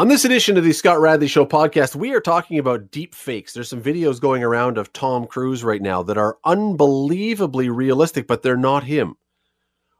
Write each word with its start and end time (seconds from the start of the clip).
On 0.00 0.06
this 0.06 0.24
edition 0.24 0.56
of 0.56 0.62
the 0.62 0.72
Scott 0.72 1.00
Radley 1.00 1.26
Show 1.26 1.44
podcast, 1.44 1.96
we 1.96 2.14
are 2.14 2.20
talking 2.20 2.60
about 2.60 2.92
deep 2.92 3.16
fakes. 3.16 3.52
There's 3.52 3.68
some 3.68 3.82
videos 3.82 4.20
going 4.20 4.44
around 4.44 4.78
of 4.78 4.92
Tom 4.92 5.26
Cruise 5.26 5.64
right 5.64 5.82
now 5.82 6.04
that 6.04 6.16
are 6.16 6.38
unbelievably 6.44 7.68
realistic, 7.68 8.28
but 8.28 8.44
they're 8.44 8.56
not 8.56 8.84
him, 8.84 9.16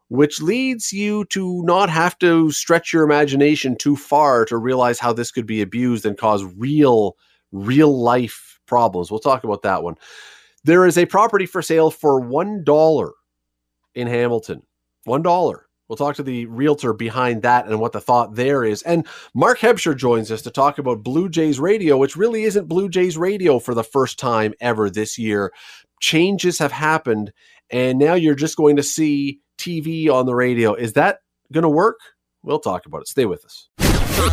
which 0.06 0.40
leads 0.40 0.92
you 0.92 1.24
to 1.30 1.64
not 1.64 1.90
have 1.90 2.16
to 2.21 2.53
stretch 2.53 2.92
your 2.92 3.03
imagination 3.03 3.74
too 3.74 3.96
far 3.96 4.45
to 4.45 4.56
realize 4.56 5.00
how 5.00 5.12
this 5.12 5.32
could 5.32 5.46
be 5.46 5.62
abused 5.62 6.07
and 6.07 6.17
cause 6.17 6.45
real, 6.45 7.17
real 7.51 8.01
life 8.01 8.61
problems. 8.67 9.11
We'll 9.11 9.19
talk 9.19 9.43
about 9.43 9.62
that 9.62 9.83
one. 9.83 9.96
There 10.62 10.87
is 10.87 10.96
a 10.96 11.07
property 11.07 11.45
for 11.45 11.61
sale 11.61 11.91
for 11.91 12.21
$1 12.23 13.11
in 13.96 14.07
Hamilton. 14.07 14.62
$1. 15.09 15.68
We'll 15.89 15.96
talk 15.96 16.16
to 16.16 16.23
the 16.23 16.45
realtor 16.46 16.93
behind 16.93 17.43
that 17.43 17.66
and 17.66 17.80
what 17.80 17.93
the 17.93 18.00
thought 18.00 18.34
there 18.34 18.62
is. 18.62 18.82
And 18.82 19.07
Mark 19.34 19.59
Hebscher 19.59 19.96
joins 19.96 20.30
us 20.30 20.43
to 20.43 20.50
talk 20.50 20.77
about 20.77 21.02
Blue 21.02 21.30
Jays 21.30 21.59
Radio, 21.59 21.97
which 21.97 22.14
really 22.14 22.42
isn't 22.45 22.69
Blue 22.69 22.91
Jays 22.91 23.16
Radio 23.16 23.59
for 23.59 23.73
the 23.73 23.84
first 23.84 24.19
time 24.19 24.52
ever 24.61 24.91
this 24.91 25.16
year. 25.16 25.51
Changes 26.01 26.59
have 26.59 26.73
happened, 26.73 27.33
and 27.70 27.98
now 27.98 28.12
you're 28.12 28.34
just 28.34 28.56
going 28.56 28.77
to 28.77 28.83
see 28.83 29.41
TV 29.59 30.11
on 30.11 30.27
the 30.27 30.34
radio. 30.34 30.74
Is 30.74 30.92
that 30.92 31.20
going 31.52 31.62
to 31.62 31.70
work? 31.70 31.98
We'll 32.42 32.61
talk 32.61 32.84
about 32.84 33.00
it. 33.00 33.09
Stay 33.09 33.25
with 33.25 33.45
us. 33.47 33.69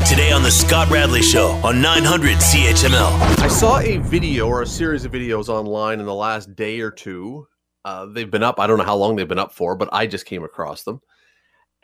Today 0.09 0.33
on 0.33 0.43
the 0.43 0.51
Scott 0.51 0.89
Radley 0.89 1.21
Show 1.21 1.51
on 1.63 1.81
900 1.81 2.37
CHML. 2.37 3.39
I 3.39 3.47
saw 3.47 3.79
a 3.79 3.97
video 3.97 4.47
or 4.47 4.61
a 4.61 4.67
series 4.67 5.05
of 5.05 5.13
videos 5.13 5.47
online 5.47 6.01
in 6.01 6.05
the 6.05 6.13
last 6.13 6.53
day 6.53 6.81
or 6.81 6.91
two. 6.91 7.47
Uh, 7.85 8.07
they've 8.07 8.29
been 8.29 8.43
up. 8.43 8.59
I 8.59 8.67
don't 8.67 8.77
know 8.77 8.83
how 8.83 8.97
long 8.97 9.15
they've 9.15 9.27
been 9.27 9.39
up 9.39 9.53
for, 9.53 9.75
but 9.75 9.87
I 9.93 10.05
just 10.05 10.25
came 10.25 10.43
across 10.43 10.83
them 10.83 10.99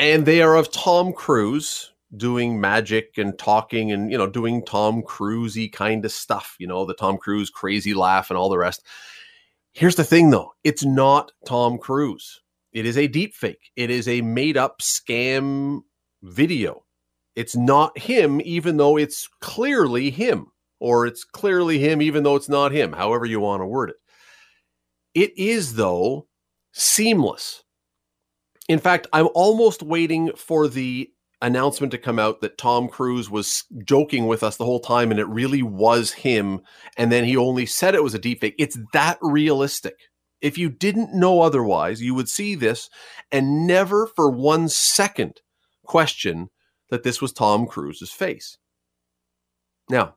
and 0.01 0.25
they 0.25 0.41
are 0.41 0.55
of 0.55 0.71
Tom 0.71 1.13
Cruise 1.13 1.91
doing 2.17 2.59
magic 2.59 3.19
and 3.19 3.37
talking 3.37 3.91
and 3.91 4.11
you 4.11 4.17
know 4.17 4.27
doing 4.27 4.65
Tom 4.65 5.03
Cruisey 5.03 5.71
kind 5.71 6.03
of 6.03 6.11
stuff, 6.11 6.55
you 6.59 6.65
know, 6.65 6.85
the 6.85 6.95
Tom 6.95 7.17
Cruise 7.17 7.51
crazy 7.51 7.93
laugh 7.93 8.31
and 8.31 8.37
all 8.37 8.49
the 8.49 8.57
rest. 8.57 8.83
Here's 9.73 9.95
the 9.95 10.03
thing 10.03 10.31
though, 10.31 10.53
it's 10.63 10.83
not 10.83 11.31
Tom 11.45 11.77
Cruise. 11.77 12.41
It 12.73 12.87
is 12.87 12.97
a 12.97 13.07
deep 13.07 13.35
fake. 13.35 13.71
It 13.75 13.91
is 13.91 14.07
a 14.07 14.21
made 14.21 14.57
up 14.57 14.79
scam 14.81 15.81
video. 16.23 16.83
It's 17.35 17.55
not 17.55 17.95
him 17.97 18.41
even 18.43 18.77
though 18.77 18.97
it's 18.97 19.29
clearly 19.39 20.09
him 20.09 20.47
or 20.79 21.05
it's 21.05 21.23
clearly 21.23 21.77
him 21.77 22.01
even 22.01 22.23
though 22.23 22.35
it's 22.35 22.49
not 22.49 22.71
him, 22.71 22.91
however 22.91 23.25
you 23.25 23.39
want 23.39 23.61
to 23.61 23.67
word 23.67 23.91
it. 23.91 23.97
It 25.13 25.37
is 25.37 25.75
though 25.75 26.27
seamless 26.71 27.63
in 28.71 28.79
fact, 28.79 29.07
I'm 29.11 29.29
almost 29.33 29.83
waiting 29.83 30.31
for 30.35 30.67
the 30.67 31.09
announcement 31.41 31.91
to 31.91 31.97
come 31.97 32.19
out 32.19 32.41
that 32.41 32.57
Tom 32.57 32.87
Cruise 32.87 33.29
was 33.29 33.63
joking 33.83 34.27
with 34.27 34.43
us 34.43 34.57
the 34.57 34.65
whole 34.65 34.79
time 34.79 35.11
and 35.11 35.19
it 35.19 35.27
really 35.27 35.63
was 35.63 36.13
him. 36.13 36.61
And 36.97 37.11
then 37.11 37.23
he 37.23 37.35
only 37.35 37.65
said 37.65 37.95
it 37.95 38.03
was 38.03 38.13
a 38.13 38.19
deepfake. 38.19 38.53
It's 38.59 38.77
that 38.93 39.17
realistic. 39.21 39.95
If 40.39 40.57
you 40.57 40.69
didn't 40.69 41.13
know 41.13 41.41
otherwise, 41.41 42.01
you 42.01 42.15
would 42.15 42.29
see 42.29 42.55
this 42.55 42.89
and 43.31 43.67
never 43.67 44.07
for 44.07 44.29
one 44.29 44.69
second 44.69 45.41
question 45.83 46.49
that 46.89 47.03
this 47.03 47.21
was 47.21 47.33
Tom 47.33 47.65
Cruise's 47.67 48.11
face. 48.11 48.57
Now, 49.89 50.15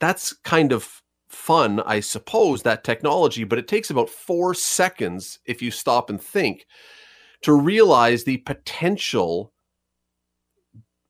that's 0.00 0.32
kind 0.44 0.72
of 0.72 1.02
fun, 1.28 1.80
I 1.80 2.00
suppose, 2.00 2.62
that 2.62 2.84
technology, 2.84 3.44
but 3.44 3.58
it 3.58 3.68
takes 3.68 3.90
about 3.90 4.10
four 4.10 4.54
seconds 4.54 5.38
if 5.46 5.62
you 5.62 5.70
stop 5.70 6.10
and 6.10 6.20
think 6.20 6.66
to 7.42 7.52
realize 7.52 8.24
the 8.24 8.38
potential 8.38 9.52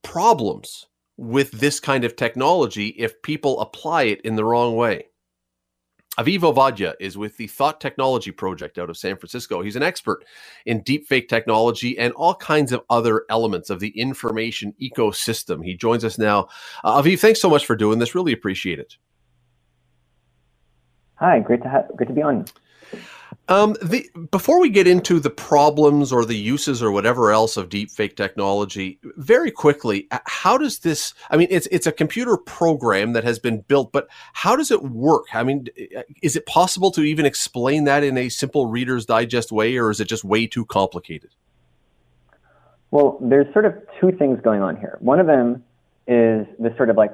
problems 0.02 0.86
with 1.16 1.52
this 1.52 1.78
kind 1.78 2.05
of 2.05 2.16
technology 2.16 2.89
if 2.98 3.20
people 3.22 3.61
apply 3.61 4.05
it 4.05 4.20
in 4.22 4.36
the 4.36 4.44
wrong 4.44 4.74
way. 4.74 5.06
Aviv 6.19 6.41
Ovadya 6.41 6.92
is 7.00 7.16
with 7.16 7.39
the 7.39 7.47
Thought 7.47 7.80
Technology 7.80 8.30
Project 8.30 8.77
out 8.77 8.91
of 8.91 8.98
San 8.98 9.16
Francisco. 9.16 9.62
He's 9.62 9.77
an 9.77 9.83
expert 9.83 10.24
in 10.67 10.83
deepfake 10.83 11.27
technology 11.29 11.96
and 11.96 12.12
all 12.14 12.35
kinds 12.35 12.70
of 12.70 12.83
other 12.90 13.24
elements 13.30 13.70
of 13.70 13.80
the 13.80 13.89
information 13.98 14.74
ecosystem. 14.80 15.64
He 15.64 15.74
joins 15.74 16.05
us 16.05 16.18
now. 16.18 16.48
Uh, 16.85 17.01
Aviv, 17.01 17.18
thanks 17.18 17.40
so 17.40 17.48
much 17.48 17.64
for 17.64 17.77
doing 17.77 17.98
this. 17.98 18.14
Really 18.14 18.35
appreciate 18.35 18.79
it. 18.79 18.96
Hi, 21.14 21.39
great 21.40 21.62
to 21.62 21.68
have, 21.70 21.89
great 21.96 22.08
to 22.08 22.14
be 22.14 22.20
on. 22.20 22.45
Um, 23.52 23.77
the, 23.83 24.08
before 24.30 24.58
we 24.58 24.70
get 24.70 24.86
into 24.86 25.20
the 25.20 25.29
problems 25.29 26.11
or 26.11 26.24
the 26.24 26.36
uses 26.36 26.83
or 26.83 26.90
whatever 26.90 27.33
else 27.33 27.58
of 27.58 27.68
deepfake 27.68 28.17
technology, 28.17 28.98
very 29.02 29.51
quickly, 29.51 30.08
how 30.24 30.57
does 30.57 30.79
this? 30.79 31.13
I 31.29 31.36
mean, 31.36 31.48
it's 31.51 31.68
it's 31.70 31.86
a 31.86 31.92
computer 31.92 32.39
program 32.39 33.12
that 33.12 33.24
has 33.24 33.39
been 33.39 33.61
built, 33.61 33.92
but 33.92 34.08
how 34.33 34.57
does 34.57 34.70
it 34.70 34.83
work? 34.83 35.27
I 35.35 35.42
mean, 35.42 35.67
is 36.23 36.35
it 36.35 36.46
possible 36.46 36.91
to 36.92 37.02
even 37.02 37.27
explain 37.27 37.85
that 37.85 38.02
in 38.02 38.17
a 38.17 38.30
simple 38.30 38.68
Reader's 38.68 39.05
Digest 39.05 39.52
way, 39.52 39.77
or 39.77 39.91
is 39.91 40.01
it 40.01 40.07
just 40.07 40.24
way 40.24 40.46
too 40.46 40.64
complicated? 40.64 41.35
Well, 42.91 43.18
there's 43.20 43.52
sort 43.52 43.67
of 43.67 43.74
two 44.01 44.12
things 44.12 44.41
going 44.42 44.62
on 44.62 44.77
here. 44.77 44.96
One 45.01 45.20
of 45.20 45.27
them 45.27 45.62
is 46.07 46.46
this 46.58 46.74
sort 46.79 46.89
of 46.89 46.96
like 46.96 47.12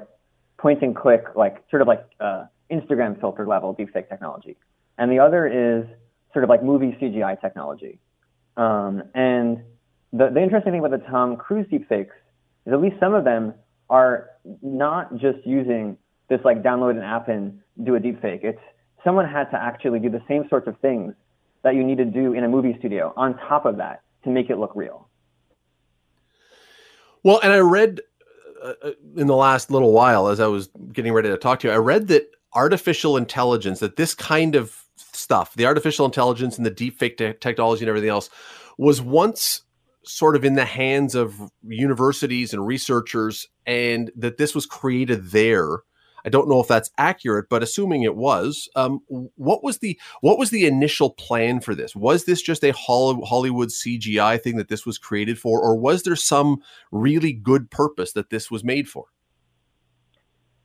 point 0.57 0.83
and 0.83 0.95
click, 0.95 1.25
like 1.35 1.61
sort 1.69 1.81
of 1.81 1.89
like 1.89 2.05
uh, 2.21 2.45
Instagram 2.71 3.19
filter 3.19 3.45
level 3.45 3.75
deepfake 3.75 4.07
technology, 4.07 4.55
and 4.97 5.11
the 5.11 5.19
other 5.19 5.45
is 5.45 5.85
sort 6.33 6.43
of 6.43 6.49
like 6.49 6.63
movie 6.63 6.97
CGI 7.01 7.39
technology. 7.39 7.99
Um, 8.57 9.03
and 9.13 9.63
the, 10.11 10.29
the 10.29 10.41
interesting 10.41 10.73
thing 10.73 10.83
about 10.83 10.91
the 10.91 11.05
Tom 11.09 11.37
Cruise 11.37 11.67
deepfakes 11.71 12.11
is 12.65 12.73
at 12.73 12.81
least 12.81 12.97
some 12.99 13.13
of 13.13 13.23
them 13.23 13.53
are 13.89 14.29
not 14.61 15.15
just 15.17 15.39
using 15.45 15.97
this 16.29 16.39
like 16.43 16.61
download 16.61 16.91
an 16.91 17.03
app 17.03 17.27
and 17.27 17.59
do 17.83 17.95
a 17.95 17.99
deepfake. 17.99 18.43
It's 18.43 18.59
someone 19.03 19.27
had 19.27 19.45
to 19.51 19.61
actually 19.61 19.99
do 19.99 20.09
the 20.09 20.21
same 20.27 20.47
sorts 20.49 20.67
of 20.67 20.77
things 20.79 21.13
that 21.63 21.75
you 21.75 21.83
need 21.83 21.97
to 21.97 22.05
do 22.05 22.33
in 22.33 22.43
a 22.43 22.49
movie 22.49 22.75
studio 22.79 23.13
on 23.17 23.37
top 23.37 23.65
of 23.65 23.77
that 23.77 24.01
to 24.23 24.29
make 24.29 24.49
it 24.49 24.57
look 24.57 24.71
real. 24.75 25.07
Well, 27.23 27.39
and 27.43 27.51
I 27.51 27.59
read 27.59 28.01
uh, 28.63 28.73
uh 28.83 28.91
in 29.15 29.27
the 29.27 29.35
last 29.35 29.71
little 29.71 29.91
while 29.91 30.27
as 30.27 30.39
I 30.39 30.47
was 30.47 30.69
getting 30.93 31.13
ready 31.13 31.29
to 31.29 31.37
talk 31.37 31.59
to 31.61 31.67
you, 31.67 31.73
I 31.73 31.77
read 31.77 32.07
that 32.09 32.29
artificial 32.53 33.17
intelligence, 33.17 33.79
that 33.79 33.95
this 33.95 34.13
kind 34.13 34.55
of 34.55 34.78
stuff, 35.13 35.53
the 35.55 35.65
artificial 35.65 36.05
intelligence 36.05 36.57
and 36.57 36.65
the 36.65 36.71
deepfake 36.71 37.17
te- 37.17 37.33
technology 37.39 37.83
and 37.83 37.89
everything 37.89 38.09
else, 38.09 38.29
was 38.77 39.01
once 39.01 39.61
sort 40.03 40.35
of 40.35 40.45
in 40.45 40.55
the 40.55 40.65
hands 40.65 41.15
of 41.15 41.35
universities 41.67 42.53
and 42.53 42.65
researchers, 42.65 43.47
and 43.65 44.11
that 44.15 44.37
this 44.37 44.55
was 44.55 44.65
created 44.65 45.31
there. 45.31 45.79
I 46.25 46.29
don't 46.29 46.49
know 46.49 46.59
if 46.59 46.67
that's 46.67 46.91
accurate, 46.97 47.47
but 47.49 47.63
assuming 47.63 48.03
it 48.03 48.15
was, 48.15 48.67
um, 48.75 48.99
what 49.07 49.63
was 49.63 49.77
the 49.79 49.97
what 50.21 50.37
was 50.37 50.49
the 50.49 50.65
initial 50.65 51.11
plan 51.11 51.61
for 51.61 51.73
this? 51.75 51.95
Was 51.95 52.25
this 52.25 52.41
just 52.41 52.63
a 52.63 52.73
Hollywood 52.73 53.69
CGI 53.69 54.41
thing 54.41 54.57
that 54.57 54.67
this 54.67 54.85
was 54.85 54.97
created 54.97 55.39
for, 55.39 55.61
or 55.61 55.77
was 55.77 56.03
there 56.03 56.15
some 56.15 56.61
really 56.91 57.31
good 57.31 57.71
purpose 57.71 58.13
that 58.13 58.29
this 58.29 58.51
was 58.51 58.63
made 58.63 58.89
for? 58.89 59.05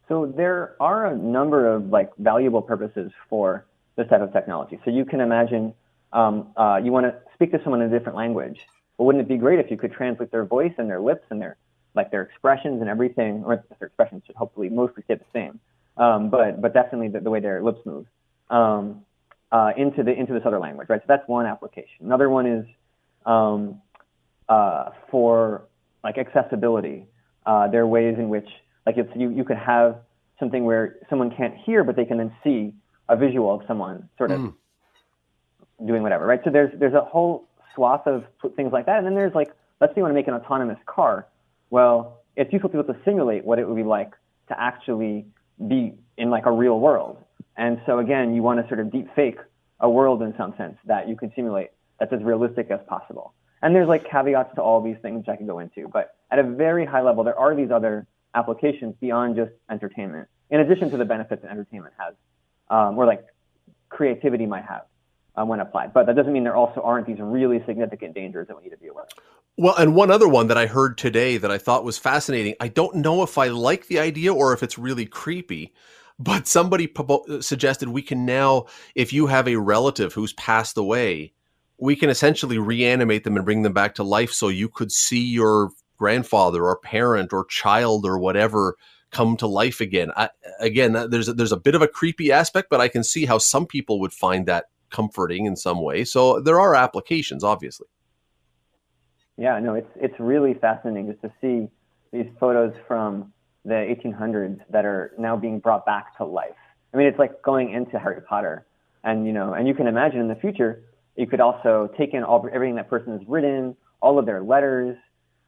So 0.09 0.33
there 0.37 0.77
are 0.81 1.07
a 1.07 1.17
number 1.17 1.73
of 1.73 1.89
like 1.89 2.11
valuable 2.19 2.63
purposes 2.63 3.13
for 3.29 3.65
this 3.97 4.09
type 4.09 4.21
of 4.21 4.33
technology. 4.33 4.79
So 4.85 4.91
you 4.91 5.05
can 5.05 5.21
imagine 5.21 5.75
um, 6.13 6.49
uh, 6.57 6.81
you 6.83 6.93
want 6.93 7.07
to 7.07 7.15
speak 7.35 7.53
to 7.53 7.61
someone 7.63 7.83
in 7.83 7.93
a 7.93 7.99
different 7.99 8.17
language. 8.17 8.59
But 8.97 9.05
wouldn't 9.05 9.23
it 9.23 9.29
be 9.29 9.37
great 9.37 9.59
if 9.59 9.71
you 9.71 9.77
could 9.77 9.93
translate 9.93 10.31
their 10.31 10.45
voice 10.45 10.73
and 10.79 10.89
their 10.89 11.01
lips 11.01 11.25
and 11.31 11.41
their 11.41 11.57
like 11.95 12.11
their 12.11 12.23
expressions 12.23 12.81
and 12.81 12.91
everything, 12.91 13.45
or 13.45 13.65
their 13.79 13.87
expressions 13.87 14.23
should 14.27 14.35
hopefully 14.37 14.69
mostly 14.69 15.03
stay 15.05 15.15
the 15.15 15.25
same, 15.33 15.61
um, 15.97 16.31
but 16.31 16.61
but 16.61 16.73
definitely 16.75 17.09
the, 17.09 17.21
the, 17.21 17.31
way 17.31 17.41
their 17.41 17.63
lips 17.63 17.79
move 17.85 18.07
um, 18.51 19.05
uh, 19.53 19.71
into 19.77 20.03
the 20.03 20.13
into 20.13 20.33
this 20.33 20.43
other 20.45 20.59
language, 20.59 20.89
right? 20.89 21.01
So 21.01 21.07
that's 21.09 21.27
one 21.29 21.47
application. 21.47 22.07
Another 22.07 22.29
one 22.29 22.47
is 22.47 22.67
um, 23.27 23.81
uh, 24.49 24.91
for 25.11 25.67
like 26.03 26.19
accessibility. 26.19 27.07
Uh, 27.47 27.69
there 27.69 27.83
are 27.83 27.87
ways 27.87 28.17
in 28.19 28.29
which 28.29 28.49
like 28.87 28.99
if 28.99 29.07
you 29.17 29.31
you 29.31 29.45
could 29.45 29.59
have 29.59 29.99
something 30.39 30.65
where 30.65 30.97
someone 31.09 31.31
can't 31.31 31.55
hear 31.57 31.85
but 31.85 31.95
they 31.95 32.05
can 32.05 32.19
then 32.19 32.35
see 32.43 32.73
a 33.09 33.17
visual 33.17 33.55
of 33.55 33.63
someone 33.67 34.09
sort 34.19 34.31
of 34.31 34.41
mm. 34.41 34.55
doing 35.87 36.03
whatever, 36.03 36.27
right? 36.27 36.41
So 36.45 36.51
there's 36.51 36.71
there's 36.79 36.95
a 36.95 37.01
whole 37.01 37.49
swath 37.75 38.07
of 38.07 38.25
things 38.57 38.73
like 38.73 38.87
that, 38.87 38.99
and 38.99 39.07
then 39.07 39.15
there's 39.15 39.35
like, 39.35 39.53
let's 39.81 39.93
say 39.93 39.99
you 39.99 40.03
want 40.03 40.13
to 40.13 40.15
make 40.15 40.29
an 40.29 40.35
autonomous 40.35 40.79
car. 40.87 41.27
Well, 41.71 42.23
it's 42.37 42.53
useful 42.53 42.71
to 42.71 42.77
be 42.77 42.83
able 42.83 42.95
to 42.95 43.01
simulate 43.05 43.45
what 43.45 43.59
it 43.59 43.69
would 43.69 43.77
be 43.77 43.83
like 43.83 44.13
to 44.49 44.61
actually 44.61 45.27
be 45.69 45.95
in 46.17 46.31
like 46.31 46.47
a 46.47 46.53
real 46.53 46.79
world. 46.81 47.19
And 47.57 47.81
so 47.87 47.99
again, 47.99 48.35
you 48.35 48.43
want 48.43 48.61
to 48.61 48.69
sort 48.69 48.81
of 48.81 48.91
deep 48.91 49.09
fake 49.15 49.39
a 49.81 49.89
world 49.89 50.23
in 50.23 50.35
some 50.37 50.55
sense 50.57 50.77
that 50.87 51.09
you 51.09 51.17
can 51.17 51.33
simulate 51.35 51.71
that's 51.99 52.13
as 52.13 52.23
realistic 52.23 52.71
as 52.71 52.81
possible. 52.89 53.35
And 53.63 53.75
there's 53.75 53.89
like 53.89 54.09
caveats 54.09 54.55
to 54.57 54.63
all 54.63 54.83
these 54.83 54.97
things 55.01 55.19
which 55.19 55.29
I 55.29 55.37
can 55.37 55.47
go 55.47 55.59
into, 55.59 55.89
but 55.89 56.17
at 56.31 56.39
a 56.39 56.43
very 56.43 56.85
high 56.85 57.03
level, 57.03 57.25
there 57.25 57.39
are 57.39 57.55
these 57.55 57.71
other 57.71 58.07
applications 58.35 58.95
beyond 59.01 59.37
just 59.37 59.53
entertainment, 59.71 60.29
in 60.51 60.61
addition 60.61 60.91
to 60.91 60.97
the 60.97 61.05
benefits 61.05 61.43
that 61.43 61.51
entertainment 61.51 61.95
has 61.97 62.15
um, 62.69 62.99
or 62.99 63.07
like 63.07 63.25
creativity 63.89 64.47
might 64.47 64.65
have 64.65 64.83
um, 65.37 65.49
when 65.49 65.61
applied. 65.61 65.93
But 65.93 66.07
that 66.07 66.17
doesn't 66.17 66.33
mean 66.33 66.45
there 66.45 66.57
also 66.57 66.81
aren't 66.81 67.07
these 67.07 67.21
really 67.21 67.63
significant 67.67 68.15
dangers 68.15 68.49
that 68.49 68.57
we 68.57 68.65
need 68.65 68.71
to 68.71 68.77
be 68.77 68.89
aware 68.89 69.05
of. 69.05 69.11
Well, 69.57 69.77
and 69.77 69.95
one 69.95 70.11
other 70.11 70.29
one 70.29 70.49
that 70.49 70.59
I 70.59 70.67
heard 70.67 70.99
today 70.99 71.37
that 71.37 71.51
I 71.51 71.59
thought 71.59 71.85
was 71.85 71.97
fascinating. 71.97 72.55
I 72.59 72.69
don't 72.69 72.97
know 72.97 73.23
if 73.23 73.39
I 73.39 73.49
like 73.49 73.87
the 73.87 74.01
idea 74.01 74.35
or 74.35 74.53
if 74.53 74.65
it's 74.65 74.79
really 74.79 75.07
creepy, 75.07 75.73
but 76.19 76.49
somebody 76.49 76.93
suggested 77.41 77.89
we 77.89 78.03
can 78.03 78.27
now, 78.27 78.67
if 78.97 79.13
you 79.13 79.29
have 79.29 79.47
a 79.47 79.57
relative 79.57 80.13
who's 80.13 80.33
passed 80.33 80.77
away, 80.77 81.35
we 81.79 81.95
can 81.95 82.11
essentially 82.11 82.59
reanimate 82.59 83.25
them 83.25 83.37
and 83.37 83.45
bring 83.45 83.63
them 83.63 83.73
back 83.73 83.95
to 83.97 84.03
life 84.03 84.33
so 84.33 84.49
you 84.49 84.69
could 84.69 84.91
see 84.91 85.25
your 85.25 85.71
grandfather 85.97 86.65
or 86.65 86.77
parent 86.79 87.33
or 87.33 87.45
child 87.45 88.05
or 88.05 88.19
whatever 88.19 88.77
come 89.15 89.37
to 89.39 89.47
life 89.47 89.81
again. 89.81 90.11
I, 90.17 90.29
again, 90.61 90.95
uh, 90.95 91.07
there's 91.07 91.29
a, 91.29 91.33
there's 91.33 91.53
a 91.53 91.57
bit 91.57 91.75
of 91.75 91.83
a 91.83 91.89
creepy 91.89 92.31
aspect, 92.33 92.69
but 92.69 92.81
I 92.81 92.89
can 92.89 93.05
see 93.05 93.25
how 93.25 93.39
some 93.39 93.67
people 93.67 94.01
would 94.01 94.13
find 94.13 94.47
that 94.47 94.67
comforting 94.91 95.47
in 95.47 95.57
some 95.57 95.81
way. 95.81 96.05
So 96.05 96.41
there 96.41 96.61
are 96.61 96.75
applications, 96.75 97.43
obviously. 97.43 97.87
Yeah, 99.37 99.59
no, 99.59 99.75
it's 99.75 99.91
it's 99.97 100.15
really 100.21 100.55
fascinating 100.55 101.11
just 101.11 101.23
to 101.23 101.33
see 101.41 101.69
these 102.13 102.31
photos 102.39 102.73
from 102.87 103.33
the 103.65 103.75
1800s 103.75 104.61
that 104.71 104.85
are 104.85 105.13
now 105.19 105.37
being 105.37 105.59
brought 105.59 105.87
back 105.87 106.17
to 106.19 106.25
life. 106.25 106.51
I 106.93 106.97
mean, 106.97 107.07
it's 107.07 107.19
like 107.19 107.43
going 107.43 107.73
into 107.73 107.99
Harry 107.99 108.21
Potter, 108.21 108.67
and 109.03 109.27
you 109.27 109.33
know, 109.33 109.55
and 109.55 109.67
you 109.67 109.75
can 109.75 109.89
imagine 109.89 110.21
in 110.21 110.29
the 110.29 110.37
future 110.37 110.85
you 111.17 111.27
could 111.27 111.41
also 111.41 111.91
take 111.99 112.15
in 112.15 112.23
all 112.23 112.49
everything 112.53 112.77
that 112.77 112.89
person 112.89 113.19
has 113.19 113.27
written, 113.29 113.77
all 114.01 114.19
of 114.19 114.27
their 114.27 114.43
letters, 114.43 114.97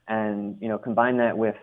and 0.09 0.57
you 0.61 0.69
know, 0.69 0.79
combine 0.79 1.19
that 1.19 1.37
with 1.39 1.57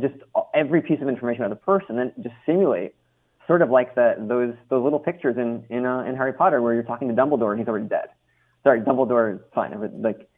just 0.00 0.14
every 0.54 0.82
piece 0.82 1.00
of 1.00 1.08
information 1.08 1.44
about 1.44 1.58
the 1.58 1.64
person, 1.64 1.98
and 1.98 2.12
just 2.22 2.34
simulate 2.44 2.94
sort 3.46 3.62
of 3.62 3.70
like 3.70 3.94
the, 3.94 4.14
those 4.18 4.54
those 4.68 4.82
little 4.82 4.98
pictures 4.98 5.36
in 5.36 5.64
in 5.70 5.86
uh, 5.86 6.00
in 6.00 6.16
Harry 6.16 6.32
Potter 6.32 6.62
where 6.62 6.74
you're 6.74 6.82
talking 6.82 7.08
to 7.08 7.14
Dumbledore 7.14 7.50
and 7.50 7.58
he's 7.60 7.68
already 7.68 7.86
dead. 7.86 8.08
Sorry, 8.64 8.80
Dumbledore 8.80 9.36
is 9.36 9.40
fine. 9.54 9.72
Like 10.02 10.28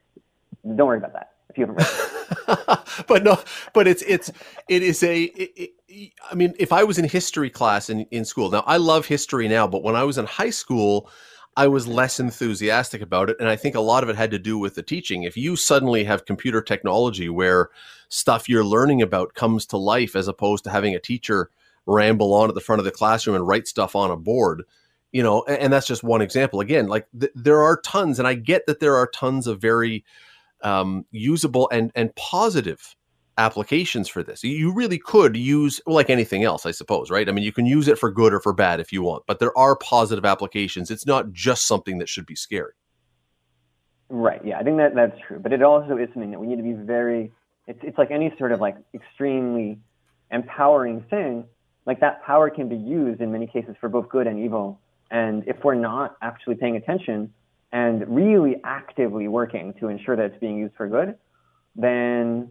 don't 0.64 0.86
worry 0.86 0.98
about 0.98 1.12
that 1.14 1.32
if 1.48 1.56
you 1.56 1.66
haven't 1.66 1.76
read 1.76 2.78
but 3.06 3.24
no, 3.24 3.40
but 3.72 3.88
it's 3.88 4.02
it's 4.06 4.30
it 4.68 4.82
is 4.82 5.02
a. 5.02 5.22
It, 5.24 5.72
it, 5.88 6.12
I 6.30 6.34
mean, 6.34 6.54
if 6.58 6.72
I 6.72 6.84
was 6.84 6.98
in 6.98 7.08
history 7.08 7.50
class 7.50 7.88
in 7.88 8.00
in 8.10 8.24
school 8.24 8.50
now, 8.50 8.62
I 8.66 8.76
love 8.76 9.06
history 9.06 9.48
now, 9.48 9.66
but 9.66 9.82
when 9.82 9.96
I 9.96 10.04
was 10.04 10.18
in 10.18 10.26
high 10.26 10.50
school. 10.50 11.10
I 11.58 11.66
was 11.66 11.88
less 11.88 12.20
enthusiastic 12.20 13.02
about 13.02 13.30
it. 13.30 13.36
And 13.40 13.48
I 13.48 13.56
think 13.56 13.74
a 13.74 13.80
lot 13.80 14.04
of 14.04 14.08
it 14.08 14.14
had 14.14 14.30
to 14.30 14.38
do 14.38 14.56
with 14.58 14.76
the 14.76 14.82
teaching. 14.82 15.24
If 15.24 15.36
you 15.36 15.56
suddenly 15.56 16.04
have 16.04 16.24
computer 16.24 16.62
technology 16.62 17.28
where 17.28 17.70
stuff 18.08 18.48
you're 18.48 18.64
learning 18.64 19.02
about 19.02 19.34
comes 19.34 19.66
to 19.66 19.76
life 19.76 20.14
as 20.14 20.28
opposed 20.28 20.62
to 20.64 20.70
having 20.70 20.94
a 20.94 21.00
teacher 21.00 21.50
ramble 21.84 22.32
on 22.32 22.48
at 22.48 22.54
the 22.54 22.60
front 22.60 22.78
of 22.78 22.84
the 22.84 22.92
classroom 22.92 23.34
and 23.34 23.44
write 23.44 23.66
stuff 23.66 23.96
on 23.96 24.12
a 24.12 24.16
board, 24.16 24.62
you 25.10 25.20
know, 25.20 25.42
and, 25.48 25.58
and 25.58 25.72
that's 25.72 25.88
just 25.88 26.04
one 26.04 26.22
example. 26.22 26.60
Again, 26.60 26.86
like 26.86 27.08
th- 27.18 27.32
there 27.34 27.60
are 27.60 27.80
tons, 27.80 28.20
and 28.20 28.28
I 28.28 28.34
get 28.34 28.66
that 28.66 28.78
there 28.78 28.94
are 28.94 29.08
tons 29.08 29.48
of 29.48 29.60
very 29.60 30.04
um, 30.62 31.06
usable 31.10 31.68
and 31.72 31.90
and 31.96 32.14
positive 32.14 32.94
applications 33.38 34.08
for 34.08 34.22
this. 34.22 34.44
You 34.44 34.72
really 34.72 34.98
could 34.98 35.36
use 35.36 35.80
like 35.86 36.10
anything 36.10 36.44
else, 36.44 36.66
I 36.66 36.72
suppose, 36.72 37.10
right? 37.10 37.28
I 37.28 37.32
mean, 37.32 37.44
you 37.44 37.52
can 37.52 37.64
use 37.64 37.88
it 37.88 37.98
for 37.98 38.10
good 38.10 38.34
or 38.34 38.40
for 38.40 38.52
bad 38.52 38.80
if 38.80 38.92
you 38.92 39.02
want, 39.02 39.24
but 39.26 39.38
there 39.38 39.56
are 39.56 39.76
positive 39.76 40.26
applications. 40.26 40.90
It's 40.90 41.06
not 41.06 41.32
just 41.32 41.66
something 41.66 41.98
that 41.98 42.08
should 42.08 42.26
be 42.26 42.36
scary. 42.36 42.72
Right. 44.10 44.44
Yeah, 44.44 44.58
I 44.58 44.62
think 44.62 44.78
that 44.78 44.94
that's 44.94 45.18
true, 45.26 45.38
but 45.38 45.52
it 45.52 45.62
also 45.62 45.96
is 45.96 46.08
something 46.12 46.30
that 46.30 46.40
we 46.40 46.46
need 46.46 46.56
to 46.56 46.62
be 46.62 46.72
very. 46.72 47.32
It's 47.66 47.78
it's 47.82 47.98
like 47.98 48.10
any 48.10 48.34
sort 48.38 48.52
of 48.52 48.60
like 48.60 48.76
extremely 48.94 49.78
empowering 50.30 51.04
thing. 51.10 51.44
Like 51.86 52.00
that 52.00 52.22
power 52.24 52.50
can 52.50 52.68
be 52.68 52.76
used 52.76 53.20
in 53.20 53.32
many 53.32 53.46
cases 53.46 53.76
for 53.80 53.88
both 53.88 54.08
good 54.08 54.26
and 54.26 54.38
evil. 54.38 54.80
And 55.10 55.46
if 55.46 55.56
we're 55.64 55.74
not 55.74 56.16
actually 56.22 56.56
paying 56.56 56.76
attention, 56.76 57.32
and 57.72 58.06
really 58.08 58.56
actively 58.64 59.28
working 59.28 59.74
to 59.80 59.88
ensure 59.88 60.16
that 60.16 60.24
it's 60.26 60.38
being 60.38 60.58
used 60.58 60.74
for 60.74 60.88
good, 60.88 61.16
then 61.76 62.50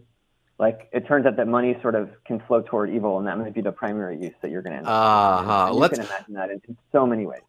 like 0.58 0.88
it 0.92 1.06
turns 1.06 1.24
out 1.26 1.36
that 1.36 1.46
money 1.46 1.76
sort 1.82 1.94
of 1.94 2.10
can 2.26 2.40
flow 2.46 2.62
toward 2.62 2.90
evil, 2.90 3.18
and 3.18 3.26
that 3.26 3.38
might 3.38 3.54
be 3.54 3.60
the 3.60 3.72
primary 3.72 4.20
use 4.20 4.34
that 4.42 4.50
you're 4.50 4.62
going 4.62 4.72
to 4.72 4.78
end 4.78 4.86
up. 4.86 4.92
Uh-huh. 4.92 5.70
You 5.72 5.78
Let's... 5.78 5.98
can 5.98 6.06
imagine 6.06 6.34
that 6.34 6.50
in, 6.50 6.60
in 6.68 6.76
so 6.92 7.06
many 7.06 7.26
ways. 7.26 7.42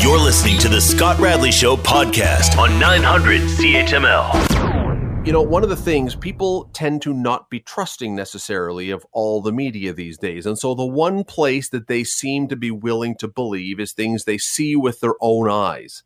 You're 0.00 0.18
listening 0.18 0.58
to 0.58 0.68
the 0.68 0.80
Scott 0.80 1.18
Radley 1.18 1.52
Show 1.52 1.76
podcast 1.76 2.58
on 2.58 2.78
900 2.78 3.40
CHML. 3.42 5.26
You 5.26 5.32
know, 5.32 5.42
one 5.42 5.64
of 5.64 5.68
the 5.68 5.76
things 5.76 6.14
people 6.14 6.70
tend 6.72 7.02
to 7.02 7.12
not 7.12 7.50
be 7.50 7.58
trusting 7.58 8.14
necessarily 8.14 8.90
of 8.90 9.04
all 9.10 9.40
the 9.40 9.50
media 9.52 9.92
these 9.92 10.18
days. 10.18 10.46
And 10.46 10.56
so 10.56 10.74
the 10.74 10.86
one 10.86 11.24
place 11.24 11.68
that 11.70 11.88
they 11.88 12.04
seem 12.04 12.46
to 12.48 12.56
be 12.56 12.70
willing 12.70 13.16
to 13.16 13.26
believe 13.26 13.80
is 13.80 13.92
things 13.92 14.24
they 14.24 14.38
see 14.38 14.76
with 14.76 15.00
their 15.00 15.14
own 15.20 15.50
eyes. 15.50 16.04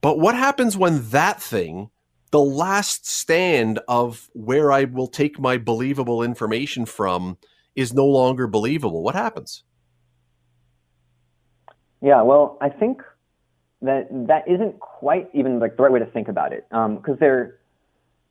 But 0.00 0.18
what 0.18 0.34
happens 0.34 0.76
when 0.76 1.10
that 1.10 1.42
thing, 1.42 1.90
the 2.34 2.40
last 2.40 3.06
stand 3.06 3.78
of 3.86 4.28
where 4.32 4.72
I 4.72 4.82
will 4.86 5.06
take 5.06 5.38
my 5.38 5.56
believable 5.56 6.20
information 6.20 6.84
from, 6.84 7.38
is 7.76 7.94
no 7.94 8.04
longer 8.04 8.48
believable? 8.48 9.04
What 9.04 9.14
happens? 9.14 9.62
Yeah, 12.02 12.22
well, 12.22 12.58
I 12.60 12.70
think 12.70 13.02
that 13.82 14.08
that 14.26 14.48
isn't 14.48 14.80
quite 14.80 15.30
even 15.32 15.60
like 15.60 15.76
the 15.76 15.84
right 15.84 15.92
way 15.92 16.00
to 16.00 16.06
think 16.06 16.26
about 16.26 16.52
it, 16.52 16.66
because 16.70 17.14
um, 17.14 17.16
there, 17.20 17.60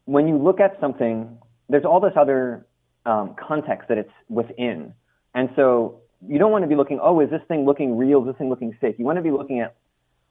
when 0.03 0.27
you 0.27 0.37
look 0.37 0.59
at 0.59 0.77
something, 0.81 1.37
there's 1.69 1.85
all 1.85 2.01
this 2.01 2.17
other 2.17 2.65
um, 3.05 3.35
context 3.39 3.87
that 3.87 3.97
it's 3.97 4.11
within, 4.27 4.93
and 5.33 5.47
so 5.55 6.01
you 6.27 6.37
don't 6.39 6.51
want 6.51 6.63
to 6.63 6.67
be 6.67 6.75
looking, 6.75 6.99
oh, 7.01 7.21
is 7.21 7.29
this 7.29 7.41
thing 7.47 7.63
looking 7.65 7.95
real? 7.95 8.19
Is 8.23 8.27
this 8.27 8.35
thing 8.35 8.49
looking 8.49 8.75
fake? 8.81 8.95
You 8.99 9.05
want 9.05 9.15
to 9.15 9.23
be 9.23 9.31
looking 9.31 9.61
at 9.61 9.77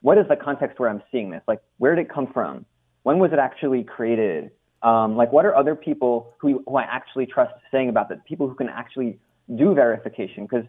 what 0.03 0.19
is 0.19 0.27
the 0.29 0.37
context 0.37 0.79
where 0.79 0.91
I'm 0.91 1.03
seeing 1.11 1.31
this? 1.31 1.43
Like, 1.49 1.63
where 1.79 1.95
did 1.95 2.03
it 2.03 2.13
come 2.13 2.27
from? 2.35 2.67
When 3.03 3.19
was 3.19 3.33
it 3.33 3.39
actually 3.39 3.85
created? 3.85 4.51
Um, 4.83 5.17
like, 5.17 5.33
what 5.33 5.45
are 5.45 5.55
other 5.55 5.75
people 5.75 6.35
who, 6.39 6.63
who 6.67 6.77
I 6.77 6.83
actually 6.83 7.27
trust 7.27 7.55
saying 7.71 7.89
about 7.89 8.09
that? 8.09 8.25
People 8.25 8.49
who 8.49 8.55
can 8.55 8.69
actually 8.69 9.19
do 9.55 9.75
verification. 9.75 10.45
Because 10.45 10.65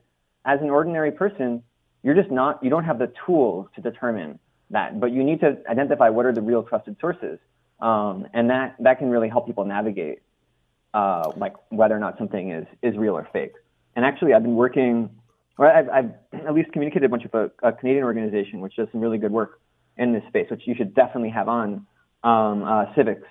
as 0.45 0.59
an 0.61 0.69
ordinary 0.69 1.11
person, 1.11 1.63
you're 2.03 2.15
just 2.15 2.31
not, 2.31 2.63
you 2.63 2.69
don't 2.69 2.83
have 2.83 2.99
the 2.99 3.11
tools 3.25 3.67
to 3.75 3.81
determine 3.81 4.39
that, 4.69 4.99
but 4.99 5.11
you 5.11 5.23
need 5.23 5.39
to 5.39 5.57
identify 5.69 6.09
what 6.09 6.25
are 6.25 6.33
the 6.33 6.41
real 6.41 6.63
trusted 6.63 6.97
sources. 6.99 7.39
Um, 7.79 8.27
and 8.33 8.49
that, 8.49 8.75
that 8.79 8.99
can 8.99 9.09
really 9.09 9.29
help 9.29 9.47
people 9.47 9.65
navigate, 9.65 10.19
uh, 10.93 11.31
like 11.35 11.53
whether 11.69 11.95
or 11.95 11.99
not 11.99 12.17
something 12.17 12.51
is, 12.51 12.65
is 12.81 12.97
real 12.97 13.13
or 13.17 13.27
fake. 13.33 13.53
And 13.95 14.05
actually, 14.05 14.33
I've 14.33 14.43
been 14.43 14.55
working 14.55 15.09
or 15.57 15.67
I've, 15.71 15.89
I've 15.89 16.11
at 16.45 16.53
least 16.53 16.71
communicated 16.71 17.05
a 17.05 17.09
bunch 17.09 17.25
of 17.25 17.33
a, 17.33 17.51
a, 17.67 17.71
Canadian 17.71 18.03
organization 18.03 18.61
which 18.61 18.75
does 18.75 18.87
some 18.91 19.01
really 19.01 19.17
good 19.17 19.31
work 19.31 19.59
in 19.97 20.13
this 20.13 20.23
space, 20.27 20.49
which 20.49 20.63
you 20.65 20.75
should 20.75 20.95
definitely 20.95 21.29
have 21.29 21.47
on 21.47 21.85
um, 22.23 22.63
uh, 22.63 22.85
CIVIX. 22.93 23.21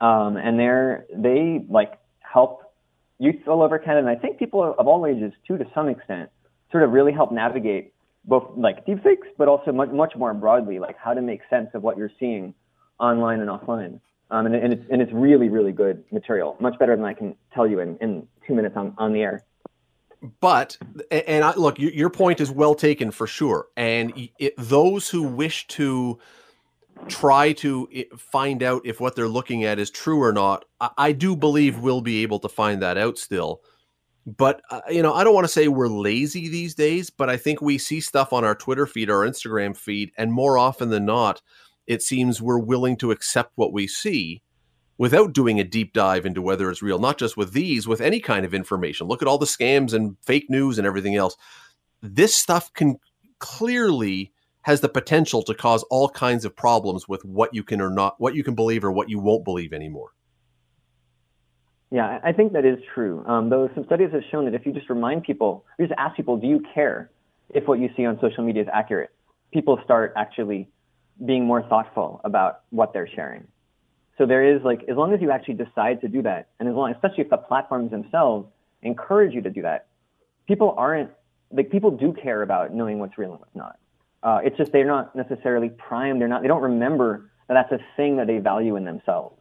Um, 0.00 0.36
and 0.36 0.58
they're 0.58 1.04
they 1.14 1.64
like 1.68 1.98
help 2.20 2.72
youth 3.18 3.46
all 3.46 3.62
over 3.62 3.78
Canada, 3.78 4.08
and 4.08 4.16
I 4.16 4.20
think 4.20 4.38
people 4.38 4.74
of 4.78 4.86
all 4.86 5.06
ages 5.06 5.32
too, 5.46 5.58
to 5.58 5.66
some 5.74 5.88
extent, 5.88 6.30
sort 6.72 6.84
of 6.84 6.90
really 6.92 7.12
help 7.12 7.32
navigate 7.32 7.92
both 8.24 8.50
like 8.56 8.86
deepfakes, 8.86 9.28
but 9.36 9.48
also 9.48 9.72
much 9.72 9.90
much 9.90 10.14
more 10.16 10.32
broadly, 10.32 10.78
like 10.78 10.96
how 10.96 11.12
to 11.12 11.20
make 11.20 11.40
sense 11.50 11.68
of 11.74 11.82
what 11.82 11.98
you're 11.98 12.12
seeing 12.18 12.54
online 12.98 13.40
and 13.40 13.50
offline. 13.50 14.00
Um, 14.30 14.46
and, 14.46 14.54
and, 14.54 14.72
it's 14.72 14.84
and 14.90 15.02
it's 15.02 15.12
really 15.12 15.48
really 15.48 15.72
good 15.72 16.02
material, 16.10 16.56
much 16.60 16.78
better 16.78 16.96
than 16.96 17.04
I 17.04 17.12
can 17.12 17.36
tell 17.52 17.66
you 17.66 17.80
in, 17.80 17.98
in 18.00 18.26
two 18.46 18.54
minutes 18.54 18.76
on, 18.76 18.94
on 18.96 19.12
the 19.12 19.20
air 19.20 19.44
but 20.40 20.76
and 21.10 21.44
I, 21.44 21.54
look, 21.54 21.78
your 21.78 22.10
point 22.10 22.40
is 22.40 22.50
well 22.50 22.74
taken 22.74 23.10
for 23.10 23.26
sure. 23.26 23.68
And 23.76 24.28
it, 24.38 24.54
those 24.58 25.08
who 25.08 25.22
wish 25.22 25.66
to 25.68 26.18
try 27.08 27.52
to 27.52 27.88
find 28.16 28.62
out 28.62 28.82
if 28.84 29.00
what 29.00 29.16
they're 29.16 29.28
looking 29.28 29.64
at 29.64 29.78
is 29.78 29.90
true 29.90 30.22
or 30.22 30.32
not, 30.32 30.64
I, 30.80 30.90
I 30.96 31.12
do 31.12 31.36
believe 31.36 31.78
we'll 31.78 32.00
be 32.00 32.22
able 32.22 32.38
to 32.40 32.48
find 32.48 32.82
that 32.82 32.98
out 32.98 33.18
still. 33.18 33.60
But 34.26 34.60
uh, 34.70 34.82
you 34.90 35.02
know, 35.02 35.14
I 35.14 35.24
don't 35.24 35.34
want 35.34 35.44
to 35.44 35.52
say 35.52 35.68
we're 35.68 35.88
lazy 35.88 36.48
these 36.48 36.74
days, 36.74 37.10
but 37.10 37.30
I 37.30 37.36
think 37.36 37.60
we 37.60 37.78
see 37.78 38.00
stuff 38.00 38.32
on 38.32 38.44
our 38.44 38.54
Twitter 38.54 38.86
feed 38.86 39.10
our 39.10 39.26
Instagram 39.26 39.76
feed, 39.76 40.12
and 40.16 40.32
more 40.32 40.58
often 40.58 40.90
than 40.90 41.06
not, 41.06 41.40
it 41.86 42.02
seems 42.02 42.40
we're 42.40 42.58
willing 42.58 42.96
to 42.98 43.10
accept 43.10 43.52
what 43.56 43.72
we 43.72 43.86
see 43.86 44.42
without 44.98 45.32
doing 45.32 45.58
a 45.58 45.64
deep 45.64 45.94
dive 45.94 46.26
into 46.26 46.42
whether 46.42 46.70
it's 46.70 46.82
real, 46.82 46.98
not 46.98 47.16
just 47.16 47.34
with 47.34 47.52
these, 47.52 47.88
with 47.88 48.02
any 48.02 48.20
kind 48.20 48.44
of 48.44 48.52
information. 48.52 49.08
Look 49.08 49.22
at 49.22 49.28
all 49.28 49.38
the 49.38 49.46
scams 49.46 49.94
and 49.94 50.16
fake 50.22 50.50
news 50.50 50.76
and 50.76 50.86
everything 50.86 51.16
else. 51.16 51.36
This 52.02 52.36
stuff 52.36 52.70
can 52.74 52.98
clearly 53.38 54.30
has 54.62 54.80
the 54.80 54.88
potential 54.88 55.42
to 55.42 55.54
cause 55.54 55.82
all 55.84 56.08
kinds 56.08 56.44
of 56.44 56.54
problems 56.54 57.08
with 57.08 57.24
what 57.24 57.54
you 57.54 57.62
can 57.62 57.80
or 57.80 57.90
not, 57.90 58.14
what 58.18 58.34
you 58.34 58.44
can 58.44 58.54
believe 58.54 58.84
or 58.84 58.92
what 58.92 59.08
you 59.08 59.18
won't 59.18 59.44
believe 59.44 59.72
anymore. 59.72 60.10
Yeah, 61.90 62.20
I 62.22 62.32
think 62.32 62.52
that 62.52 62.64
is 62.64 62.78
true. 62.94 63.24
Um, 63.26 63.48
though 63.48 63.68
some 63.74 63.84
studies 63.84 64.10
have 64.12 64.22
shown 64.30 64.44
that 64.44 64.54
if 64.54 64.64
you 64.64 64.72
just 64.72 64.88
remind 64.88 65.24
people, 65.24 65.64
you 65.78 65.86
just 65.86 65.98
ask 65.98 66.16
people, 66.16 66.36
do 66.36 66.46
you 66.46 66.62
care 66.72 67.10
if 67.48 67.66
what 67.66 67.80
you 67.80 67.88
see 67.96 68.04
on 68.06 68.18
social 68.20 68.44
media 68.44 68.62
is 68.62 68.68
accurate? 68.72 69.10
People 69.52 69.80
start 69.84 70.12
actually 70.16 70.68
being 71.26 71.44
more 71.44 71.62
thoughtful 71.62 72.20
about 72.24 72.60
what 72.70 72.92
they're 72.92 73.08
sharing. 73.08 73.46
So 74.18 74.26
there 74.26 74.54
is 74.54 74.62
like, 74.62 74.82
as 74.88 74.96
long 74.96 75.12
as 75.14 75.20
you 75.20 75.30
actually 75.30 75.54
decide 75.54 76.00
to 76.02 76.08
do 76.08 76.22
that, 76.22 76.50
and 76.60 76.68
as 76.68 76.74
long, 76.74 76.92
especially 76.92 77.24
if 77.24 77.30
the 77.30 77.38
platforms 77.38 77.90
themselves 77.90 78.46
encourage 78.82 79.34
you 79.34 79.40
to 79.42 79.50
do 79.50 79.62
that, 79.62 79.86
people 80.46 80.74
aren't 80.76 81.10
like 81.50 81.70
people 81.70 81.90
do 81.90 82.12
care 82.12 82.42
about 82.42 82.72
knowing 82.72 82.98
what's 82.98 83.18
real 83.18 83.32
and 83.32 83.40
what's 83.40 83.56
not. 83.56 83.78
Uh, 84.22 84.40
it's 84.44 84.56
just 84.56 84.72
they're 84.72 84.86
not 84.86 85.14
necessarily 85.16 85.70
primed. 85.70 86.20
They're 86.20 86.28
not. 86.28 86.42
They 86.42 86.48
don't 86.48 86.62
remember 86.62 87.30
that 87.48 87.54
that's 87.54 87.72
a 87.72 87.84
thing 87.96 88.16
that 88.16 88.26
they 88.26 88.38
value 88.38 88.76
in 88.76 88.84
themselves. 88.84 89.36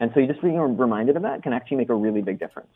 And 0.00 0.10
so 0.12 0.20
you 0.20 0.26
just 0.26 0.42
being 0.42 0.58
reminded 0.58 1.16
of 1.16 1.22
that 1.22 1.42
can 1.42 1.52
actually 1.52 1.78
make 1.78 1.88
a 1.88 1.94
really 1.94 2.22
big 2.22 2.38
difference. 2.38 2.72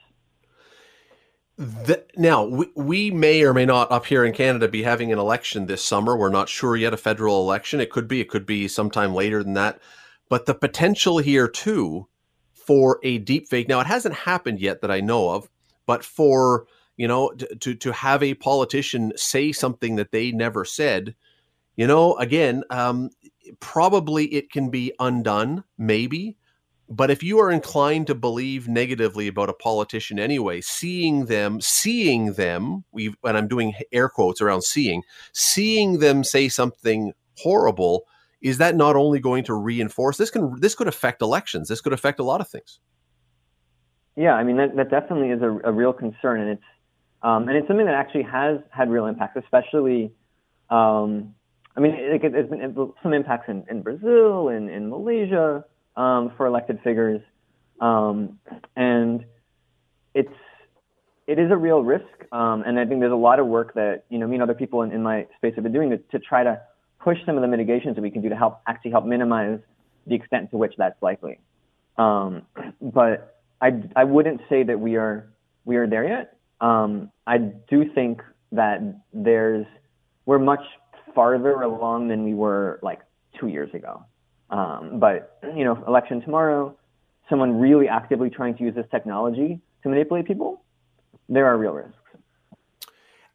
The, 1.59 2.05
now 2.17 2.45
we, 2.45 2.67
we 2.75 3.11
may 3.11 3.43
or 3.43 3.55
may 3.55 3.65
not 3.65 3.91
up 3.91 4.07
here 4.07 4.25
in 4.25 4.33
Canada 4.33 4.69
be 4.69 4.83
having 4.83 5.13
an 5.13 5.19
election 5.19 5.67
this 5.67 5.83
summer. 5.83 6.17
We're 6.17 6.31
not 6.31 6.49
sure 6.49 6.77
yet. 6.77 6.95
A 6.95 6.99
federal 6.99 7.41
election. 7.41 7.81
It 7.81 7.91
could 7.91 8.09
be. 8.09 8.21
It 8.21 8.29
could 8.29 8.47
be 8.47 8.69
sometime 8.69 9.15
later 9.15 9.43
than 9.43 9.55
that. 9.55 9.81
But 10.29 10.47
the 10.47 10.55
potential 10.55 11.19
here 11.19 11.49
too 11.49 12.09
for 12.53 12.99
a 13.03 13.19
deep 13.19 13.49
fake. 13.49 13.69
Now 13.69 13.81
it 13.81 13.87
hasn't 13.87 14.15
happened 14.15 14.61
yet 14.61 14.81
that 14.81 14.91
I 14.91 15.01
know 15.01 15.31
of, 15.31 15.49
but 15.87 16.05
for 16.05 16.67
you 16.97 17.09
know 17.09 17.31
to 17.61 17.75
to 17.75 17.93
have 17.93 18.23
a 18.23 18.35
politician 18.35 19.13
say 19.17 19.53
something 19.53 19.97
that 19.97 20.13
they 20.13 20.33
never 20.33 20.65
said, 20.65 21.15
you 21.77 21.87
know, 21.87 22.17
again, 22.17 22.65
um, 22.71 23.11
probably 23.61 24.27
it 24.27 24.51
can 24.51 24.71
be 24.71 24.93
undone, 24.99 25.65
maybe. 25.79 26.37
But 26.89 27.11
if 27.11 27.23
you 27.23 27.41
are 27.41 27.51
inclined 27.51 28.07
to 28.07 28.15
believe 28.15 28.69
negatively 28.69 29.27
about 29.27 29.51
a 29.51 29.55
politician 29.55 30.21
anyway, 30.21 30.61
seeing 30.61 31.27
them, 31.27 31.61
seeing 31.61 32.35
them, 32.35 32.85
we 32.93 33.15
and 33.25 33.37
I'm 33.37 33.49
doing 33.49 33.75
air 33.93 34.09
quotes 34.09 34.41
around 34.41 34.63
seeing, 34.63 35.03
seeing 35.33 35.99
them 35.99 36.23
say 36.23 36.49
something 36.49 37.13
horrible, 37.39 38.05
is 38.41 38.59
that 38.59 38.77
not 38.77 38.95
only 38.95 39.19
going 39.19 39.43
to 39.45 39.55
reinforce 39.55 40.17
this 40.17 40.31
can 40.31 40.61
this 40.61 40.77
could 40.77 40.89
affect 40.89 41.23
elections? 41.23 41.69
This 41.69 41.81
could 41.81 41.93
affect 41.93 42.21
a 42.21 42.25
lot 42.25 42.41
of 42.41 42.49
things. 42.49 42.79
Yeah, 44.15 44.35
I 44.35 44.45
mean 44.45 44.57
that, 44.57 44.77
that 44.77 44.89
definitely 44.89 45.31
is 45.31 45.43
a, 45.43 45.59
a 45.65 45.73
real 45.73 45.93
concern, 45.93 46.41
and 46.41 46.51
it's 46.51 46.63
um, 47.23 47.49
and 47.49 47.57
it's 47.57 47.67
something 47.67 47.87
that 47.87 47.95
actually 47.95 48.23
has 48.25 48.59
had 48.71 48.91
real 48.91 49.07
impacts, 49.07 49.37
especially. 49.43 50.13
Um, 50.71 51.35
I 51.77 51.81
mean, 51.81 51.93
it, 51.93 52.25
it, 52.25 52.33
there's 52.33 52.49
been 52.49 52.93
some 53.03 53.13
impacts 53.13 53.49
in, 53.49 53.65
in 53.71 53.83
Brazil 53.83 54.49
and 54.49 54.71
in, 54.71 54.89
Malaysia 54.89 55.65
um, 55.97 56.33
for 56.37 56.47
elected 56.47 56.81
figures, 56.83 57.21
um, 57.81 58.39
and 58.77 59.25
it's 60.15 60.33
it 61.27 61.39
is 61.39 61.51
a 61.51 61.57
real 61.57 61.83
risk. 61.83 62.05
Um, 62.33 62.63
and 62.67 62.79
I 62.79 62.87
think 62.87 63.01
there's 63.01 63.13
a 63.13 63.17
lot 63.17 63.41
of 63.41 63.47
work 63.47 63.75
that 63.75 64.05
you 64.09 64.19
know 64.19 64.27
me 64.27 64.37
and 64.37 64.43
other 64.43 64.55
people 64.55 64.83
in, 64.83 64.93
in 64.93 65.03
my 65.03 65.27
space 65.37 65.55
have 65.55 65.65
been 65.65 65.73
doing 65.73 65.91
to, 65.91 65.99
to 65.99 66.19
try 66.19 66.45
to 66.45 66.61
push 66.99 67.19
some 67.27 67.37
of 67.37 67.43
the 67.43 67.49
mitigations 67.49 67.95
that 67.97 68.03
we 68.03 68.11
can 68.11 68.23
do 68.23 68.29
to 68.29 68.37
help 68.37 68.61
actually 68.67 68.91
help 68.91 69.05
minimize 69.05 69.61
the 70.07 70.15
extent 70.15 70.51
to 70.51 70.57
which 70.57 70.73
that's 70.79 71.01
likely. 71.03 71.39
Um, 71.99 72.43
but 72.81 73.41
I, 73.61 73.83
I 73.95 74.05
wouldn't 74.05 74.41
say 74.49 74.63
that 74.65 74.79
we 74.79 74.97
are 74.97 75.29
we 75.65 75.77
are 75.77 75.87
there 75.87 76.07
yet. 76.07 76.36
Um, 76.61 77.11
I 77.27 77.39
do 77.39 77.91
think 77.95 78.23
that 78.53 78.81
there's 79.13 79.67
we're 80.25 80.39
much 80.39 80.63
farther 81.15 81.63
along 81.63 82.09
than 82.09 82.25
we 82.25 82.35
were 82.35 82.79
like 82.83 83.01
two 83.39 83.49
years 83.49 83.73
ago. 83.75 84.05
Um, 84.51 84.99
but 84.99 85.39
you 85.57 85.65
know, 85.65 85.83
election 85.87 86.21
tomorrow, 86.21 86.77
someone 87.29 87.59
really 87.59 87.89
actively 87.89 88.31
trying 88.31 88.57
to 88.57 88.65
use 88.65 88.75
this 88.75 88.87
technology 88.91 89.61
to 89.83 89.89
manipulate 89.89 90.27
people, 90.27 90.63
there 91.29 91.47
are 91.47 91.57
real 91.57 91.73
risks. 91.73 91.97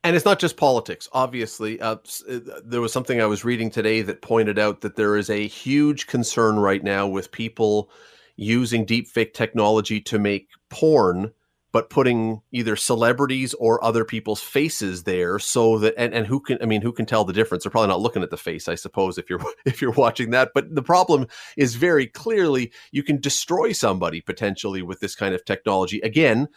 And 0.04 0.16
it's 0.16 0.26
not 0.26 0.40
just 0.40 0.58
politics. 0.58 1.08
Obviously, 1.14 1.80
uh, 1.80 1.98
uh, 2.28 2.40
there 2.66 2.82
was 2.82 2.92
something 2.92 3.22
I 3.22 3.28
was 3.28 3.46
reading 3.46 3.70
today 3.70 4.02
that 4.02 4.22
pointed 4.22 4.58
out 4.58 4.82
that 4.82 4.96
there 4.96 5.16
is 5.16 5.30
a 5.30 5.48
huge 5.48 6.08
concern 6.08 6.58
right 6.58 6.84
now 6.84 7.08
with 7.08 7.32
people 7.32 7.92
using 8.36 8.86
deepfake 8.86 9.34
technology 9.34 10.02
to 10.02 10.18
make 10.18 10.50
porn 10.70 11.32
but 11.72 11.90
putting 11.90 12.42
either 12.52 12.76
celebrities 12.76 13.54
or 13.56 13.84
other 13.84 14.04
people's 14.04 14.42
faces 14.42 15.04
there 15.04 15.40
so 15.40 15.78
that 15.80 15.94
and, 15.98 16.14
and 16.14 16.28
who 16.28 16.40
can 16.40 16.58
i 16.62 16.66
mean 16.66 16.82
who 16.82 16.92
can 16.92 17.06
tell 17.06 17.24
the 17.24 17.34
difference? 17.34 17.64
They're 17.64 17.72
probably 17.72 17.90
not 17.90 18.02
looking 18.02 18.24
at 18.24 18.30
the 18.30 18.38
face 18.38 18.68
i 18.68 18.76
suppose 18.76 19.18
if 19.18 19.30
you're 19.30 19.42
if 19.66 19.82
you're 19.82 19.92
watching 19.92 20.32
that. 20.32 20.52
But 20.54 20.76
the 20.76 20.84
problem 20.84 21.28
is 21.58 21.76
very 21.76 22.08
clearly 22.08 22.72
you 22.92 23.04
can 23.04 23.20
destroy 23.20 23.72
somebody 23.72 24.22
potentially 24.22 24.82
with 24.82 25.00
this 25.00 25.16
kind 25.16 25.34
of 25.34 25.46
technology. 25.46 26.00
Again 26.02 26.48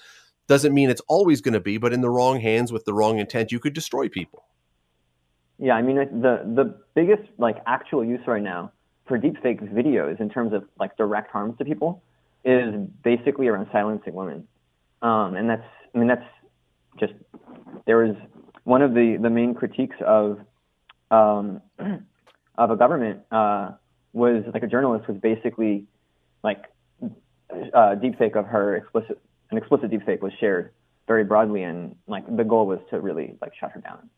doesn't 0.47 0.75
mean 0.75 0.91
it's 0.91 1.03
always 1.09 1.41
going 1.41 1.55
to 1.55 1.61
be 1.61 1.79
but 1.79 1.93
in 1.93 2.01
the 2.01 2.11
wrong 2.11 2.41
hands 2.41 2.73
with 2.73 2.85
the 2.85 2.93
wrong 2.93 3.19
intent 3.19 3.53
you 3.53 3.61
could 3.61 3.73
destroy 3.73 4.09
people. 4.09 4.45
Yeah 5.59 5.75
i 5.75 5.83
mean 5.83 5.97
the 5.97 6.43
the 6.55 6.75
biggest 6.95 7.23
like 7.39 7.59
actual 7.67 8.05
use 8.05 8.21
right 8.27 8.43
now 8.43 8.73
for 9.07 9.19
deepfake 9.19 9.61
videos 9.73 10.21
in 10.21 10.29
terms 10.29 10.53
of 10.53 10.65
like 10.79 10.97
direct 10.97 11.31
harms 11.31 11.57
to 11.59 11.65
people 11.65 12.03
is 12.45 12.75
basically 13.03 13.49
around 13.49 13.67
silencing 13.73 14.15
women 14.15 14.47
um, 15.05 15.37
and 15.37 15.49
that's, 15.51 15.67
I 15.95 15.99
mean, 15.99 16.09
that's 16.09 16.25
just, 16.99 17.13
there 17.87 17.99
was 17.99 18.17
one 18.65 18.81
of 18.81 18.95
the, 18.95 19.19
the 19.21 19.29
main 19.29 19.53
critiques 19.55 19.97
of, 20.05 20.39
um, 21.11 21.61
of 22.59 22.71
a 22.71 22.77
government 22.77 23.21
uh, 23.31 23.73
was 24.15 24.45
like 24.55 24.63
a 24.63 24.67
journalist 24.67 25.07
was 25.07 25.19
basically 25.19 25.85
like 26.43 26.65
uh, 27.03 27.95
deepfake 27.97 28.35
of 28.35 28.47
her 28.47 28.77
explicit, 28.77 29.21
an 29.51 29.59
explicit 29.59 29.91
deepfake 29.91 30.23
was 30.23 30.33
shared 30.41 30.71
very 31.07 31.23
broadly 31.23 31.63
and 31.65 31.95
like 32.07 32.25
the 32.35 32.45
goal 32.45 32.67
was 32.67 32.79
to 32.89 32.99
really 32.99 33.37
like 33.43 33.53
shut 33.61 33.73
her 33.73 33.83
down. 33.83 34.09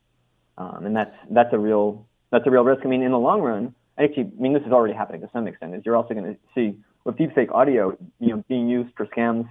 Um, 0.57 0.85
and 0.85 0.95
that's, 0.95 1.15
that's 1.29 1.49
a 1.51 1.59
real, 1.59 2.07
that's 2.31 2.47
a 2.47 2.49
real 2.49 2.63
risk. 2.63 2.85
I 2.85 2.87
mean, 2.87 3.03
in 3.03 3.11
the 3.11 3.19
long 3.19 3.41
run, 3.41 3.75
actually, 3.99 4.31
I 4.37 4.41
mean, 4.41 4.53
this 4.53 4.63
is 4.63 4.71
already 4.71 4.93
happening 4.93 5.19
to 5.19 5.29
some 5.33 5.47
extent, 5.47 5.75
is 5.75 5.81
you're 5.85 5.97
also 5.97 6.13
going 6.13 6.33
to 6.33 6.37
see 6.55 6.79
with 7.03 7.17
deepfake 7.17 7.51
audio, 7.53 7.97
you 8.21 8.29
know, 8.29 8.43
being 8.47 8.69
used 8.69 8.95
for 8.95 9.05
scams 9.07 9.49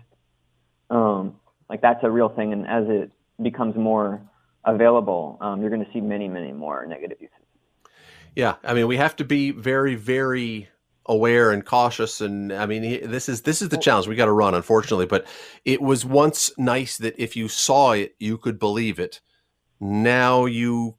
um, 0.90 1.36
like 1.68 1.80
that's 1.80 2.02
a 2.02 2.10
real 2.10 2.28
thing, 2.28 2.52
and 2.52 2.66
as 2.66 2.84
it 2.88 3.10
becomes 3.42 3.76
more 3.76 4.20
available, 4.64 5.38
um, 5.40 5.60
you're 5.60 5.70
going 5.70 5.84
to 5.84 5.92
see 5.92 6.00
many, 6.00 6.28
many 6.28 6.52
more 6.52 6.86
negative 6.86 7.18
uses. 7.20 7.36
Yeah, 8.34 8.56
I 8.64 8.74
mean, 8.74 8.86
we 8.86 8.96
have 8.96 9.16
to 9.16 9.24
be 9.24 9.50
very, 9.50 9.94
very 9.94 10.68
aware 11.08 11.52
and 11.52 11.64
cautious 11.64 12.20
and 12.20 12.52
i 12.52 12.66
mean 12.66 13.08
this 13.08 13.28
is 13.28 13.42
this 13.42 13.62
is 13.62 13.68
the 13.68 13.76
challenge 13.76 14.08
we 14.08 14.16
got 14.16 14.24
to 14.24 14.32
run 14.32 14.54
unfortunately 14.54 15.06
but 15.06 15.26
it 15.64 15.80
was 15.80 16.04
once 16.04 16.50
nice 16.58 16.98
that 16.98 17.14
if 17.16 17.36
you 17.36 17.48
saw 17.48 17.92
it 17.92 18.14
you 18.18 18.36
could 18.36 18.58
believe 18.58 18.98
it 18.98 19.20
now 19.78 20.46
you 20.46 20.96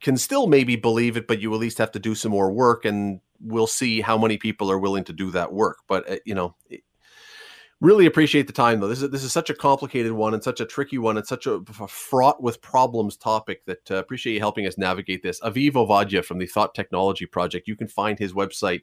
can 0.00 0.16
still 0.16 0.46
maybe 0.46 0.74
believe 0.74 1.16
it 1.16 1.26
but 1.26 1.40
you 1.40 1.52
at 1.52 1.60
least 1.60 1.78
have 1.78 1.92
to 1.92 1.98
do 1.98 2.14
some 2.14 2.32
more 2.32 2.50
work 2.50 2.84
and 2.84 3.20
we'll 3.40 3.66
see 3.66 4.00
how 4.00 4.16
many 4.16 4.38
people 4.38 4.70
are 4.70 4.78
willing 4.78 5.04
to 5.04 5.12
do 5.12 5.30
that 5.30 5.52
work 5.52 5.78
but 5.86 6.10
uh, 6.10 6.16
you 6.24 6.34
know 6.34 6.54
really 7.82 8.06
appreciate 8.06 8.46
the 8.46 8.52
time 8.52 8.80
though. 8.80 8.88
This 8.88 9.02
is 9.02 9.10
this 9.10 9.24
is 9.24 9.32
such 9.32 9.50
a 9.50 9.54
complicated 9.54 10.12
one 10.12 10.32
and 10.32 10.42
such 10.42 10.60
a 10.60 10.64
tricky 10.64 10.96
one 10.98 11.18
and 11.18 11.26
such 11.26 11.46
a, 11.46 11.54
a 11.80 11.88
fraught 11.88 12.42
with 12.42 12.62
problems 12.62 13.16
topic 13.16 13.66
that 13.66 13.90
uh, 13.90 13.96
appreciate 13.96 14.34
you 14.34 14.40
helping 14.40 14.66
us 14.66 14.78
navigate 14.78 15.22
this. 15.22 15.40
Aviv 15.40 15.72
Ovadya 15.72 16.24
from 16.24 16.38
the 16.38 16.46
Thought 16.46 16.74
Technology 16.74 17.26
Project. 17.26 17.68
You 17.68 17.76
can 17.76 17.88
find 17.88 18.18
his 18.18 18.32
website 18.32 18.82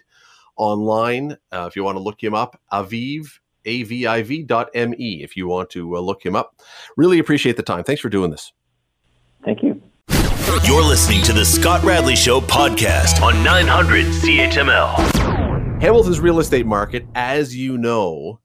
online 0.58 1.38
uh, 1.51 1.65
if 1.68 1.75
you 1.75 1.84
want 1.84 1.96
to 1.96 2.03
look 2.03 2.22
him 2.22 2.36
up. 2.36 2.62
Aviv 2.72 3.39
aviv.me 3.65 5.24
if 5.24 5.36
you 5.36 5.48
want 5.48 5.70
to 5.72 5.96
uh, 5.96 6.00
look 6.00 6.25
him 6.25 6.36
up. 6.36 6.62
Really 6.98 7.20
appreciate 7.20 7.58
the 7.58 7.63
time. 7.63 7.84
Thanks 7.84 8.01
for 8.01 8.10
doing 8.10 8.32
this. 8.32 8.53
Thank 9.44 9.63
you. 9.63 9.82
You're 10.65 10.84
listening 10.84 11.22
to 11.24 11.34
the 11.34 11.46
Scott 11.46 11.84
Radley 11.84 12.15
Show 12.15 12.41
podcast 12.41 13.22
on 13.22 13.44
900 13.44 14.06
CHML. 14.06 15.82
Hamilton's 15.82 16.20
real 16.20 16.39
estate 16.39 16.65
market, 16.65 17.06
as 17.15 17.56
you 17.56 17.77
know, 17.77 18.39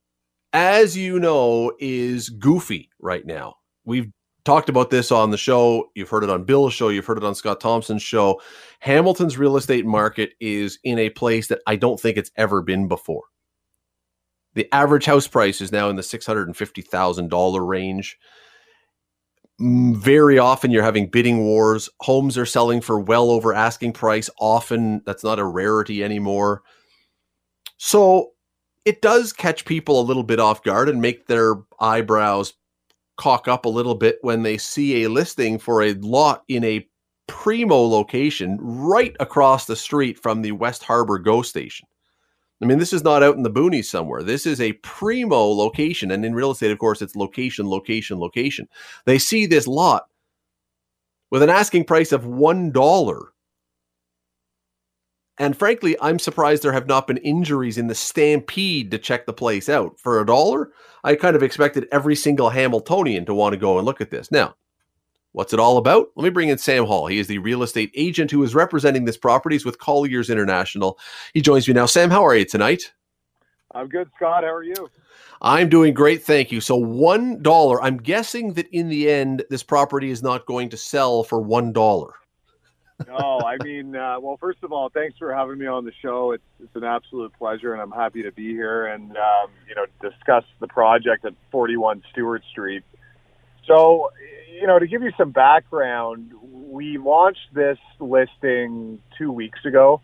as 0.54 0.96
you 0.96 1.18
know, 1.18 1.72
is 1.80 2.30
goofy 2.30 2.88
right 3.00 3.26
now. 3.26 3.56
We've 3.84 4.10
talked 4.44 4.68
about 4.68 4.90
this 4.90 5.10
on 5.10 5.30
the 5.30 5.36
show. 5.36 5.90
You've 5.94 6.08
heard 6.08 6.22
it 6.22 6.30
on 6.30 6.44
Bill's 6.44 6.72
show. 6.72 6.88
You've 6.88 7.06
heard 7.06 7.18
it 7.18 7.24
on 7.24 7.34
Scott 7.34 7.60
Thompson's 7.60 8.02
show. 8.02 8.40
Hamilton's 8.78 9.36
real 9.36 9.56
estate 9.56 9.84
market 9.84 10.30
is 10.40 10.78
in 10.84 10.98
a 10.98 11.10
place 11.10 11.48
that 11.48 11.60
I 11.66 11.76
don't 11.76 11.98
think 11.98 12.16
it's 12.16 12.30
ever 12.36 12.62
been 12.62 12.86
before. 12.86 13.24
The 14.54 14.72
average 14.72 15.06
house 15.06 15.26
price 15.26 15.60
is 15.60 15.72
now 15.72 15.90
in 15.90 15.96
the 15.96 16.02
$650,000 16.02 17.68
range. 17.68 18.16
Mm, 19.60 19.96
very 19.96 20.38
often 20.38 20.70
you're 20.70 20.84
having 20.84 21.10
bidding 21.10 21.44
wars. 21.44 21.88
Homes 22.00 22.38
are 22.38 22.46
selling 22.46 22.80
for 22.80 23.00
well 23.00 23.30
over 23.30 23.52
asking 23.52 23.94
price. 23.94 24.30
Often 24.38 25.02
that's 25.04 25.24
not 25.24 25.40
a 25.40 25.44
rarity 25.44 26.04
anymore. 26.04 26.62
So 27.76 28.33
it 28.84 29.00
does 29.02 29.32
catch 29.32 29.64
people 29.64 30.00
a 30.00 30.02
little 30.02 30.22
bit 30.22 30.40
off 30.40 30.62
guard 30.62 30.88
and 30.88 31.00
make 31.00 31.26
their 31.26 31.56
eyebrows 31.80 32.54
cock 33.16 33.48
up 33.48 33.64
a 33.64 33.70
little 33.70 33.94
bit 33.94 34.18
when 34.22 34.42
they 34.42 34.58
see 34.58 35.02
a 35.02 35.08
listing 35.10 35.58
for 35.58 35.82
a 35.82 35.94
lot 35.94 36.42
in 36.48 36.64
a 36.64 36.86
primo 37.26 37.80
location 37.86 38.58
right 38.60 39.16
across 39.20 39.66
the 39.66 39.76
street 39.76 40.18
from 40.18 40.42
the 40.42 40.52
West 40.52 40.82
Harbour 40.82 41.18
GO 41.18 41.42
station. 41.42 41.88
I 42.62 42.66
mean, 42.66 42.78
this 42.78 42.92
is 42.92 43.04
not 43.04 43.22
out 43.22 43.36
in 43.36 43.42
the 43.42 43.50
boonies 43.50 43.86
somewhere. 43.86 44.22
This 44.22 44.46
is 44.46 44.60
a 44.60 44.72
primo 44.74 45.46
location. 45.48 46.10
And 46.10 46.24
in 46.24 46.34
real 46.34 46.50
estate, 46.50 46.70
of 46.70 46.78
course, 46.78 47.02
it's 47.02 47.16
location, 47.16 47.68
location, 47.68 48.18
location. 48.18 48.68
They 49.06 49.18
see 49.18 49.46
this 49.46 49.66
lot 49.66 50.06
with 51.30 51.42
an 51.42 51.50
asking 51.50 51.84
price 51.84 52.12
of 52.12 52.24
$1 52.24 53.26
and 55.38 55.56
frankly, 55.56 55.96
I'm 56.00 56.18
surprised 56.18 56.62
there 56.62 56.72
have 56.72 56.86
not 56.86 57.06
been 57.06 57.16
injuries 57.18 57.78
in 57.78 57.88
the 57.88 57.94
stampede 57.94 58.90
to 58.90 58.98
check 58.98 59.26
the 59.26 59.32
place 59.32 59.68
out. 59.68 59.98
For 59.98 60.20
a 60.20 60.26
dollar, 60.26 60.70
I 61.02 61.16
kind 61.16 61.34
of 61.34 61.42
expected 61.42 61.88
every 61.90 62.14
single 62.14 62.50
Hamiltonian 62.50 63.26
to 63.26 63.34
want 63.34 63.52
to 63.52 63.58
go 63.58 63.78
and 63.78 63.84
look 63.84 64.00
at 64.00 64.10
this. 64.10 64.30
Now, 64.30 64.54
what's 65.32 65.52
it 65.52 65.58
all 65.58 65.76
about? 65.76 66.08
Let 66.14 66.24
me 66.24 66.30
bring 66.30 66.48
in 66.48 66.58
Sam 66.58 66.84
Hall. 66.84 67.08
He 67.08 67.18
is 67.18 67.26
the 67.26 67.38
real 67.38 67.62
estate 67.62 67.90
agent 67.96 68.30
who 68.30 68.42
is 68.44 68.54
representing 68.54 69.04
this 69.04 69.16
properties 69.16 69.64
with 69.64 69.78
Colliers 69.78 70.30
International. 70.30 70.98
He 71.32 71.42
joins 71.42 71.66
me 71.66 71.74
now. 71.74 71.86
Sam, 71.86 72.10
how 72.10 72.24
are 72.24 72.36
you 72.36 72.44
tonight? 72.44 72.92
I'm 73.74 73.88
good, 73.88 74.08
Scott. 74.14 74.44
How 74.44 74.50
are 74.50 74.62
you? 74.62 74.88
I'm 75.42 75.68
doing 75.68 75.94
great, 75.94 76.22
thank 76.22 76.52
you. 76.52 76.60
So 76.60 76.76
one 76.76 77.42
dollar. 77.42 77.82
I'm 77.82 77.96
guessing 77.96 78.52
that 78.52 78.68
in 78.68 78.88
the 78.88 79.10
end, 79.10 79.44
this 79.50 79.64
property 79.64 80.10
is 80.10 80.22
not 80.22 80.46
going 80.46 80.68
to 80.70 80.76
sell 80.76 81.24
for 81.24 81.40
one 81.40 81.72
dollar. 81.72 82.14
No, 83.08 83.40
I 83.44 83.56
mean, 83.62 83.96
uh, 83.96 84.18
well, 84.20 84.36
first 84.36 84.62
of 84.62 84.72
all, 84.72 84.88
thanks 84.88 85.16
for 85.18 85.34
having 85.34 85.58
me 85.58 85.66
on 85.66 85.84
the 85.84 85.92
show. 86.02 86.32
It's 86.32 86.44
it's 86.62 86.74
an 86.76 86.84
absolute 86.84 87.32
pleasure, 87.38 87.72
and 87.72 87.80
I'm 87.80 87.90
happy 87.90 88.22
to 88.22 88.32
be 88.32 88.48
here 88.48 88.86
and 88.86 89.10
um, 89.10 89.50
you 89.68 89.74
know 89.74 89.86
discuss 90.00 90.44
the 90.60 90.68
project 90.68 91.24
at 91.24 91.34
41 91.50 92.02
Stewart 92.12 92.42
Street. 92.50 92.84
So, 93.66 94.10
you 94.52 94.66
know, 94.66 94.78
to 94.78 94.86
give 94.86 95.02
you 95.02 95.12
some 95.16 95.30
background, 95.30 96.32
we 96.42 96.98
launched 96.98 97.54
this 97.54 97.78
listing 98.00 99.00
two 99.18 99.32
weeks 99.32 99.64
ago. 99.64 100.00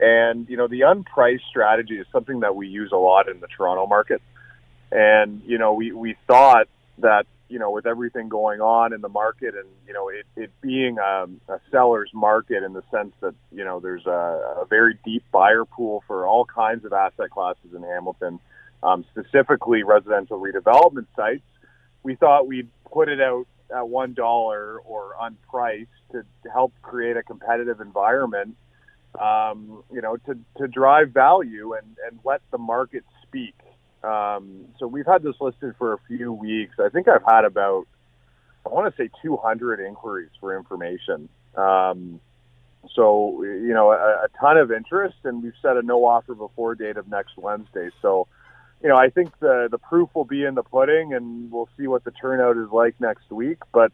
And, 0.00 0.48
you 0.48 0.56
know, 0.56 0.66
the 0.66 0.80
unpriced 0.80 1.46
strategy 1.48 1.98
is 1.98 2.06
something 2.10 2.40
that 2.40 2.56
we 2.56 2.66
use 2.66 2.90
a 2.92 2.96
lot 2.96 3.28
in 3.28 3.40
the 3.40 3.46
Toronto 3.46 3.86
market. 3.86 4.22
And, 4.90 5.42
you 5.44 5.58
know, 5.58 5.74
we, 5.74 5.92
we 5.92 6.16
thought 6.26 6.68
that, 6.98 7.26
you 7.48 7.58
know, 7.58 7.70
with 7.70 7.86
everything 7.86 8.28
going 8.28 8.60
on 8.60 8.92
in 8.92 9.00
the 9.00 9.08
market 9.08 9.54
and, 9.54 9.68
you 9.86 9.92
know, 9.92 10.08
it, 10.08 10.26
it 10.36 10.50
being 10.60 10.98
a, 10.98 11.26
a 11.48 11.60
seller's 11.70 12.10
market 12.14 12.62
in 12.62 12.72
the 12.72 12.82
sense 12.90 13.12
that, 13.20 13.34
you 13.52 13.64
know, 13.64 13.80
there's 13.80 14.06
a, 14.06 14.62
a 14.62 14.66
very 14.68 14.98
deep 15.04 15.24
buyer 15.30 15.64
pool 15.64 16.02
for 16.06 16.26
all 16.26 16.44
kinds 16.44 16.84
of 16.84 16.92
asset 16.92 17.30
classes 17.30 17.74
in 17.74 17.82
Hamilton, 17.82 18.40
um, 18.82 19.04
specifically 19.10 19.82
residential 19.82 20.40
redevelopment 20.40 21.06
sites, 21.16 21.42
we 22.02 22.14
thought 22.14 22.46
we'd 22.46 22.68
put 22.92 23.08
it 23.08 23.20
out 23.20 23.46
at 23.74 23.88
one 23.88 24.14
dollar 24.14 24.78
or 24.80 25.14
unpriced 25.20 25.86
to 26.12 26.24
help 26.52 26.72
create 26.82 27.16
a 27.16 27.22
competitive 27.22 27.80
environment 27.80 28.56
um, 29.20 29.84
you 29.92 30.00
know, 30.00 30.16
to, 30.16 30.38
to 30.58 30.68
drive 30.68 31.10
value 31.10 31.74
and, 31.74 31.96
and 32.08 32.18
let 32.24 32.40
the 32.50 32.58
market 32.58 33.04
speak. 33.22 33.54
Um, 34.04 34.66
so 34.78 34.86
we've 34.86 35.06
had 35.06 35.22
this 35.22 35.36
listed 35.40 35.74
for 35.78 35.94
a 35.94 35.98
few 36.06 36.32
weeks. 36.32 36.74
I 36.78 36.88
think 36.90 37.08
I've 37.08 37.24
had 37.26 37.44
about, 37.44 37.86
I 38.66 38.68
want 38.68 38.94
to 38.94 39.02
say 39.02 39.10
200 39.22 39.80
inquiries 39.80 40.30
for 40.40 40.56
information. 40.56 41.28
Um, 41.56 42.20
so, 42.94 43.42
you 43.42 43.72
know, 43.72 43.92
a, 43.92 44.24
a 44.24 44.28
ton 44.38 44.58
of 44.58 44.70
interest, 44.70 45.16
and 45.24 45.42
we've 45.42 45.54
set 45.62 45.76
a 45.76 45.82
no 45.82 46.04
offer 46.04 46.34
before 46.34 46.74
date 46.74 46.96
of 46.96 47.08
next 47.08 47.36
Wednesday. 47.36 47.88
So, 48.02 48.26
you 48.82 48.88
know, 48.90 48.96
I 48.96 49.08
think 49.08 49.38
the 49.40 49.68
the 49.70 49.78
proof 49.78 50.10
will 50.14 50.26
be 50.26 50.44
in 50.44 50.54
the 50.54 50.62
pudding, 50.62 51.14
and 51.14 51.50
we'll 51.50 51.68
see 51.78 51.86
what 51.86 52.04
the 52.04 52.10
turnout 52.10 52.58
is 52.58 52.70
like 52.70 53.00
next 53.00 53.30
week. 53.30 53.58
But 53.72 53.92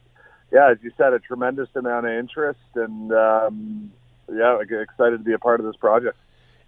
yeah, 0.51 0.73
as 0.73 0.79
you 0.83 0.91
said, 0.97 1.13
a 1.13 1.21
tremendous 1.21 1.69
amount 1.77 2.07
of 2.07 2.13
interest, 2.13 2.59
and 2.75 3.13
um, 3.13 3.93
yeah, 4.33 4.59
excited 4.61 5.19
to 5.19 5.25
be 5.25 5.33
a 5.33 5.39
part 5.39 5.61
of 5.61 5.67
this 5.67 5.77
project. 5.77 6.17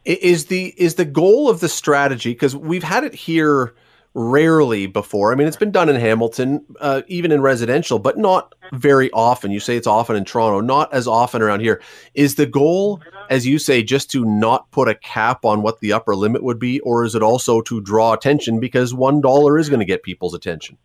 Is 0.05 0.47
the 0.47 0.75
is 0.77 0.97
the 0.97 1.05
goal 1.05 1.49
of 1.49 1.61
the 1.61 1.69
strategy 1.69 2.33
because 2.33 2.57
we've 2.57 2.83
had 2.83 3.05
it 3.05 3.15
here 3.15 3.75
rarely 4.15 4.87
before. 4.87 5.33
I 5.33 5.37
mean, 5.37 5.47
it's 5.47 5.57
been 5.57 5.71
done 5.71 5.89
in 5.89 5.97
Hamilton, 5.97 6.65
uh, 6.81 7.03
even 7.07 7.33
in 7.33 7.41
residential, 7.41 7.99
but 7.99 8.19
not 8.19 8.55
very 8.73 9.11
often. 9.13 9.51
You 9.51 9.61
say 9.61 9.77
it's 9.77 9.87
often 9.87 10.17
in 10.17 10.25
Toronto, 10.25 10.61
not 10.61 10.93
as 10.93 11.09
often 11.09 11.41
around 11.41 11.61
here. 11.61 11.81
Is 12.15 12.35
the 12.35 12.47
goal, 12.47 13.01
as 13.31 13.47
you 13.47 13.59
say, 13.59 13.83
just 13.83 14.11
to 14.11 14.25
not 14.25 14.71
put 14.71 14.89
a 14.89 14.95
cap 14.95 15.45
on 15.45 15.63
what 15.63 15.81
the 15.81 15.93
upper 15.93 16.15
limit 16.15 16.43
would 16.43 16.59
be, 16.59 16.81
or 16.81 17.05
is 17.05 17.15
it 17.15 17.23
also 17.23 17.61
to 17.63 17.81
draw 17.81 18.13
attention 18.13 18.61
because 18.61 18.93
one 18.93 19.21
dollar 19.21 19.59
is 19.59 19.69
going 19.69 19.81
to 19.81 19.87
get 19.87 20.03
people's 20.03 20.35
attention? 20.35 20.77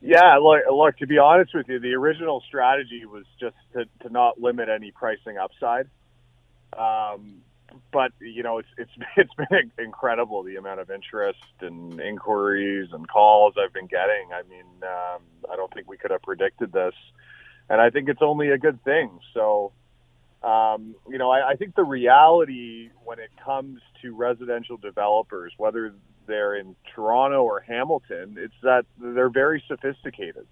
Yeah, 0.00 0.36
look, 0.36 0.62
look. 0.70 0.96
To 0.98 1.06
be 1.06 1.18
honest 1.18 1.54
with 1.54 1.68
you, 1.68 1.78
the 1.78 1.92
original 1.92 2.42
strategy 2.48 3.04
was 3.04 3.24
just 3.38 3.56
to, 3.74 3.84
to 4.02 4.12
not 4.12 4.40
limit 4.40 4.68
any 4.70 4.92
pricing 4.92 5.36
upside. 5.36 5.88
Um, 6.72 7.42
but 7.92 8.12
you 8.20 8.42
know, 8.42 8.58
it's 8.58 8.68
it's 8.76 8.90
it's 9.16 9.32
been 9.34 9.70
incredible 9.78 10.42
the 10.42 10.56
amount 10.56 10.80
of 10.80 10.90
interest 10.90 11.38
and 11.60 12.00
inquiries 12.00 12.88
and 12.92 13.08
calls 13.08 13.54
I've 13.62 13.72
been 13.72 13.86
getting. 13.86 14.28
I 14.32 14.42
mean, 14.48 14.66
um, 14.82 15.22
I 15.50 15.56
don't 15.56 15.72
think 15.72 15.88
we 15.88 15.96
could 15.96 16.10
have 16.10 16.22
predicted 16.22 16.72
this, 16.72 16.94
and 17.68 17.80
I 17.80 17.90
think 17.90 18.08
it's 18.08 18.22
only 18.22 18.50
a 18.50 18.58
good 18.58 18.82
thing. 18.84 19.18
So, 19.34 19.72
um, 20.42 20.94
you 21.08 21.18
know, 21.18 21.30
I, 21.30 21.50
I 21.50 21.54
think 21.56 21.74
the 21.74 21.84
reality 21.84 22.90
when 23.04 23.18
it 23.18 23.30
comes 23.44 23.80
to 24.02 24.14
residential 24.14 24.76
developers, 24.76 25.52
whether 25.56 25.94
they're 26.26 26.54
in 26.54 26.76
Toronto 26.94 27.42
or 27.42 27.60
Hamilton, 27.60 28.36
it's 28.38 28.54
that 28.62 28.86
they're 28.98 29.30
very 29.30 29.62
sophisticated. 29.66 30.46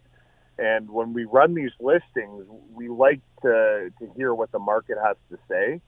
And 0.58 0.90
when 0.90 1.12
we 1.12 1.24
run 1.24 1.54
these 1.54 1.70
listings, 1.78 2.44
we 2.74 2.88
like 2.88 3.20
to, 3.42 3.92
to 4.00 4.12
hear 4.16 4.34
what 4.34 4.50
the 4.50 4.58
market 4.58 4.96
has 5.02 5.16
to 5.30 5.38
say 5.48 5.80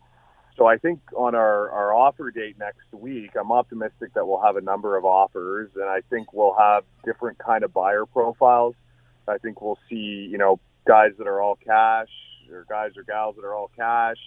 so 0.61 0.66
I 0.66 0.77
think 0.77 1.01
on 1.16 1.35
our, 1.35 1.70
our 1.70 1.94
offer 1.94 2.31
date 2.31 2.59
next 2.59 2.92
week, 2.92 3.31
I'm 3.35 3.51
optimistic 3.51 4.12
that 4.12 4.27
we'll 4.27 4.42
have 4.42 4.57
a 4.57 4.61
number 4.61 4.99
of 4.99 5.07
offers, 5.07 5.70
and 5.75 5.85
I 5.85 6.03
think 6.11 6.35
we'll 6.35 6.53
have 6.53 6.85
different 7.03 7.38
kind 7.38 7.64
of 7.64 7.73
buyer 7.73 8.05
profiles. 8.05 8.75
I 9.27 9.38
think 9.38 9.62
we'll 9.62 9.79
see, 9.88 10.29
you 10.31 10.37
know, 10.37 10.61
guys 10.87 11.12
that 11.16 11.27
are 11.27 11.40
all 11.40 11.57
cash, 11.57 12.11
or 12.53 12.66
guys 12.68 12.90
or 12.99 13.05
gals 13.05 13.37
that 13.37 13.44
are 13.46 13.55
all 13.55 13.70
cash. 13.75 14.18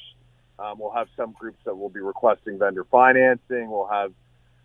Um, 0.58 0.80
we'll 0.80 0.94
have 0.94 1.08
some 1.16 1.34
groups 1.34 1.60
that 1.66 1.76
will 1.78 1.90
be 1.90 2.00
requesting 2.00 2.58
vendor 2.58 2.86
financing. 2.86 3.70
We'll 3.70 3.86
have, 3.86 4.14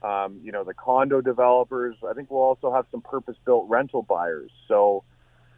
um, 0.02 0.40
you 0.42 0.52
know, 0.52 0.64
the 0.64 0.72
condo 0.72 1.20
developers. 1.20 1.96
I 2.08 2.14
think 2.14 2.30
we'll 2.30 2.40
also 2.40 2.72
have 2.72 2.86
some 2.90 3.02
purpose-built 3.02 3.68
rental 3.68 4.00
buyers. 4.00 4.52
So 4.68 5.04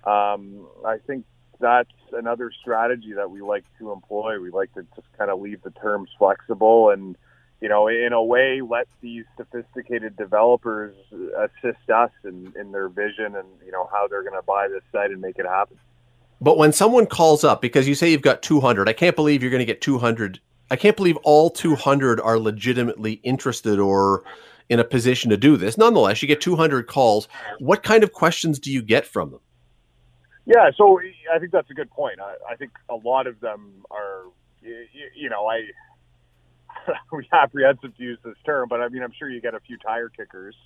um, 0.03 0.66
I 0.85 0.96
think 1.07 1.25
that's 1.61 1.90
another 2.12 2.51
strategy 2.61 3.12
that 3.14 3.31
we 3.31 3.40
like 3.40 3.64
to 3.79 3.92
employ. 3.92 4.40
We 4.40 4.51
like 4.51 4.73
to 4.75 4.83
just 4.96 5.07
kind 5.16 5.31
of 5.31 5.40
leave 5.40 5.62
the 5.62 5.70
terms 5.70 6.09
flexible 6.18 6.90
and, 6.90 7.16
you 7.61 7.68
know, 7.68 7.88
in 7.88 8.12
a 8.12 8.23
way, 8.23 8.62
let 8.62 8.88
these 9.01 9.25
sophisticated 9.37 10.16
developers 10.16 10.94
assist 11.37 11.90
us 11.94 12.11
in, 12.25 12.53
in 12.59 12.73
their 12.73 12.88
vision 12.88 13.37
and, 13.37 13.46
you 13.64 13.70
know, 13.70 13.88
how 13.92 14.09
they're 14.09 14.23
going 14.23 14.40
to 14.40 14.42
buy 14.42 14.66
this 14.68 14.83
site 14.90 15.11
and 15.11 15.20
make 15.20 15.38
it 15.38 15.46
happen. 15.46 15.79
But 16.40 16.57
when 16.57 16.73
someone 16.73 17.07
calls 17.07 17.44
up, 17.44 17.61
because 17.61 17.87
you 17.87 17.94
say 17.94 18.11
you've 18.11 18.23
got 18.23 18.42
200, 18.42 18.88
I 18.88 18.94
can't 18.94 19.14
believe 19.14 19.42
you're 19.42 19.51
going 19.51 19.61
to 19.61 19.66
get 19.66 19.83
200. 19.83 20.40
I 20.70 20.77
can't 20.77 20.96
believe 20.96 21.18
all 21.18 21.51
200 21.51 22.20
are 22.20 22.38
legitimately 22.38 23.14
interested 23.25 23.79
or 23.79 24.25
in 24.70 24.81
a 24.81 24.85
position 24.85 25.29
to 25.31 25.37
do 25.37 25.59
this. 25.59 25.77
Nonetheless, 25.77 26.23
you 26.23 26.29
get 26.29 26.40
200 26.40 26.87
calls. 26.87 27.29
What 27.59 27.83
kind 27.83 28.03
of 28.03 28.12
questions 28.12 28.59
do 28.59 28.73
you 28.73 28.81
get 28.81 29.05
from 29.05 29.33
them? 29.33 29.40
Yeah, 30.50 30.70
so 30.76 31.00
I 31.34 31.38
think 31.38 31.52
that's 31.52 31.70
a 31.70 31.74
good 31.74 31.90
point. 31.92 32.20
I, 32.20 32.34
I 32.52 32.56
think 32.56 32.72
a 32.90 32.96
lot 32.96 33.28
of 33.28 33.40
them 33.40 33.84
are, 33.92 34.24
you, 34.62 34.86
you 35.14 35.30
know, 35.30 35.46
I 35.46 35.62
we 37.12 37.28
apprehensive 37.32 37.96
to 37.96 38.02
use 38.02 38.18
this 38.24 38.36
term, 38.44 38.68
but 38.68 38.80
I 38.80 38.88
mean, 38.88 39.02
I'm 39.02 39.12
sure 39.18 39.30
you 39.30 39.40
get 39.40 39.54
a 39.54 39.60
few 39.60 39.78
tire 39.78 40.08
kickers. 40.10 40.56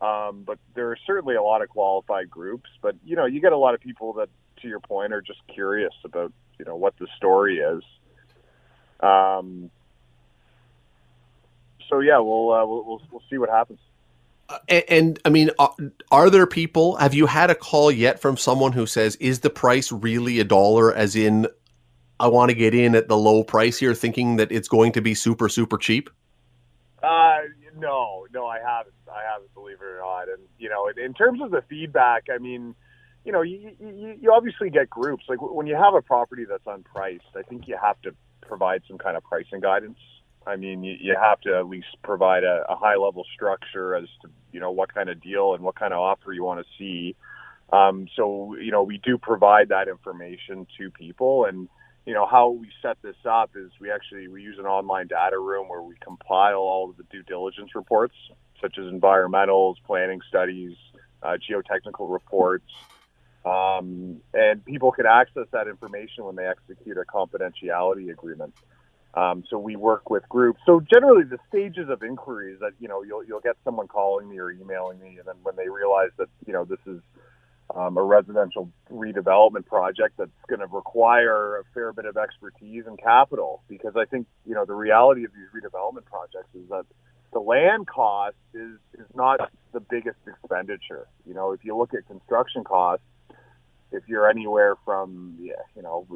Um, 0.00 0.44
but 0.46 0.58
there 0.74 0.90
are 0.90 0.98
certainly 1.06 1.36
a 1.36 1.42
lot 1.42 1.62
of 1.62 1.70
qualified 1.70 2.30
groups. 2.30 2.70
But 2.82 2.96
you 3.04 3.16
know, 3.16 3.26
you 3.26 3.40
get 3.40 3.52
a 3.52 3.58
lot 3.58 3.74
of 3.74 3.80
people 3.80 4.14
that, 4.14 4.28
to 4.62 4.68
your 4.68 4.80
point, 4.80 5.12
are 5.12 5.22
just 5.22 5.40
curious 5.52 5.94
about 6.04 6.32
you 6.58 6.64
know 6.66 6.76
what 6.76 6.94
the 6.98 7.08
story 7.16 7.58
is. 7.58 7.82
Um, 9.00 9.70
so 11.90 12.00
yeah, 12.00 12.18
we'll, 12.20 12.52
uh, 12.52 12.66
we'll 12.66 12.84
we'll 12.84 13.02
we'll 13.10 13.22
see 13.30 13.38
what 13.38 13.50
happens. 13.50 13.80
And, 14.68 14.84
and, 14.88 15.18
I 15.24 15.30
mean, 15.30 15.50
are, 15.58 15.74
are, 16.10 16.30
there 16.30 16.46
people? 16.46 16.96
Have 16.96 17.14
you 17.14 17.26
had 17.26 17.50
a 17.50 17.54
call 17.54 17.90
yet 17.90 18.20
from 18.20 18.36
someone 18.36 18.72
who 18.72 18.86
says, 18.86 19.16
"Is 19.16 19.40
the 19.40 19.50
price 19.50 19.90
really 19.90 20.38
a 20.38 20.44
dollar?" 20.44 20.94
As 20.94 21.16
in, 21.16 21.48
I 22.20 22.28
want 22.28 22.50
to 22.50 22.54
get 22.54 22.74
in 22.74 22.94
at 22.94 23.08
the 23.08 23.16
low 23.16 23.42
price 23.42 23.78
here, 23.78 23.94
thinking 23.94 24.36
that 24.36 24.52
it's 24.52 24.68
going 24.68 24.92
to 24.92 25.00
be 25.00 25.14
super 25.14 25.48
super 25.48 25.76
cheap. 25.76 26.10
Uh, 27.02 27.38
no, 27.76 28.26
no, 28.32 28.46
I 28.46 28.58
haven't. 28.58 28.94
I 29.12 29.22
haven't, 29.32 29.52
believe 29.54 29.78
it 29.80 29.84
or 29.84 29.98
not. 29.98 30.28
And 30.28 30.42
you 30.58 30.68
know, 30.68 30.88
in, 30.88 30.98
in 30.98 31.12
terms 31.12 31.40
of 31.42 31.50
the 31.50 31.62
feedback, 31.68 32.26
I 32.32 32.38
mean, 32.38 32.76
you 33.24 33.32
know, 33.32 33.42
you, 33.42 33.72
you, 33.80 34.16
you 34.20 34.32
obviously 34.32 34.70
get 34.70 34.88
groups. 34.88 35.24
Like 35.28 35.42
when 35.42 35.66
you 35.66 35.74
have 35.74 35.94
a 35.94 36.02
property 36.02 36.44
that's 36.48 36.64
unpriced, 36.64 37.34
I 37.34 37.42
think 37.42 37.66
you 37.66 37.76
have 37.82 38.00
to 38.02 38.14
provide 38.42 38.82
some 38.86 38.96
kind 38.96 39.16
of 39.16 39.24
pricing 39.24 39.60
guidance 39.60 39.98
I 40.46 40.56
mean, 40.56 40.84
you, 40.84 40.96
you 41.00 41.16
have 41.20 41.40
to 41.40 41.56
at 41.56 41.66
least 41.66 41.88
provide 42.02 42.44
a, 42.44 42.64
a 42.68 42.76
high 42.76 42.96
level 42.96 43.24
structure 43.34 43.94
as 43.94 44.08
to 44.22 44.30
you 44.52 44.60
know 44.60 44.70
what 44.70 44.94
kind 44.94 45.08
of 45.08 45.20
deal 45.20 45.54
and 45.54 45.62
what 45.62 45.74
kind 45.74 45.92
of 45.92 45.98
offer 45.98 46.32
you 46.32 46.44
want 46.44 46.60
to 46.60 46.66
see. 46.78 47.16
Um, 47.72 48.06
so 48.14 48.54
you 48.56 48.70
know, 48.70 48.82
we 48.82 48.98
do 48.98 49.18
provide 49.18 49.70
that 49.70 49.88
information 49.88 50.66
to 50.78 50.90
people, 50.90 51.46
and 51.46 51.68
you 52.06 52.14
know 52.14 52.26
how 52.26 52.50
we 52.50 52.70
set 52.80 52.96
this 53.02 53.16
up 53.28 53.50
is 53.56 53.72
we 53.80 53.90
actually 53.90 54.28
we 54.28 54.42
use 54.42 54.58
an 54.58 54.66
online 54.66 55.08
data 55.08 55.38
room 55.38 55.68
where 55.68 55.82
we 55.82 55.96
compile 56.00 56.58
all 56.58 56.90
of 56.90 56.96
the 56.96 57.02
due 57.10 57.24
diligence 57.24 57.74
reports, 57.74 58.14
such 58.60 58.78
as 58.78 58.84
environmentals, 58.84 59.74
planning 59.84 60.20
studies, 60.28 60.76
uh, 61.22 61.36
geotechnical 61.50 62.10
reports. 62.12 62.70
Um, 63.44 64.20
and 64.34 64.64
people 64.64 64.90
can 64.90 65.06
access 65.06 65.46
that 65.52 65.68
information 65.68 66.24
when 66.24 66.34
they 66.34 66.46
execute 66.46 66.98
a 66.98 67.04
confidentiality 67.04 68.10
agreement. 68.10 68.52
Um, 69.16 69.44
so 69.48 69.58
we 69.58 69.76
work 69.76 70.10
with 70.10 70.28
groups. 70.28 70.60
So 70.66 70.80
generally, 70.80 71.24
the 71.24 71.38
stages 71.48 71.88
of 71.88 72.02
inquiries 72.02 72.58
that 72.60 72.72
you 72.78 72.86
know 72.86 73.02
you'll 73.02 73.24
you'll 73.24 73.40
get 73.40 73.56
someone 73.64 73.88
calling 73.88 74.28
me 74.28 74.38
or 74.38 74.50
emailing 74.50 75.00
me, 75.00 75.16
and 75.18 75.26
then 75.26 75.36
when 75.42 75.56
they 75.56 75.68
realize 75.70 76.10
that 76.18 76.28
you 76.46 76.52
know 76.52 76.66
this 76.66 76.80
is 76.86 77.00
um, 77.74 77.96
a 77.96 78.02
residential 78.02 78.70
redevelopment 78.92 79.66
project 79.66 80.18
that's 80.18 80.30
going 80.48 80.60
to 80.60 80.66
require 80.66 81.58
a 81.58 81.64
fair 81.72 81.94
bit 81.94 82.04
of 82.04 82.18
expertise 82.18 82.84
and 82.86 82.98
capital, 83.02 83.62
because 83.68 83.94
I 83.96 84.04
think 84.04 84.26
you 84.44 84.54
know 84.54 84.66
the 84.66 84.74
reality 84.74 85.24
of 85.24 85.30
these 85.32 85.48
redevelopment 85.62 86.04
projects 86.04 86.54
is 86.54 86.68
that 86.68 86.84
the 87.32 87.40
land 87.40 87.86
cost 87.86 88.36
is 88.52 88.78
is 88.98 89.06
not 89.14 89.50
the 89.72 89.80
biggest 89.80 90.18
expenditure. 90.26 91.08
You 91.26 91.32
know, 91.32 91.52
if 91.52 91.64
you 91.64 91.74
look 91.74 91.94
at 91.94 92.06
construction 92.06 92.64
costs, 92.64 93.04
if 93.92 94.02
you're 94.08 94.28
anywhere 94.28 94.74
from 94.84 95.36
yeah, 95.40 95.54
you 95.74 95.80
know, 95.80 96.06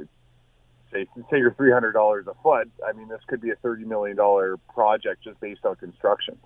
say 0.93 1.07
say 1.31 1.39
you're 1.39 1.55
three 1.55 1.73
hundred 1.73 1.93
dollars 1.93 2.27
a 2.27 2.35
foot, 2.43 2.71
I 2.87 2.93
mean, 2.93 3.09
this 3.09 3.21
could 3.29 3.41
be 3.41 3.51
a 3.51 3.57
thirty 3.57 3.85
million 3.85 4.17
dollar 4.17 4.57
project 4.73 5.25
just 5.25 5.41
based 5.41 5.65
on 5.65 5.77
construction. 5.77 6.39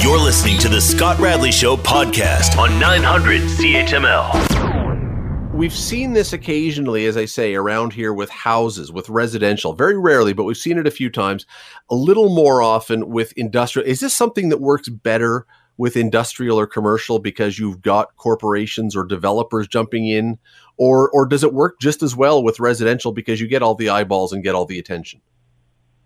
You're 0.00 0.18
listening 0.18 0.58
to 0.60 0.68
the 0.68 0.80
Scott 0.80 1.18
Radley 1.18 1.50
Show 1.50 1.76
podcast 1.76 2.58
on 2.58 2.78
900 2.78 3.40
CHML. 3.40 5.54
We've 5.54 5.72
seen 5.72 6.12
this 6.12 6.32
occasionally, 6.32 7.06
as 7.06 7.16
I 7.16 7.24
say, 7.24 7.54
around 7.54 7.92
here 7.92 8.12
with 8.12 8.30
houses, 8.30 8.92
with 8.92 9.08
residential. 9.08 9.72
Very 9.72 9.98
rarely, 9.98 10.32
but 10.32 10.44
we've 10.44 10.56
seen 10.56 10.78
it 10.78 10.86
a 10.86 10.90
few 10.90 11.10
times. 11.10 11.46
A 11.90 11.94
little 11.94 12.28
more 12.28 12.62
often 12.62 13.08
with 13.08 13.32
industrial. 13.36 13.88
Is 13.88 14.00
this 14.00 14.14
something 14.14 14.50
that 14.50 14.60
works 14.60 14.88
better 14.88 15.46
with 15.80 15.96
industrial 15.96 16.60
or 16.60 16.66
commercial 16.66 17.18
because 17.18 17.58
you've 17.58 17.80
got 17.80 18.14
corporations 18.16 18.94
or 18.94 19.02
developers 19.02 19.66
jumping 19.66 20.06
in, 20.06 20.38
or 20.76 21.08
or 21.12 21.24
does 21.24 21.42
it 21.42 21.54
work 21.54 21.80
just 21.80 22.02
as 22.02 22.14
well 22.14 22.42
with 22.44 22.60
residential 22.60 23.12
because 23.12 23.40
you 23.40 23.48
get 23.48 23.62
all 23.62 23.74
the 23.74 23.88
eyeballs 23.88 24.30
and 24.34 24.44
get 24.44 24.54
all 24.54 24.66
the 24.66 24.78
attention? 24.78 25.22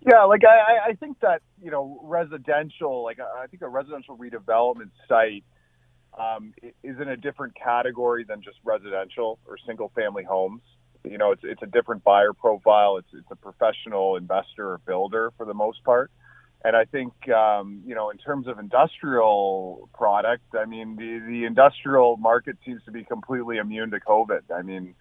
Yeah, 0.08 0.22
like 0.22 0.42
I, 0.44 0.90
I 0.90 0.92
think 0.92 1.18
that 1.22 1.42
you 1.60 1.72
know 1.72 1.98
residential, 2.04 3.02
like 3.02 3.18
I 3.18 3.48
think 3.48 3.62
a 3.62 3.68
residential 3.68 4.16
redevelopment 4.16 4.92
site 5.08 5.42
um, 6.16 6.54
is 6.84 7.00
in 7.00 7.08
a 7.08 7.16
different 7.16 7.56
category 7.56 8.22
than 8.22 8.42
just 8.42 8.58
residential 8.62 9.40
or 9.44 9.56
single 9.66 9.90
family 9.96 10.22
homes. 10.22 10.62
You 11.02 11.18
know, 11.18 11.32
it's 11.32 11.42
it's 11.42 11.62
a 11.64 11.66
different 11.66 12.04
buyer 12.04 12.32
profile. 12.32 12.98
It's 12.98 13.12
it's 13.12 13.30
a 13.32 13.36
professional 13.36 14.14
investor 14.14 14.74
or 14.74 14.78
builder 14.86 15.32
for 15.36 15.44
the 15.44 15.54
most 15.54 15.82
part. 15.82 16.12
And 16.64 16.74
I 16.74 16.86
think 16.86 17.12
um, 17.28 17.82
you 17.86 17.94
know, 17.94 18.08
in 18.08 18.16
terms 18.16 18.46
of 18.46 18.58
industrial 18.58 19.90
product, 19.92 20.54
I 20.58 20.64
mean, 20.64 20.96
the 20.96 21.20
the 21.26 21.44
industrial 21.44 22.16
market 22.16 22.56
seems 22.64 22.82
to 22.84 22.90
be 22.90 23.04
completely 23.04 23.58
immune 23.58 23.90
to 23.90 24.00
COVID. 24.00 24.40
I 24.50 24.62
mean, 24.62 24.94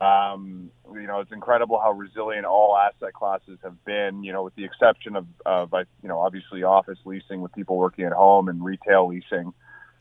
um, 0.00 0.70
you 0.92 1.06
know, 1.06 1.20
it's 1.20 1.30
incredible 1.30 1.80
how 1.80 1.92
resilient 1.92 2.44
all 2.44 2.76
asset 2.76 3.14
classes 3.14 3.58
have 3.62 3.84
been. 3.84 4.24
You 4.24 4.32
know, 4.32 4.42
with 4.42 4.56
the 4.56 4.64
exception 4.64 5.14
of, 5.14 5.26
of 5.46 5.72
you 6.02 6.08
know, 6.08 6.18
obviously 6.18 6.64
office 6.64 6.98
leasing 7.04 7.40
with 7.40 7.54
people 7.54 7.76
working 7.76 8.04
at 8.04 8.12
home 8.12 8.48
and 8.48 8.64
retail 8.64 9.06
leasing. 9.06 9.54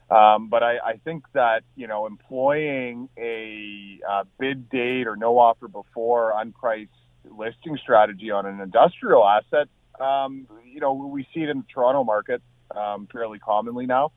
Um, 0.10 0.50
but 0.50 0.64
I, 0.64 0.78
I 0.78 0.98
think 1.04 1.26
that 1.34 1.62
you 1.76 1.86
know, 1.86 2.08
employing 2.08 3.10
a 3.16 4.00
uh, 4.10 4.24
bid 4.40 4.70
date 4.70 5.06
or 5.06 5.16
no 5.16 5.38
offer 5.38 5.68
before 5.68 6.34
unpriced 6.34 6.90
listing 7.30 7.78
strategy 7.82 8.32
on 8.32 8.48
an 8.48 8.60
industrial 8.60 9.24
asset, 9.24 9.68
um, 10.00 10.48
you 10.66 10.80
know, 10.80 10.94
we 10.94 11.28
see 11.34 11.42
it 11.42 11.50
in 11.50 11.60
the 11.60 11.66
Toronto 11.74 12.04
market 12.04 12.42
um, 12.76 13.08
fairly 13.12 13.40
commonly 13.40 13.86
now, 13.86 14.12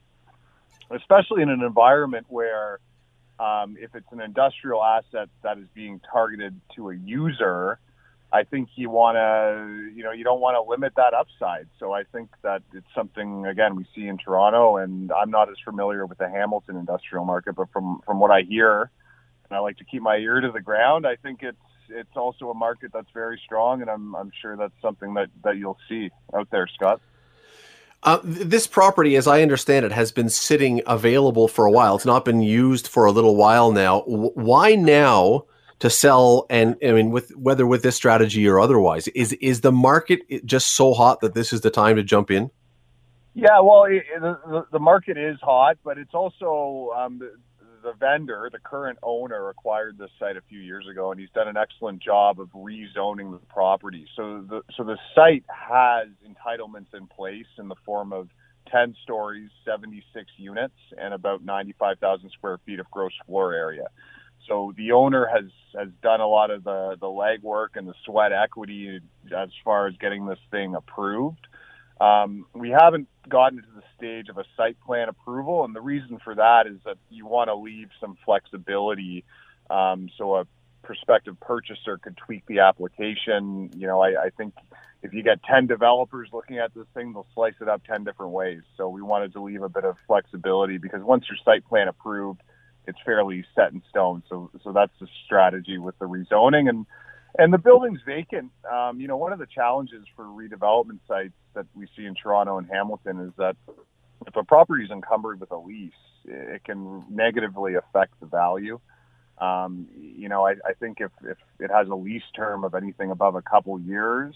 especially 0.91 1.43
in 1.43 1.49
an 1.51 1.62
environment 1.62 2.27
where 2.29 2.81
um, 3.38 3.77
if 3.81 3.95
it's 3.95 4.11
an 4.12 4.21
industrial 4.21 4.83
asset 4.83 5.29
that 5.43 5.59
is 5.59 5.67
being 5.75 6.01
targeted 6.12 6.61
to 6.75 6.91
a 6.91 6.95
user, 6.95 7.79
I 8.31 8.45
think 8.45 8.71
you 8.75 8.91
want 8.91 9.17
to, 9.17 9.91
you 9.95 10.03
know, 10.03 10.12
you 10.12 10.25
don't 10.25 10.41
want 10.41 10.57
to 10.57 10.69
limit 10.69 10.95
that 10.97 11.14
upside. 11.14 11.67
So 11.79 11.93
I 11.93 12.03
think 12.05 12.31
that 12.43 12.62
it's 12.75 12.87
something 12.95 13.47
again 13.47 13.75
we 13.77 13.87
see 13.95 14.07
in 14.07 14.19
Toronto, 14.19 14.77
and 14.77 15.11
I'm 15.12 15.31
not 15.31 15.49
as 15.49 15.57
familiar 15.64 16.05
with 16.05 16.19
the 16.19 16.29
Hamilton 16.29 16.77
industrial 16.77 17.25
market, 17.25 17.55
but 17.55 17.71
from 17.73 18.01
from 18.05 18.21
what 18.21 18.31
I 18.31 18.43
hear, 18.43 18.91
and 19.49 19.57
I 19.57 19.61
like 19.61 19.79
to 19.79 19.85
keep 19.85 20.03
my 20.03 20.17
ear 20.17 20.41
to 20.41 20.51
the 20.51 20.61
ground, 20.61 21.07
I 21.07 21.17
think 21.17 21.43
it's 21.43 21.57
it's 21.90 22.16
also 22.16 22.51
a 22.51 22.55
market 22.55 22.90
that's 22.92 23.11
very 23.12 23.40
strong, 23.44 23.81
and 23.81 23.90
I'm 23.90 24.14
I'm 24.14 24.31
sure 24.40 24.57
that's 24.57 24.81
something 24.81 25.14
that 25.14 25.29
that 25.44 25.57
you'll 25.57 25.79
see 25.88 26.11
out 26.35 26.48
there, 26.51 26.66
Scott. 26.66 27.01
Uh, 28.05 28.20
this 28.22 28.66
property, 28.66 29.16
as 29.16 29.27
I 29.27 29.42
understand 29.42 29.85
it, 29.85 29.90
has 29.90 30.12
been 30.12 30.29
sitting 30.29 30.83
available 30.87 31.48
for 31.48 31.66
a 31.66 31.70
while. 31.70 31.96
It's 31.96 32.07
not 32.07 32.24
been 32.24 32.42
used 32.42 32.87
for 32.87 33.07
a 33.07 33.11
little 33.11 33.35
while 33.35 33.72
now. 33.72 34.01
W- 34.03 34.31
why 34.35 34.77
now 34.77 35.46
to 35.81 35.90
sell? 35.90 36.46
And 36.48 36.77
I 36.85 36.92
mean, 36.92 37.11
with 37.11 37.31
whether 37.37 37.66
with 37.66 37.83
this 37.83 37.96
strategy 37.96 38.46
or 38.46 38.61
otherwise, 38.61 39.09
is 39.09 39.33
is 39.35 39.62
the 39.62 39.72
market 39.72 40.46
just 40.46 40.77
so 40.77 40.94
hot 40.94 41.20
that 41.20 41.35
this 41.35 41.53
is 41.53 41.62
the 41.62 41.70
time 41.70 41.96
to 41.96 42.05
jump 42.05 42.31
in? 42.31 42.51
Yeah, 43.35 43.61
well, 43.61 43.85
it, 43.85 44.05
the, 44.20 44.66
the 44.72 44.81
market 44.81 45.16
is 45.16 45.38
hot, 45.40 45.79
but 45.85 45.98
it's 45.98 46.14
also 46.14 46.92
um, 46.96 47.18
the 47.18 47.58
vendor, 47.99 48.49
the 48.53 48.59
current 48.59 48.99
owner, 49.03 49.49
acquired 49.49 49.99
this 49.99 50.11
site 50.19 50.37
a 50.37 50.43
few 50.43 50.61
years 50.61 50.87
ago, 50.91 51.11
and 51.11 51.21
he's 51.21 51.31
done 51.31 51.49
an 51.49 51.57
excellent 51.57 52.03
job 52.03 52.41
of 52.41 52.49
rezoning 52.51 53.33
the 53.33 53.41
property. 53.49 54.07
So 54.17 54.45
the 54.49 54.62
so 54.77 54.85
the 54.85 54.99
site 55.14 55.45
has 55.49 56.09
entitlements 56.27 56.95
in 56.95 57.07
place 57.07 57.47
in 57.59 57.69
the 57.69 57.77
form 57.85 58.12
of 58.12 58.29
10 58.71 58.95
stories, 59.03 59.51
76 59.64 60.31
units, 60.37 60.75
and 60.97 61.14
about 61.14 61.45
95,000 61.45 62.31
square 62.31 62.59
feet 62.67 62.81
of 62.81 62.91
gross 62.91 63.12
floor 63.27 63.55
area. 63.55 63.87
So 64.47 64.73
the 64.77 64.93
owner 64.93 65.27
has 65.27 65.51
has 65.77 65.88
done 66.03 66.21
a 66.21 66.27
lot 66.27 66.51
of 66.51 66.64
the 66.64 66.97
the 67.01 67.07
legwork 67.07 67.77
and 67.77 67.87
the 67.87 67.95
sweat 68.05 68.33
equity 68.33 69.01
as 69.37 69.51
far 69.64 69.87
as 69.87 69.95
getting 70.01 70.27
this 70.27 70.38
thing 70.51 70.75
approved. 70.75 71.47
Um, 72.00 72.46
we 72.54 72.70
haven't 72.70 73.08
gotten 73.28 73.58
to 73.58 73.68
the 73.74 73.82
stage 73.96 74.28
of 74.28 74.38
a 74.38 74.44
site 74.56 74.76
plan 74.87 75.08
approval, 75.08 75.64
and 75.64 75.74
the 75.74 75.80
reason 75.80 76.18
for 76.22 76.34
that 76.34 76.66
is 76.66 76.78
that 76.84 76.96
you 77.11 77.26
want 77.26 77.48
to 77.48 77.54
leave 77.54 77.88
some 78.00 78.16
flexibility 78.24 79.24
um, 79.70 80.08
so 80.16 80.37
a 80.37 80.46
prospective 80.82 81.38
purchaser 81.40 81.98
could 81.98 82.16
tweak 82.16 82.46
the 82.46 82.61
application. 82.61 83.70
You 83.76 83.87
know, 83.87 84.00
I, 84.00 84.26
I 84.26 84.30
think 84.30 84.54
if 85.02 85.12
you 85.12 85.22
get 85.22 85.42
10 85.42 85.66
developers 85.66 86.30
looking 86.32 86.58
at 86.58 86.74
this 86.74 86.87
thing, 86.94 87.12
they'll 87.12 87.26
slice 87.34 87.54
it 87.61 87.68
up 87.68 87.84
10 87.84 88.04
different 88.04 88.32
ways. 88.32 88.62
So 88.76 88.88
we 88.88 89.02
wanted 89.02 89.32
to 89.34 89.42
leave 89.42 89.62
a 89.62 89.68
bit 89.68 89.84
of 89.84 89.96
flexibility 90.06 90.78
because 90.78 91.02
once 91.02 91.24
your 91.28 91.38
site 91.44 91.66
plan 91.68 91.88
approved, 91.88 92.40
it's 92.87 92.98
fairly 93.04 93.44
set 93.54 93.72
in 93.72 93.82
stone. 93.90 94.22
So, 94.28 94.50
so 94.64 94.72
that's 94.72 94.92
the 94.98 95.08
strategy 95.26 95.78
with 95.78 95.98
the 95.98 96.06
rezoning 96.06 96.68
and 96.68 96.87
and 97.37 97.53
the 97.53 97.59
building's 97.59 98.01
vacant. 98.07 98.51
Um, 98.71 99.01
you 99.01 99.09
know, 99.09 99.17
one 99.17 99.33
of 99.33 99.38
the 99.38 99.47
challenges 99.47 100.05
for 100.17 100.25
redevelopment 100.25 101.01
sites 101.07 101.35
that 101.55 101.67
we 101.75 101.87
see 101.97 102.07
in 102.07 102.14
Toronto 102.14 102.59
and 102.59 102.69
Hamilton 102.71 103.21
is 103.21 103.33
that 103.37 103.57
if 104.27 104.37
a 104.37 104.45
property 104.45 104.85
is 104.85 104.91
encumbered 104.91 105.41
with 105.41 105.51
a 105.51 105.57
lease, 105.57 105.93
it 106.25 106.64
can 106.64 107.05
negatively 107.11 107.75
affect 107.75 108.19
the 108.21 108.27
value. 108.27 108.81
Um, 109.38 109.87
you 109.97 110.29
know, 110.29 110.47
I, 110.47 110.53
I 110.67 110.75
think 110.81 110.99
if, 111.01 111.12
if 111.23 111.38
it 111.61 111.71
has 111.71 111.88
a 111.88 111.95
lease 111.95 112.23
term 112.35 112.64
of 112.64 112.75
anything 112.75 113.11
above 113.11 113.37
a 113.37 113.43
couple 113.43 113.79
years, 113.81 114.35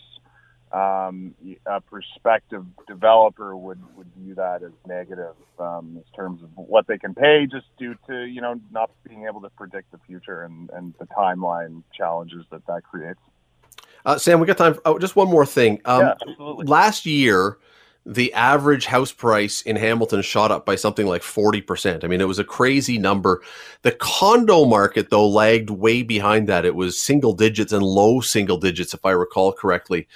um, 0.72 1.34
a 1.66 1.80
prospective 1.80 2.64
developer 2.86 3.56
would, 3.56 3.78
would 3.96 4.06
view 4.16 4.34
that 4.34 4.62
as 4.62 4.72
negative 4.86 5.34
um, 5.58 5.96
in 5.96 6.16
terms 6.16 6.42
of 6.42 6.48
what 6.54 6.86
they 6.86 6.96
can 6.96 7.14
pay 7.14 7.46
just 7.50 7.66
due 7.78 7.94
to, 8.08 8.24
you 8.24 8.40
know, 8.40 8.58
not 8.70 8.90
being 9.06 9.26
able 9.26 9.42
to 9.42 9.50
predict 9.50 9.92
the 9.92 9.98
future 10.06 10.42
and, 10.42 10.70
and 10.70 10.94
the 10.98 11.06
timeline 11.06 11.82
challenges 11.92 12.44
that 12.50 12.66
that 12.66 12.82
creates. 12.84 13.20
Uh, 14.04 14.18
Sam, 14.18 14.40
we 14.40 14.46
got 14.46 14.56
time. 14.56 14.74
For, 14.74 14.80
oh, 14.86 14.98
just 14.98 15.14
one 15.14 15.28
more 15.28 15.46
thing. 15.46 15.80
Um, 15.84 16.00
yeah, 16.00 16.14
absolutely. 16.28 16.66
Last 16.66 17.06
year, 17.06 17.58
the 18.04 18.32
average 18.32 18.86
house 18.86 19.12
price 19.12 19.62
in 19.62 19.76
Hamilton 19.76 20.22
shot 20.22 20.50
up 20.50 20.66
by 20.66 20.74
something 20.74 21.06
like 21.06 21.22
40%. 21.22 22.02
I 22.02 22.08
mean, 22.08 22.20
it 22.20 22.26
was 22.26 22.40
a 22.40 22.44
crazy 22.44 22.98
number. 22.98 23.42
The 23.82 23.92
condo 23.92 24.64
market, 24.64 25.10
though, 25.10 25.28
lagged 25.28 25.70
way 25.70 26.02
behind 26.02 26.48
that. 26.48 26.64
It 26.64 26.74
was 26.74 27.00
single 27.00 27.34
digits 27.34 27.72
and 27.72 27.82
low 27.82 28.20
single 28.20 28.56
digits, 28.56 28.94
if 28.94 29.04
I 29.04 29.10
recall 29.10 29.52
correctly 29.52 30.08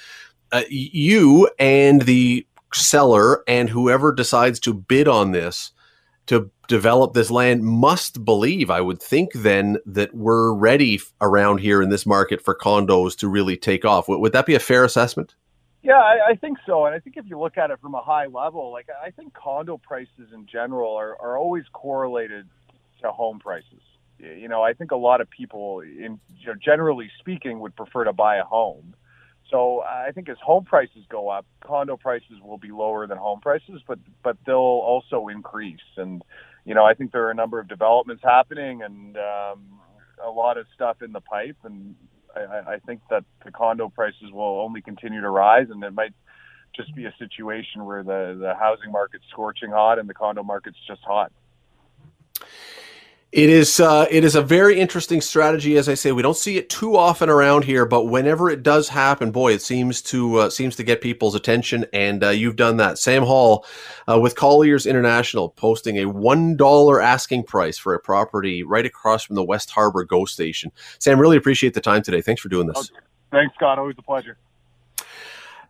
uh, 0.52 0.62
you 0.68 1.50
and 1.58 2.02
the 2.02 2.46
seller 2.72 3.42
and 3.48 3.68
whoever 3.68 4.12
decides 4.12 4.60
to 4.60 4.74
bid 4.74 5.08
on 5.08 5.32
this 5.32 5.72
to 6.26 6.50
develop 6.68 7.14
this 7.14 7.30
land 7.30 7.62
must 7.62 8.24
believe, 8.24 8.70
I 8.70 8.80
would 8.80 9.00
think, 9.00 9.32
then 9.32 9.78
that 9.86 10.14
we're 10.14 10.52
ready 10.52 11.00
around 11.20 11.58
here 11.58 11.80
in 11.80 11.88
this 11.88 12.04
market 12.04 12.42
for 12.42 12.54
condos 12.54 13.16
to 13.18 13.28
really 13.28 13.56
take 13.56 13.84
off. 13.84 14.08
Would, 14.08 14.18
would 14.18 14.32
that 14.32 14.46
be 14.46 14.54
a 14.54 14.60
fair 14.60 14.84
assessment? 14.84 15.34
Yeah, 15.82 15.98
I, 15.98 16.30
I, 16.30 16.34
think 16.34 16.58
so. 16.66 16.84
And 16.84 16.94
I 16.96 16.98
think 16.98 17.16
if 17.16 17.26
you 17.28 17.38
look 17.38 17.56
at 17.56 17.70
it 17.70 17.78
from 17.80 17.94
a 17.94 18.00
high 18.00 18.26
level, 18.26 18.72
like 18.72 18.88
I 19.04 19.12
think 19.12 19.34
condo 19.34 19.78
prices 19.78 20.32
in 20.34 20.46
general 20.46 20.96
are, 20.96 21.16
are 21.20 21.38
always 21.38 21.62
correlated 21.72 22.48
to 23.02 23.12
home 23.12 23.38
prices. 23.38 23.80
You 24.18 24.48
know, 24.48 24.62
I 24.62 24.72
think 24.72 24.90
a 24.90 24.96
lot 24.96 25.20
of 25.20 25.30
people, 25.30 25.80
in 25.80 26.18
you 26.38 26.46
know, 26.48 26.54
generally 26.60 27.08
speaking, 27.20 27.60
would 27.60 27.76
prefer 27.76 28.02
to 28.02 28.12
buy 28.12 28.36
a 28.36 28.44
home 28.44 28.96
so 29.50 29.82
I 29.82 30.10
think 30.12 30.28
as 30.28 30.38
home 30.42 30.64
prices 30.64 31.04
go 31.08 31.28
up, 31.28 31.46
condo 31.60 31.96
prices 31.96 32.40
will 32.42 32.58
be 32.58 32.70
lower 32.70 33.06
than 33.06 33.18
home 33.18 33.40
prices, 33.40 33.80
but 33.86 33.98
but 34.22 34.36
they'll 34.44 34.56
also 34.56 35.28
increase. 35.28 35.78
And 35.96 36.22
you 36.64 36.74
know, 36.74 36.84
I 36.84 36.94
think 36.94 37.12
there 37.12 37.26
are 37.26 37.30
a 37.30 37.34
number 37.34 37.60
of 37.60 37.68
developments 37.68 38.22
happening 38.24 38.82
and 38.82 39.16
um, 39.16 39.80
a 40.24 40.30
lot 40.30 40.58
of 40.58 40.66
stuff 40.74 41.00
in 41.02 41.12
the 41.12 41.20
pipe. 41.20 41.56
And 41.62 41.94
I, 42.34 42.74
I 42.74 42.78
think 42.84 43.00
that 43.10 43.24
the 43.44 43.52
condo 43.52 43.88
prices 43.88 44.32
will 44.32 44.60
only 44.60 44.82
continue 44.82 45.20
to 45.20 45.30
rise, 45.30 45.68
and 45.70 45.82
it 45.84 45.92
might 45.92 46.14
just 46.74 46.94
be 46.94 47.04
a 47.04 47.14
situation 47.18 47.84
where 47.84 48.02
the 48.02 48.36
the 48.38 48.54
housing 48.58 48.90
market's 48.90 49.24
scorching 49.30 49.70
hot 49.70 49.98
and 49.98 50.08
the 50.08 50.14
condo 50.14 50.42
market's 50.42 50.78
just 50.86 51.02
hot. 51.02 51.32
It 53.32 53.50
is 53.50 53.80
uh, 53.80 54.06
it 54.08 54.22
is 54.22 54.36
a 54.36 54.40
very 54.40 54.78
interesting 54.78 55.20
strategy. 55.20 55.76
As 55.76 55.88
I 55.88 55.94
say, 55.94 56.12
we 56.12 56.22
don't 56.22 56.36
see 56.36 56.58
it 56.58 56.70
too 56.70 56.96
often 56.96 57.28
around 57.28 57.64
here, 57.64 57.84
but 57.84 58.04
whenever 58.04 58.48
it 58.48 58.62
does 58.62 58.88
happen, 58.88 59.32
boy, 59.32 59.52
it 59.52 59.60
seems 59.60 60.00
to 60.02 60.36
uh, 60.36 60.50
seems 60.50 60.76
to 60.76 60.84
get 60.84 61.00
people's 61.00 61.34
attention. 61.34 61.86
And 61.92 62.22
uh, 62.22 62.28
you've 62.30 62.56
done 62.56 62.76
that. 62.76 62.98
Sam 62.98 63.24
Hall 63.24 63.66
uh, 64.08 64.20
with 64.20 64.36
Colliers 64.36 64.86
International 64.86 65.50
posting 65.50 65.98
a 65.98 66.06
one 66.06 66.56
dollar 66.56 67.02
asking 67.02 67.42
price 67.42 67.76
for 67.76 67.94
a 67.94 68.00
property 68.00 68.62
right 68.62 68.86
across 68.86 69.24
from 69.24 69.34
the 69.34 69.44
West 69.44 69.70
Harbour 69.70 70.04
GO 70.04 70.24
station. 70.24 70.70
Sam, 71.00 71.20
really 71.20 71.36
appreciate 71.36 71.74
the 71.74 71.80
time 71.80 72.02
today. 72.02 72.20
Thanks 72.20 72.40
for 72.40 72.48
doing 72.48 72.68
this. 72.68 72.78
Okay. 72.78 73.04
Thanks, 73.32 73.54
Scott. 73.56 73.78
Always 73.78 73.96
a 73.98 74.02
pleasure. 74.02 74.38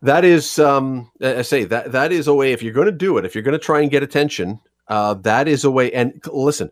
That 0.03 0.27
is, 0.27 0.59
um, 0.59 1.11
I 1.23 1.40
say 1.40 1.64
that 1.64 1.92
that 1.92 2.12
is 2.12 2.29
a 2.29 2.35
way. 2.35 2.53
If 2.53 2.62
you're 2.62 2.75
going 2.75 2.87
to 2.87 2.92
do 2.92 3.16
it, 3.16 3.25
if 3.25 3.35
you're 3.35 3.42
going 3.42 3.59
to 3.59 3.64
try 3.64 3.81
and 3.81 3.90
get 3.90 4.03
attention, 4.03 4.61
uh, 4.88 5.14
that 5.14 5.49
is 5.49 5.64
a 5.64 5.71
way. 5.71 5.90
And 5.90 6.21
listen 6.31 6.71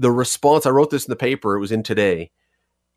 the 0.00 0.10
response 0.10 0.66
i 0.66 0.70
wrote 0.70 0.90
this 0.90 1.06
in 1.06 1.10
the 1.10 1.16
paper 1.16 1.56
it 1.56 1.60
was 1.60 1.72
in 1.72 1.82
today 1.82 2.30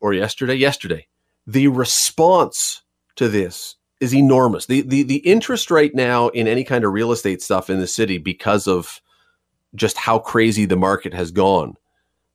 or 0.00 0.12
yesterday 0.12 0.54
yesterday. 0.54 1.06
The 1.46 1.68
response 1.68 2.82
to 3.16 3.28
this 3.28 3.76
is 4.00 4.14
enormous. 4.14 4.66
The, 4.66 4.82
the 4.82 5.02
the 5.02 5.16
interest 5.16 5.70
right 5.70 5.94
now 5.94 6.28
in 6.28 6.46
any 6.46 6.64
kind 6.64 6.84
of 6.84 6.92
real 6.92 7.12
estate 7.12 7.40
stuff 7.40 7.70
in 7.70 7.80
the 7.80 7.86
city 7.86 8.18
because 8.18 8.68
of 8.68 9.00
just 9.74 9.96
how 9.96 10.18
crazy 10.18 10.66
the 10.66 10.76
market 10.76 11.14
has 11.14 11.30
gone 11.30 11.76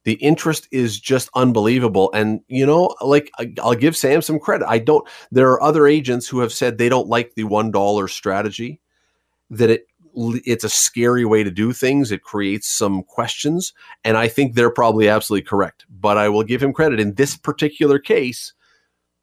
the 0.06 0.14
interest 0.14 0.68
is 0.72 1.00
just 1.00 1.30
unbelievable. 1.36 2.10
And 2.14 2.42
you 2.48 2.66
know 2.66 2.96
like 3.02 3.32
i'll 3.62 3.76
give 3.76 3.96
sam 3.96 4.22
some 4.24 4.40
credit. 4.40 4.68
I 4.68 4.80
don't 4.80 5.08
there 5.32 5.52
are 5.52 5.62
other 5.62 5.86
agents 5.88 6.28
who 6.28 6.40
have 6.40 6.54
said 6.54 6.78
they 6.78 6.90
don't 6.90 7.08
like 7.08 7.36
the 7.36 7.44
one 7.44 7.70
dollar 7.72 8.08
strategy 8.08 8.82
that 9.52 9.70
it 9.70 9.86
it's 10.16 10.64
a 10.64 10.70
scary 10.70 11.26
way 11.26 11.44
to 11.44 11.52
do 11.52 11.74
things. 11.74 12.12
It 12.12 12.24
creates 12.24 12.70
some 12.70 13.04
questions, 13.04 13.74
and 14.04 14.18
I 14.18 14.28
think 14.28 14.54
they're 14.54 14.70
probably 14.70 15.08
absolutely 15.08 15.48
correct. 15.48 15.86
But 15.90 16.18
I 16.18 16.30
will 16.30 16.44
give 16.44 16.62
him 16.62 16.74
credit 16.74 17.00
in 17.00 17.16
this 17.16 17.38
particular 17.38 18.00
case. 18.00 18.54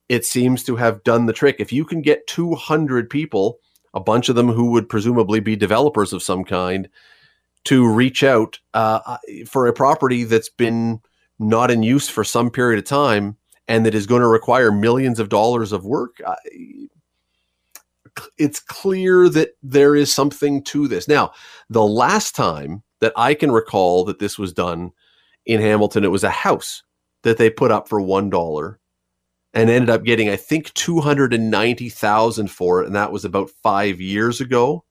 It 0.09 0.25
seems 0.25 0.63
to 0.65 0.77
have 0.77 1.03
done 1.05 1.27
the 1.27 1.33
trick. 1.33 1.57
If 1.59 1.73
you 1.73 1.85
can 1.85 2.01
get 2.01 2.27
200 2.29 3.11
people, 3.11 3.59
a 3.93 4.01
bunch 4.01 4.29
of 4.29 4.37
them 4.37 4.49
who 4.49 4.71
would 4.71 4.89
presumably 4.89 5.41
be 5.41 5.57
developers 5.57 6.13
of 6.13 6.23
some 6.23 6.45
kind, 6.45 6.89
to 7.65 7.87
reach 7.87 8.23
out 8.23 8.61
uh, 8.75 9.19
for 9.47 9.67
a 9.67 9.73
property 9.73 10.23
that's 10.23 10.49
been 10.49 11.01
not 11.39 11.71
in 11.71 11.83
use 11.83 12.09
for 12.09 12.23
some 12.23 12.51
period 12.51 12.79
of 12.79 12.85
time 12.85 13.37
and 13.69 13.85
that 13.85 13.95
is 13.95 14.07
going 14.07 14.23
to 14.23 14.29
require 14.29 14.71
millions 14.71 15.19
of 15.19 15.29
dollars 15.29 15.73
of 15.73 15.85
work, 15.85 16.21
it's 18.39 18.61
clear 18.61 19.29
that 19.31 19.51
there 19.63 19.95
is 19.97 20.13
something 20.13 20.63
to 20.65 20.89
this. 20.89 21.09
Now, 21.09 21.33
the 21.71 21.87
last 21.87 22.35
time 22.35 22.83
that 23.01 23.13
I 23.17 23.35
can 23.35 23.51
recall 23.51 24.05
that 24.05 24.19
this 24.19 24.39
was 24.39 24.53
done 24.53 24.93
in 25.45 25.61
Hamilton, 25.61 26.05
it 26.05 26.11
was 26.11 26.25
a 26.25 26.31
house 26.31 26.83
that 27.23 27.39
they 27.39 27.51
put 27.51 27.71
up 27.71 27.89
for 27.89 28.01
one 28.01 28.31
dollar 28.31 28.79
and 29.55 29.71
ended 29.71 29.91
up 29.91 30.05
getting, 30.05 30.29
I 30.29 30.37
think, 30.37 30.73
two 30.75 31.01
hundred 31.01 31.33
and 31.33 31.51
ninety 31.51 31.89
thousand 31.89 32.51
for 32.51 32.83
it, 32.83 32.87
and 32.87 32.97
that 32.97 33.13
was 33.13 33.25
about 33.25 33.51
five 33.63 34.01
years 34.01 34.41
ago. 34.41 34.85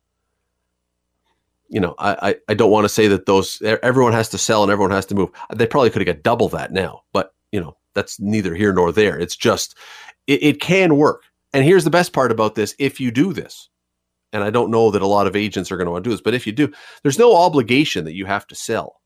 You 1.70 1.80
know, 1.80 1.96
I, 1.98 2.30
I, 2.30 2.36
I 2.50 2.54
don't 2.54 2.72
want 2.72 2.86
to 2.86 2.90
say 2.90 3.08
that 3.08 3.26
those 3.26 3.62
everyone 3.62 4.14
has 4.14 4.30
to 4.30 4.38
sell 4.38 4.64
and 4.64 4.72
everyone 4.72 4.92
has 4.92 5.06
to 5.08 5.16
move. 5.16 5.30
They 5.54 5.68
probably 5.68 5.90
could 5.90 6.06
have 6.06 6.16
got 6.16 6.24
double 6.24 6.50
that 6.50 6.72
now, 6.72 7.04
but 7.14 7.34
you 7.52 7.60
know 7.60 7.78
that's 7.94 8.20
neither 8.20 8.54
here 8.56 8.74
nor 8.74 8.92
there. 8.92 9.18
It's 9.18 9.36
just 9.36 9.78
it, 10.28 10.44
it 10.44 10.62
can 10.62 10.98
work. 10.98 11.24
And 11.56 11.64
here's 11.64 11.86
the 11.86 11.90
best 11.90 12.12
part 12.12 12.34
about 12.34 12.56
this 12.56 12.76
if 12.80 13.00
you 13.00 13.12
do 13.12 13.32
this, 13.32 13.70
and 14.34 14.44
I 14.44 14.50
don't 14.50 14.72
know 14.72 14.92
that 14.92 15.02
a 15.02 15.08
lot 15.08 15.26
of 15.26 15.38
agents 15.38 15.72
are 15.72 15.78
going 15.78 15.86
to 15.86 15.92
want 15.92 16.04
to 16.04 16.10
do 16.10 16.14
this, 16.14 16.22
but 16.22 16.34
if 16.34 16.46
you 16.46 16.52
do, 16.52 16.70
there's 17.02 17.18
no 17.18 17.34
obligation 17.34 18.04
that 18.04 18.14
you 18.14 18.26
have 18.26 18.46
to 18.48 18.56
sell. 18.56 19.00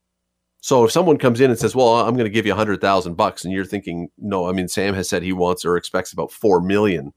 So 0.60 0.84
if 0.84 0.90
someone 0.90 1.16
comes 1.16 1.40
in 1.40 1.48
and 1.48 1.58
says, 1.58 1.76
"Well, 1.76 2.00
I'm 2.00 2.14
going 2.14 2.24
to 2.24 2.30
give 2.30 2.46
you 2.46 2.52
a 2.52 2.56
hundred 2.56 2.80
thousand 2.80 3.14
bucks," 3.14 3.44
and 3.44 3.54
you're 3.54 3.64
thinking, 3.64 4.08
"No, 4.18 4.48
I 4.48 4.52
mean 4.52 4.66
Sam 4.66 4.94
has 4.94 5.08
said 5.08 5.22
he 5.22 5.32
wants 5.32 5.64
or 5.64 5.76
expects 5.76 6.12
about 6.12 6.32
four 6.32 6.60
million, 6.60 7.12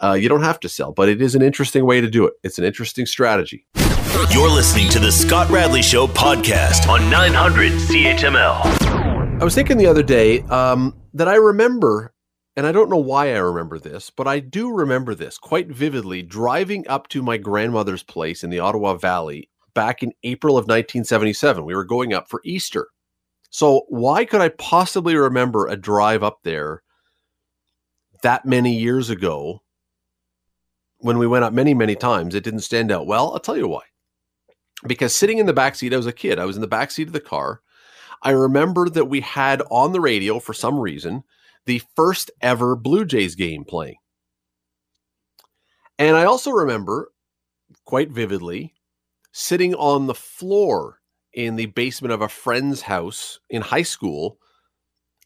uh, 0.00 0.12
you 0.12 0.28
don't 0.28 0.44
have 0.44 0.60
to 0.60 0.68
sell, 0.68 0.92
but 0.92 1.08
it 1.08 1.20
is 1.20 1.34
an 1.34 1.42
interesting 1.42 1.84
way 1.84 2.00
to 2.00 2.08
do 2.08 2.24
it. 2.24 2.34
It's 2.44 2.58
an 2.58 2.64
interesting 2.64 3.04
strategy. 3.04 3.66
You're 4.30 4.48
listening 4.48 4.88
to 4.90 5.00
the 5.00 5.10
Scott 5.10 5.50
Radley 5.50 5.82
Show 5.82 6.06
podcast 6.06 6.88
on 6.88 7.10
900 7.10 7.72
CHML. 7.72 9.40
I 9.40 9.44
was 9.44 9.56
thinking 9.56 9.76
the 9.76 9.88
other 9.88 10.04
day 10.04 10.42
um, 10.42 10.94
that 11.14 11.26
I 11.26 11.34
remember 11.34 12.11
and 12.56 12.66
I 12.66 12.72
don't 12.72 12.90
know 12.90 12.98
why 12.98 13.28
I 13.28 13.38
remember 13.38 13.78
this, 13.78 14.10
but 14.10 14.28
I 14.28 14.38
do 14.40 14.70
remember 14.70 15.14
this 15.14 15.38
quite 15.38 15.68
vividly 15.68 16.22
driving 16.22 16.86
up 16.86 17.08
to 17.08 17.22
my 17.22 17.38
grandmother's 17.38 18.02
place 18.02 18.44
in 18.44 18.50
the 18.50 18.58
Ottawa 18.58 18.94
Valley 18.94 19.48
back 19.74 20.02
in 20.02 20.12
April 20.22 20.58
of 20.58 20.64
1977. 20.64 21.64
We 21.64 21.74
were 21.74 21.84
going 21.84 22.12
up 22.12 22.28
for 22.28 22.42
Easter. 22.44 22.88
So, 23.50 23.84
why 23.88 24.24
could 24.24 24.40
I 24.40 24.48
possibly 24.50 25.16
remember 25.16 25.66
a 25.66 25.76
drive 25.76 26.22
up 26.22 26.40
there 26.42 26.82
that 28.22 28.46
many 28.46 28.74
years 28.74 29.10
ago 29.10 29.62
when 30.98 31.18
we 31.18 31.26
went 31.26 31.44
up 31.44 31.52
many, 31.52 31.74
many 31.74 31.94
times? 31.94 32.34
It 32.34 32.44
didn't 32.44 32.60
stand 32.60 32.92
out. 32.92 33.06
Well, 33.06 33.32
I'll 33.32 33.40
tell 33.40 33.56
you 33.56 33.68
why. 33.68 33.82
Because 34.86 35.14
sitting 35.14 35.38
in 35.38 35.46
the 35.46 35.52
back 35.52 35.74
seat, 35.74 35.94
I 35.94 35.98
was 35.98 36.06
a 36.06 36.12
kid, 36.12 36.38
I 36.38 36.44
was 36.44 36.56
in 36.56 36.62
the 36.62 36.68
back 36.68 36.90
seat 36.90 37.06
of 37.06 37.12
the 37.12 37.20
car. 37.20 37.60
I 38.22 38.30
remember 38.30 38.88
that 38.88 39.06
we 39.06 39.20
had 39.20 39.62
on 39.70 39.92
the 39.92 40.00
radio 40.00 40.38
for 40.38 40.52
some 40.52 40.78
reason 40.78 41.24
the 41.66 41.82
first 41.96 42.30
ever 42.40 42.76
Blue 42.76 43.04
Jays 43.04 43.34
game 43.34 43.64
playing. 43.64 43.96
And 45.98 46.16
I 46.16 46.24
also 46.24 46.50
remember 46.50 47.12
quite 47.84 48.10
vividly 48.10 48.74
sitting 49.32 49.74
on 49.74 50.06
the 50.06 50.14
floor 50.14 50.98
in 51.32 51.56
the 51.56 51.66
basement 51.66 52.12
of 52.12 52.20
a 52.20 52.28
friend's 52.28 52.82
house 52.82 53.40
in 53.48 53.62
high 53.62 53.82
school, 53.82 54.38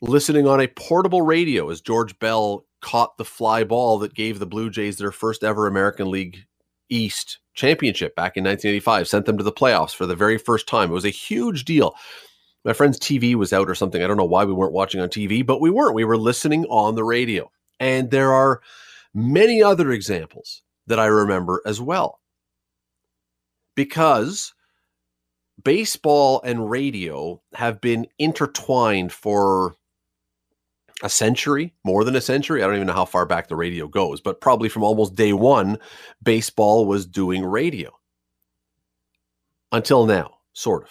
listening 0.01 0.47
on 0.47 0.61
a 0.61 0.69
portable 0.69 1.23
radio 1.23 1.69
as 1.71 1.81
George 1.81 2.19
Bell 2.19 2.65
caught 2.81 3.17
the 3.17 3.25
fly 3.25 3.65
ball 3.65 3.99
that 3.99 4.15
gave 4.15 4.39
the 4.39 4.47
Blue 4.47 4.71
Jays 4.71 4.99
their 4.99 5.11
first 5.11 5.43
ever 5.43 5.67
American 5.67 6.11
League 6.11 6.45
East 6.89 7.39
championship 7.55 8.15
back 8.15 8.37
in 8.37 8.45
1985, 8.45 9.09
sent 9.09 9.27
them 9.27 9.39
to 9.39 9.45
the 9.45 9.51
playoffs 9.51 9.95
for 9.95 10.07
the 10.07 10.15
very 10.15 10.39
first 10.39 10.69
time. 10.69 10.91
It 10.91 10.95
was 10.95 11.05
a 11.05 11.11
huge 11.11 11.65
deal 11.65 11.97
my 12.67 12.73
friend's 12.73 12.99
TV 12.99 13.37
was 13.37 13.53
out 13.53 13.71
or 13.71 13.77
something. 13.77 14.03
I 14.03 14.09
don't 14.09 14.17
know 14.17 14.25
why 14.25 14.45
we 14.45 14.53
weren't 14.53 14.73
watching 14.73 15.01
on 15.01 15.09
TV, 15.09 15.47
but 15.47 15.61
we 15.61 15.71
weren't. 15.71 15.95
We 15.95 16.05
were 16.05 16.19
listening 16.19 16.65
on 16.65 16.97
the 16.97 17.05
radio. 17.05 17.49
And 17.79 18.11
there 18.11 18.33
are 18.33 18.61
many 19.15 19.63
other 19.63 19.93
examples 19.93 20.63
that 20.89 20.99
I 20.99 21.07
remember 21.07 21.63
as 21.65 21.81
well. 21.81 22.19
Because 23.77 24.53
baseball 25.63 26.43
and 26.43 26.69
radio 26.69 27.41
have 27.55 27.81
been 27.81 28.09
intertwined 28.19 29.13
for 29.13 29.77
a 31.05 31.09
century, 31.09 31.73
more 31.85 32.03
than 32.03 32.17
a 32.17 32.21
century. 32.21 32.65
I 32.65 32.67
don't 32.67 32.75
even 32.75 32.89
know 32.89 32.95
how 32.95 33.05
far 33.05 33.27
back 33.27 33.47
the 33.47 33.55
radio 33.55 33.87
goes, 33.87 34.21
but 34.21 34.41
probably 34.41 34.69
from 34.69 34.83
almost 34.83 35.15
day 35.15 35.33
one, 35.33 35.79
baseball 36.21 36.87
was 36.87 37.07
doing 37.07 37.45
radio. 37.45 37.97
Until 39.71 40.07
now, 40.07 40.39
sort 40.53 40.83
of. 40.83 40.91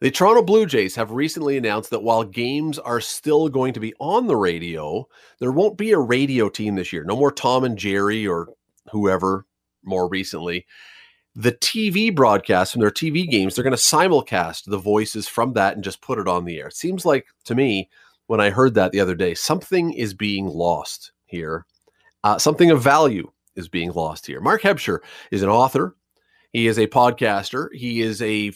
The 0.00 0.10
Toronto 0.10 0.40
Blue 0.40 0.64
Jays 0.64 0.96
have 0.96 1.10
recently 1.10 1.58
announced 1.58 1.90
that 1.90 2.02
while 2.02 2.24
games 2.24 2.78
are 2.78 3.02
still 3.02 3.50
going 3.50 3.74
to 3.74 3.80
be 3.80 3.92
on 4.00 4.26
the 4.26 4.36
radio, 4.36 5.06
there 5.40 5.52
won't 5.52 5.76
be 5.76 5.92
a 5.92 5.98
radio 5.98 6.48
team 6.48 6.74
this 6.74 6.90
year. 6.90 7.04
No 7.04 7.16
more 7.16 7.30
Tom 7.30 7.64
and 7.64 7.76
Jerry 7.76 8.26
or 8.26 8.48
whoever 8.90 9.44
more 9.84 10.08
recently. 10.08 10.66
The 11.34 11.52
TV 11.52 12.14
broadcast 12.14 12.72
from 12.72 12.80
their 12.80 12.90
TV 12.90 13.28
games, 13.28 13.54
they're 13.54 13.62
going 13.62 13.76
to 13.76 13.82
simulcast 13.82 14.64
the 14.64 14.78
voices 14.78 15.28
from 15.28 15.52
that 15.52 15.74
and 15.74 15.84
just 15.84 16.00
put 16.00 16.18
it 16.18 16.26
on 16.26 16.46
the 16.46 16.58
air. 16.58 16.68
It 16.68 16.76
seems 16.76 17.04
like 17.04 17.26
to 17.44 17.54
me, 17.54 17.90
when 18.26 18.40
I 18.40 18.48
heard 18.48 18.72
that 18.74 18.92
the 18.92 19.00
other 19.00 19.14
day, 19.14 19.34
something 19.34 19.92
is 19.92 20.14
being 20.14 20.46
lost 20.46 21.12
here. 21.26 21.66
Uh, 22.24 22.38
something 22.38 22.70
of 22.70 22.82
value 22.82 23.30
is 23.54 23.68
being 23.68 23.92
lost 23.92 24.26
here. 24.26 24.40
Mark 24.40 24.62
Hebscher 24.62 25.00
is 25.30 25.42
an 25.42 25.50
author. 25.50 25.94
He 26.52 26.68
is 26.68 26.78
a 26.78 26.86
podcaster. 26.86 27.68
He 27.74 28.00
is 28.00 28.22
a 28.22 28.52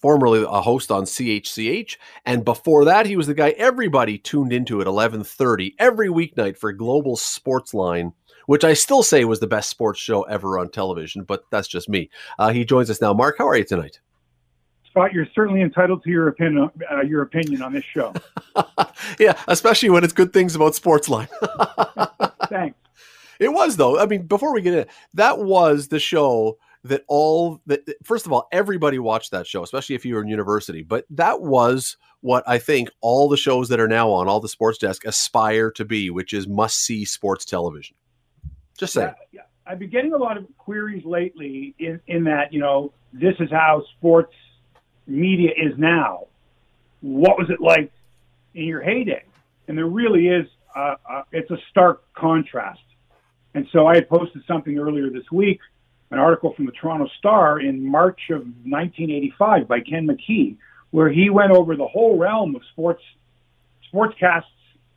formerly 0.00 0.42
a 0.42 0.60
host 0.60 0.90
on 0.90 1.04
CHCH, 1.04 1.96
and 2.24 2.44
before 2.44 2.84
that, 2.84 3.06
he 3.06 3.16
was 3.16 3.26
the 3.26 3.34
guy 3.34 3.50
everybody 3.50 4.18
tuned 4.18 4.52
into 4.52 4.80
at 4.80 4.86
11:30 4.86 5.74
every 5.78 6.08
weeknight 6.08 6.56
for 6.56 6.72
Global 6.72 7.16
Sportsline, 7.16 8.12
which 8.46 8.64
I 8.64 8.74
still 8.74 9.02
say 9.02 9.24
was 9.24 9.40
the 9.40 9.46
best 9.46 9.68
sports 9.68 10.00
show 10.00 10.22
ever 10.22 10.58
on 10.58 10.70
television, 10.70 11.24
but 11.24 11.44
that's 11.50 11.68
just 11.68 11.88
me. 11.88 12.10
Uh, 12.38 12.50
he 12.50 12.64
joins 12.64 12.90
us 12.90 13.00
now. 13.00 13.12
Mark, 13.12 13.36
how 13.38 13.48
are 13.48 13.56
you 13.56 13.64
tonight? 13.64 14.00
Scott, 14.90 15.12
you're 15.12 15.28
certainly 15.34 15.62
entitled 15.62 16.02
to 16.02 16.10
your 16.10 16.28
opinion. 16.28 16.68
Uh, 16.90 17.02
your 17.02 17.22
opinion 17.22 17.62
on 17.62 17.72
this 17.72 17.84
show. 17.84 18.12
yeah, 19.18 19.34
especially 19.46 19.88
when 19.88 20.02
it's 20.02 20.12
good 20.12 20.32
things 20.32 20.56
about 20.56 20.72
Sportsline. 20.72 21.28
Thanks. 22.48 22.76
It 23.38 23.52
was 23.52 23.76
though. 23.76 23.98
I 23.98 24.06
mean, 24.06 24.26
before 24.26 24.52
we 24.52 24.62
get 24.62 24.74
in, 24.74 24.86
that 25.14 25.38
was 25.38 25.88
the 25.88 26.00
show 26.00 26.58
that 26.84 27.04
all 27.08 27.60
that 27.66 27.82
first 28.02 28.26
of 28.26 28.32
all 28.32 28.48
everybody 28.52 28.98
watched 28.98 29.30
that 29.30 29.46
show 29.46 29.62
especially 29.62 29.94
if 29.94 30.04
you 30.04 30.14
were 30.14 30.22
in 30.22 30.28
university 30.28 30.82
but 30.82 31.04
that 31.10 31.40
was 31.40 31.96
what 32.20 32.42
i 32.46 32.58
think 32.58 32.88
all 33.00 33.28
the 33.28 33.36
shows 33.36 33.68
that 33.68 33.80
are 33.80 33.88
now 33.88 34.10
on 34.10 34.28
all 34.28 34.40
the 34.40 34.48
sports 34.48 34.78
desk 34.78 35.04
aspire 35.04 35.70
to 35.70 35.84
be 35.84 36.10
which 36.10 36.32
is 36.32 36.48
must 36.48 36.76
see 36.76 37.04
sports 37.04 37.44
television 37.44 37.96
just 38.78 38.94
saying 38.94 39.12
yeah, 39.32 39.40
yeah. 39.40 39.70
i've 39.70 39.78
been 39.78 39.90
getting 39.90 40.12
a 40.12 40.18
lot 40.18 40.36
of 40.36 40.46
queries 40.56 41.04
lately 41.04 41.74
in, 41.78 42.00
in 42.06 42.24
that 42.24 42.52
you 42.52 42.60
know 42.60 42.92
this 43.12 43.34
is 43.40 43.50
how 43.50 43.82
sports 43.98 44.34
media 45.06 45.50
is 45.50 45.76
now 45.76 46.26
what 47.00 47.38
was 47.38 47.48
it 47.50 47.60
like 47.60 47.92
in 48.54 48.64
your 48.64 48.82
heyday? 48.82 49.24
And 49.68 49.76
there 49.76 49.86
really 49.86 50.28
is, 50.28 50.46
uh, 50.74 50.96
uh, 51.08 51.22
it's 51.32 51.50
a 51.50 51.58
stark 51.70 52.02
contrast. 52.14 52.80
And 53.54 53.66
so 53.72 53.86
I 53.86 53.96
had 53.96 54.08
posted 54.08 54.42
something 54.46 54.78
earlier 54.78 55.10
this 55.10 55.30
week, 55.32 55.60
an 56.10 56.18
article 56.18 56.52
from 56.54 56.66
the 56.66 56.72
Toronto 56.72 57.08
Star 57.18 57.60
in 57.60 57.86
March 57.86 58.30
of 58.30 58.40
1985 58.40 59.68
by 59.68 59.80
Ken 59.80 60.06
McKee, 60.06 60.56
where 60.90 61.08
he 61.08 61.30
went 61.30 61.52
over 61.52 61.76
the 61.76 61.86
whole 61.86 62.18
realm 62.18 62.56
of 62.56 62.62
sports 62.72 63.02
sportscasts 63.92 64.44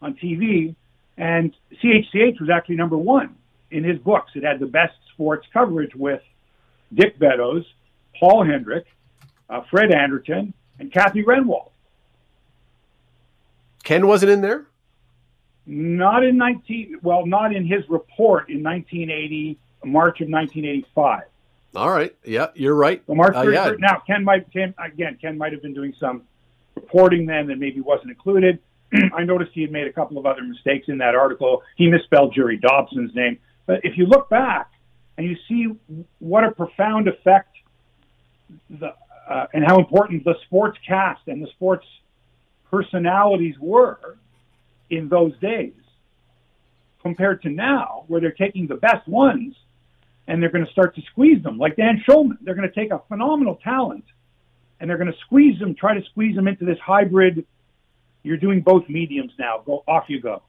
on 0.02 0.16
TV, 0.16 0.76
and 1.18 1.54
CHCH 1.82 2.40
was 2.40 2.50
actually 2.50 2.76
number 2.76 2.98
one 2.98 3.36
in 3.72 3.84
his 3.84 4.00
books. 4.00 4.32
It 4.36 4.44
had 4.44 4.60
the 4.60 4.68
best 4.68 4.94
sports 5.14 5.48
coverage 5.54 5.96
with 5.96 6.22
Dick 6.94 7.18
Beddoes, 7.18 7.66
Paul 8.20 8.44
Hendrick, 8.44 8.86
uh, 9.50 9.62
Fred 9.70 9.92
Anderton, 9.92 10.54
and 10.80 10.92
Kathy 10.92 11.24
Renwald. 11.24 11.70
Ken 13.84 14.08
wasn't 14.08 14.32
in 14.32 14.42
there? 14.42 14.66
Not 15.66 16.24
in 16.24 16.38
19, 16.38 17.00
well, 17.04 17.26
not 17.26 17.56
in 17.56 17.66
his 17.66 17.88
report 17.90 18.50
in 18.50 18.64
1980, 18.64 19.58
March 19.86 20.22
of 20.22 20.30
1985. 20.30 21.24
All 21.76 21.90
right. 21.90 22.16
Yeah, 22.24 22.48
you're 22.56 22.76
right. 22.76 23.02
So 23.08 23.16
March 23.16 23.36
Uh, 23.36 23.44
yeah. 23.44 23.72
Now, 23.80 24.02
Ken 24.06 24.24
might, 24.24 24.52
Ken, 24.52 24.74
again, 24.78 25.18
Ken 25.20 25.38
might 25.38 25.54
have 25.54 25.62
been 25.62 25.74
doing 25.74 25.94
some 26.00 26.24
reporting 26.76 27.26
then 27.26 27.48
that 27.48 27.58
maybe 27.58 27.82
wasn't 27.82 28.12
included. 28.12 28.60
I 29.14 29.24
noticed 29.24 29.52
he 29.54 29.62
had 29.62 29.72
made 29.72 29.88
a 29.88 29.94
couple 29.94 30.18
of 30.18 30.26
other 30.26 30.44
mistakes 30.44 30.88
in 30.88 31.00
that 31.00 31.16
article. 31.16 31.64
He 31.78 31.88
misspelled 31.90 32.34
Jerry 32.36 32.58
Dobson's 32.58 33.16
name. 33.16 33.40
But 33.66 33.82
if 33.84 33.98
you 33.98 34.06
look 34.06 34.30
back 34.30 34.72
and 35.18 35.28
you 35.28 35.36
see 35.48 35.76
what 36.20 36.44
a 36.44 36.52
profound 36.52 37.08
effect 37.08 37.56
the, 38.70 38.94
uh, 39.28 39.48
and 39.54 39.64
how 39.66 39.80
important 39.80 40.24
the 40.24 40.36
sports 40.46 40.78
cast 40.88 41.22
and 41.28 41.42
the 41.42 41.48
sports 41.48 41.86
personalities 42.70 43.56
were 43.60 44.18
in 44.90 45.10
those 45.10 45.38
days 45.40 45.74
compared 47.02 47.42
to 47.44 47.50
now, 47.50 48.04
where 48.08 48.22
they're 48.22 48.32
taking 48.32 48.68
the 48.68 48.76
best 48.76 49.08
ones 49.08 49.56
and 50.28 50.42
they're 50.42 50.50
going 50.52 50.66
to 50.66 50.72
start 50.72 50.96
to 50.96 51.02
squeeze 51.12 51.44
them, 51.44 51.58
like 51.58 51.76
Dan 51.76 52.02
Shulman. 52.08 52.38
They're 52.42 52.56
going 52.56 52.70
to 52.70 52.74
take 52.74 52.92
a 52.92 53.02
phenomenal 53.08 53.60
talent 53.64 54.06
and 54.80 54.90
they're 54.90 54.98
going 54.98 55.12
to 55.12 55.18
squeeze 55.20 55.60
them, 55.60 55.76
try 55.76 55.94
to 55.94 56.04
squeeze 56.12 56.36
them 56.36 56.48
into 56.48 56.66
this 56.66 56.80
hybrid. 56.80 57.46
You're 58.24 58.38
doing 58.38 58.62
both 58.62 58.88
mediums 58.90 59.32
now. 59.38 59.62
Go 59.66 59.84
off 59.88 60.06
you 60.08 60.22
go. 60.22 60.44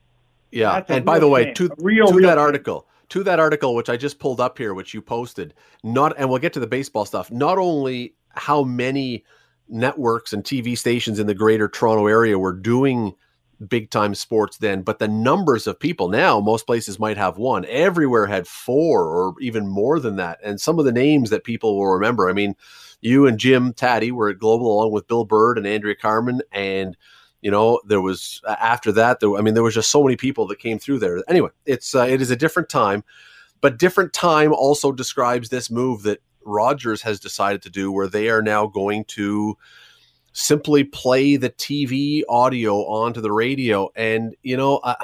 Yeah. 0.50 0.72
That's 0.74 0.90
And 0.90 1.04
by 1.04 1.18
the 1.18 1.28
way, 1.28 1.46
shame. 1.46 1.54
to, 1.54 1.74
real, 1.78 2.06
to 2.06 2.14
real 2.14 2.28
that 2.28 2.34
shame. 2.34 2.38
article, 2.38 2.86
to 3.10 3.22
that 3.24 3.40
article, 3.40 3.74
which 3.74 3.88
I 3.88 3.96
just 3.96 4.18
pulled 4.18 4.40
up 4.40 4.58
here, 4.58 4.74
which 4.74 4.94
you 4.94 5.02
posted, 5.02 5.54
not, 5.82 6.14
and 6.18 6.28
we'll 6.28 6.38
get 6.38 6.52
to 6.54 6.60
the 6.60 6.66
baseball 6.66 7.04
stuff, 7.04 7.30
not 7.30 7.58
only 7.58 8.14
how 8.30 8.62
many 8.62 9.24
networks 9.68 10.32
and 10.32 10.44
TV 10.44 10.76
stations 10.76 11.18
in 11.18 11.26
the 11.26 11.34
greater 11.34 11.68
Toronto 11.68 12.06
area 12.06 12.38
were 12.38 12.52
doing 12.52 13.14
big 13.68 13.90
time 13.90 14.14
sports 14.14 14.58
then, 14.58 14.82
but 14.82 14.98
the 14.98 15.08
numbers 15.08 15.66
of 15.66 15.78
people 15.78 16.08
now, 16.08 16.40
most 16.40 16.66
places 16.66 16.98
might 16.98 17.16
have 17.16 17.38
one. 17.38 17.64
Everywhere 17.66 18.26
had 18.26 18.46
four 18.46 19.04
or 19.04 19.34
even 19.40 19.66
more 19.66 20.00
than 20.00 20.16
that. 20.16 20.38
And 20.42 20.60
some 20.60 20.78
of 20.78 20.84
the 20.84 20.92
names 20.92 21.30
that 21.30 21.44
people 21.44 21.76
will 21.76 21.88
remember, 21.88 22.28
I 22.28 22.32
mean, 22.32 22.54
you 23.00 23.26
and 23.26 23.38
Jim 23.38 23.72
Tatti 23.72 24.10
were 24.10 24.30
at 24.30 24.38
Global 24.38 24.66
along 24.66 24.92
with 24.92 25.06
Bill 25.06 25.24
Bird 25.24 25.58
and 25.58 25.66
Andrea 25.66 25.94
Carmen. 25.94 26.42
And, 26.52 26.96
you 27.42 27.50
know, 27.50 27.80
there 27.86 28.00
was 28.00 28.40
after 28.46 28.92
that, 28.92 29.20
there, 29.20 29.36
I 29.36 29.40
mean, 29.40 29.54
there 29.54 29.62
was 29.62 29.74
just 29.74 29.90
so 29.90 30.02
many 30.02 30.16
people 30.16 30.46
that 30.48 30.58
came 30.58 30.78
through 30.78 30.98
there. 31.00 31.22
Anyway, 31.28 31.50
it's, 31.66 31.94
uh, 31.94 32.06
it 32.08 32.22
is 32.22 32.30
a 32.30 32.36
different 32.36 32.68
time, 32.68 33.04
but 33.60 33.78
different 33.78 34.12
time 34.12 34.52
also 34.52 34.92
describes 34.92 35.48
this 35.48 35.70
move 35.70 36.02
that 36.02 36.20
Rogers 36.44 37.02
has 37.02 37.20
decided 37.20 37.62
to 37.62 37.70
do 37.70 37.90
where 37.90 38.08
they 38.08 38.28
are 38.28 38.42
now 38.42 38.66
going 38.66 39.04
to 39.06 39.56
simply 40.34 40.84
play 40.84 41.36
the 41.36 41.48
TV 41.48 42.22
audio 42.28 42.76
onto 42.86 43.20
the 43.20 43.32
radio. 43.32 43.88
And, 43.96 44.34
you 44.42 44.56
know, 44.56 44.78
uh, 44.78 44.96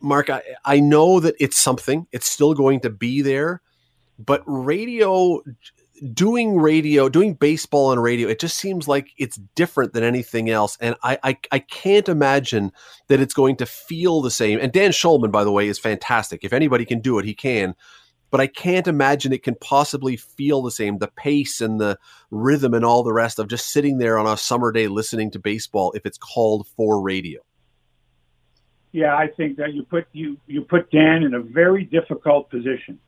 Mark, 0.00 0.30
I, 0.30 0.42
I 0.64 0.80
know 0.80 1.20
that 1.20 1.34
it's 1.40 1.58
something, 1.58 2.06
it's 2.12 2.30
still 2.30 2.54
going 2.54 2.80
to 2.80 2.90
be 2.90 3.22
there, 3.22 3.62
but 4.18 4.42
radio, 4.46 5.40
doing 6.12 6.56
radio, 6.56 7.08
doing 7.08 7.34
baseball 7.34 7.90
on 7.90 7.98
radio, 7.98 8.28
it 8.28 8.40
just 8.40 8.58
seems 8.58 8.88
like 8.88 9.08
it's 9.16 9.40
different 9.54 9.94
than 9.94 10.04
anything 10.04 10.50
else. 10.50 10.76
And 10.80 10.94
I, 11.02 11.18
I, 11.22 11.38
I 11.52 11.58
can't 11.60 12.08
imagine 12.08 12.72
that 13.08 13.20
it's 13.20 13.34
going 13.34 13.56
to 13.56 13.66
feel 13.66 14.20
the 14.20 14.30
same. 14.30 14.58
And 14.60 14.72
Dan 14.72 14.90
Shulman, 14.90 15.32
by 15.32 15.44
the 15.44 15.52
way, 15.52 15.68
is 15.68 15.78
fantastic. 15.78 16.44
If 16.44 16.52
anybody 16.52 16.84
can 16.84 17.00
do 17.00 17.18
it, 17.18 17.24
he 17.24 17.34
can 17.34 17.74
but 18.32 18.40
I 18.40 18.46
can't 18.46 18.88
imagine 18.88 19.34
it 19.34 19.42
can 19.42 19.56
possibly 19.56 20.16
feel 20.16 20.62
the 20.62 20.70
same. 20.70 20.96
The 20.96 21.08
pace 21.08 21.60
and 21.60 21.78
the 21.78 21.98
rhythm 22.30 22.72
and 22.72 22.82
all 22.82 23.02
the 23.02 23.12
rest 23.12 23.38
of 23.38 23.46
just 23.46 23.68
sitting 23.68 23.98
there 23.98 24.18
on 24.18 24.26
a 24.26 24.38
summer 24.38 24.72
day 24.72 24.88
listening 24.88 25.30
to 25.32 25.38
baseball 25.38 25.92
if 25.92 26.06
it's 26.06 26.16
called 26.16 26.66
for 26.66 27.02
radio. 27.02 27.42
Yeah, 28.90 29.14
I 29.14 29.28
think 29.28 29.58
that 29.58 29.74
you 29.74 29.84
put 29.84 30.06
you 30.12 30.38
you 30.46 30.62
put 30.62 30.90
Dan 30.90 31.24
in 31.24 31.34
a 31.34 31.40
very 31.40 31.84
difficult 31.84 32.48
position. 32.48 32.98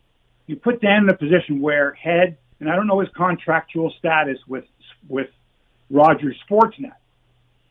You 0.46 0.56
put 0.56 0.82
Dan 0.82 1.04
in 1.04 1.08
a 1.08 1.16
position 1.16 1.60
where 1.60 1.92
head, 1.94 2.36
and 2.60 2.70
I 2.70 2.76
don't 2.76 2.86
know 2.86 3.00
his 3.00 3.08
contractual 3.16 3.94
status 3.98 4.38
with 4.46 4.64
with 5.08 5.28
Rogers 5.88 6.36
Sportsnet, 6.48 6.96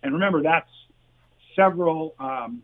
and 0.02 0.13
remember 0.13 0.42
that's 0.42 0.70
several 1.56 2.16
um, 2.20 2.63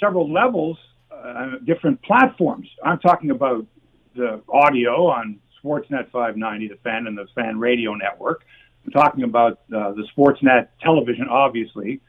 several 0.00 0.32
levels, 0.32 0.76
uh, 1.12 1.58
different 1.64 2.02
platforms. 2.02 2.68
I'm 2.84 2.98
talking 2.98 3.30
about 3.30 3.64
the 4.16 4.42
audio 4.48 5.08
on 5.08 5.38
Sportsnet 5.62 6.10
590, 6.10 6.68
the 6.68 6.76
fan 6.76 7.06
and 7.06 7.16
the 7.16 7.26
fan 7.34 7.58
radio 7.58 7.94
network. 7.94 8.44
I'm 8.84 8.92
talking 8.92 9.24
about 9.24 9.60
uh, 9.74 9.92
the 9.92 10.06
Sportsnet 10.16 10.68
television, 10.80 11.28
obviously. 11.28 12.00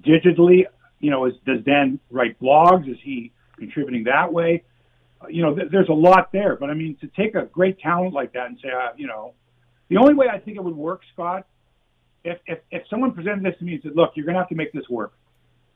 Digitally, 0.00 0.64
you 1.00 1.10
know, 1.10 1.26
is, 1.26 1.34
does 1.44 1.64
Dan 1.64 1.98
write 2.10 2.38
blogs? 2.40 2.88
Is 2.90 2.98
he 3.02 3.32
contributing 3.58 4.04
that 4.04 4.32
way? 4.32 4.62
Uh, 5.20 5.26
you 5.28 5.42
know, 5.42 5.54
th- 5.54 5.68
there's 5.70 5.88
a 5.88 5.94
lot 5.94 6.32
there. 6.32 6.56
But 6.56 6.70
I 6.70 6.74
mean, 6.74 6.96
to 7.00 7.08
take 7.08 7.34
a 7.34 7.46
great 7.46 7.80
talent 7.80 8.14
like 8.14 8.32
that 8.34 8.46
and 8.46 8.58
say, 8.62 8.68
uh, 8.70 8.92
you 8.96 9.06
know, 9.06 9.34
the 9.88 9.96
only 9.96 10.14
way 10.14 10.26
I 10.32 10.38
think 10.38 10.56
it 10.56 10.62
would 10.62 10.76
work, 10.76 11.02
Scott, 11.12 11.46
if, 12.22 12.38
if, 12.46 12.58
if 12.70 12.82
someone 12.88 13.12
presented 13.12 13.44
this 13.44 13.58
to 13.58 13.64
me 13.64 13.74
and 13.74 13.82
said, 13.82 13.92
look, 13.96 14.12
you're 14.14 14.24
going 14.24 14.34
to 14.34 14.40
have 14.40 14.48
to 14.50 14.54
make 14.54 14.72
this 14.72 14.88
work. 14.88 15.14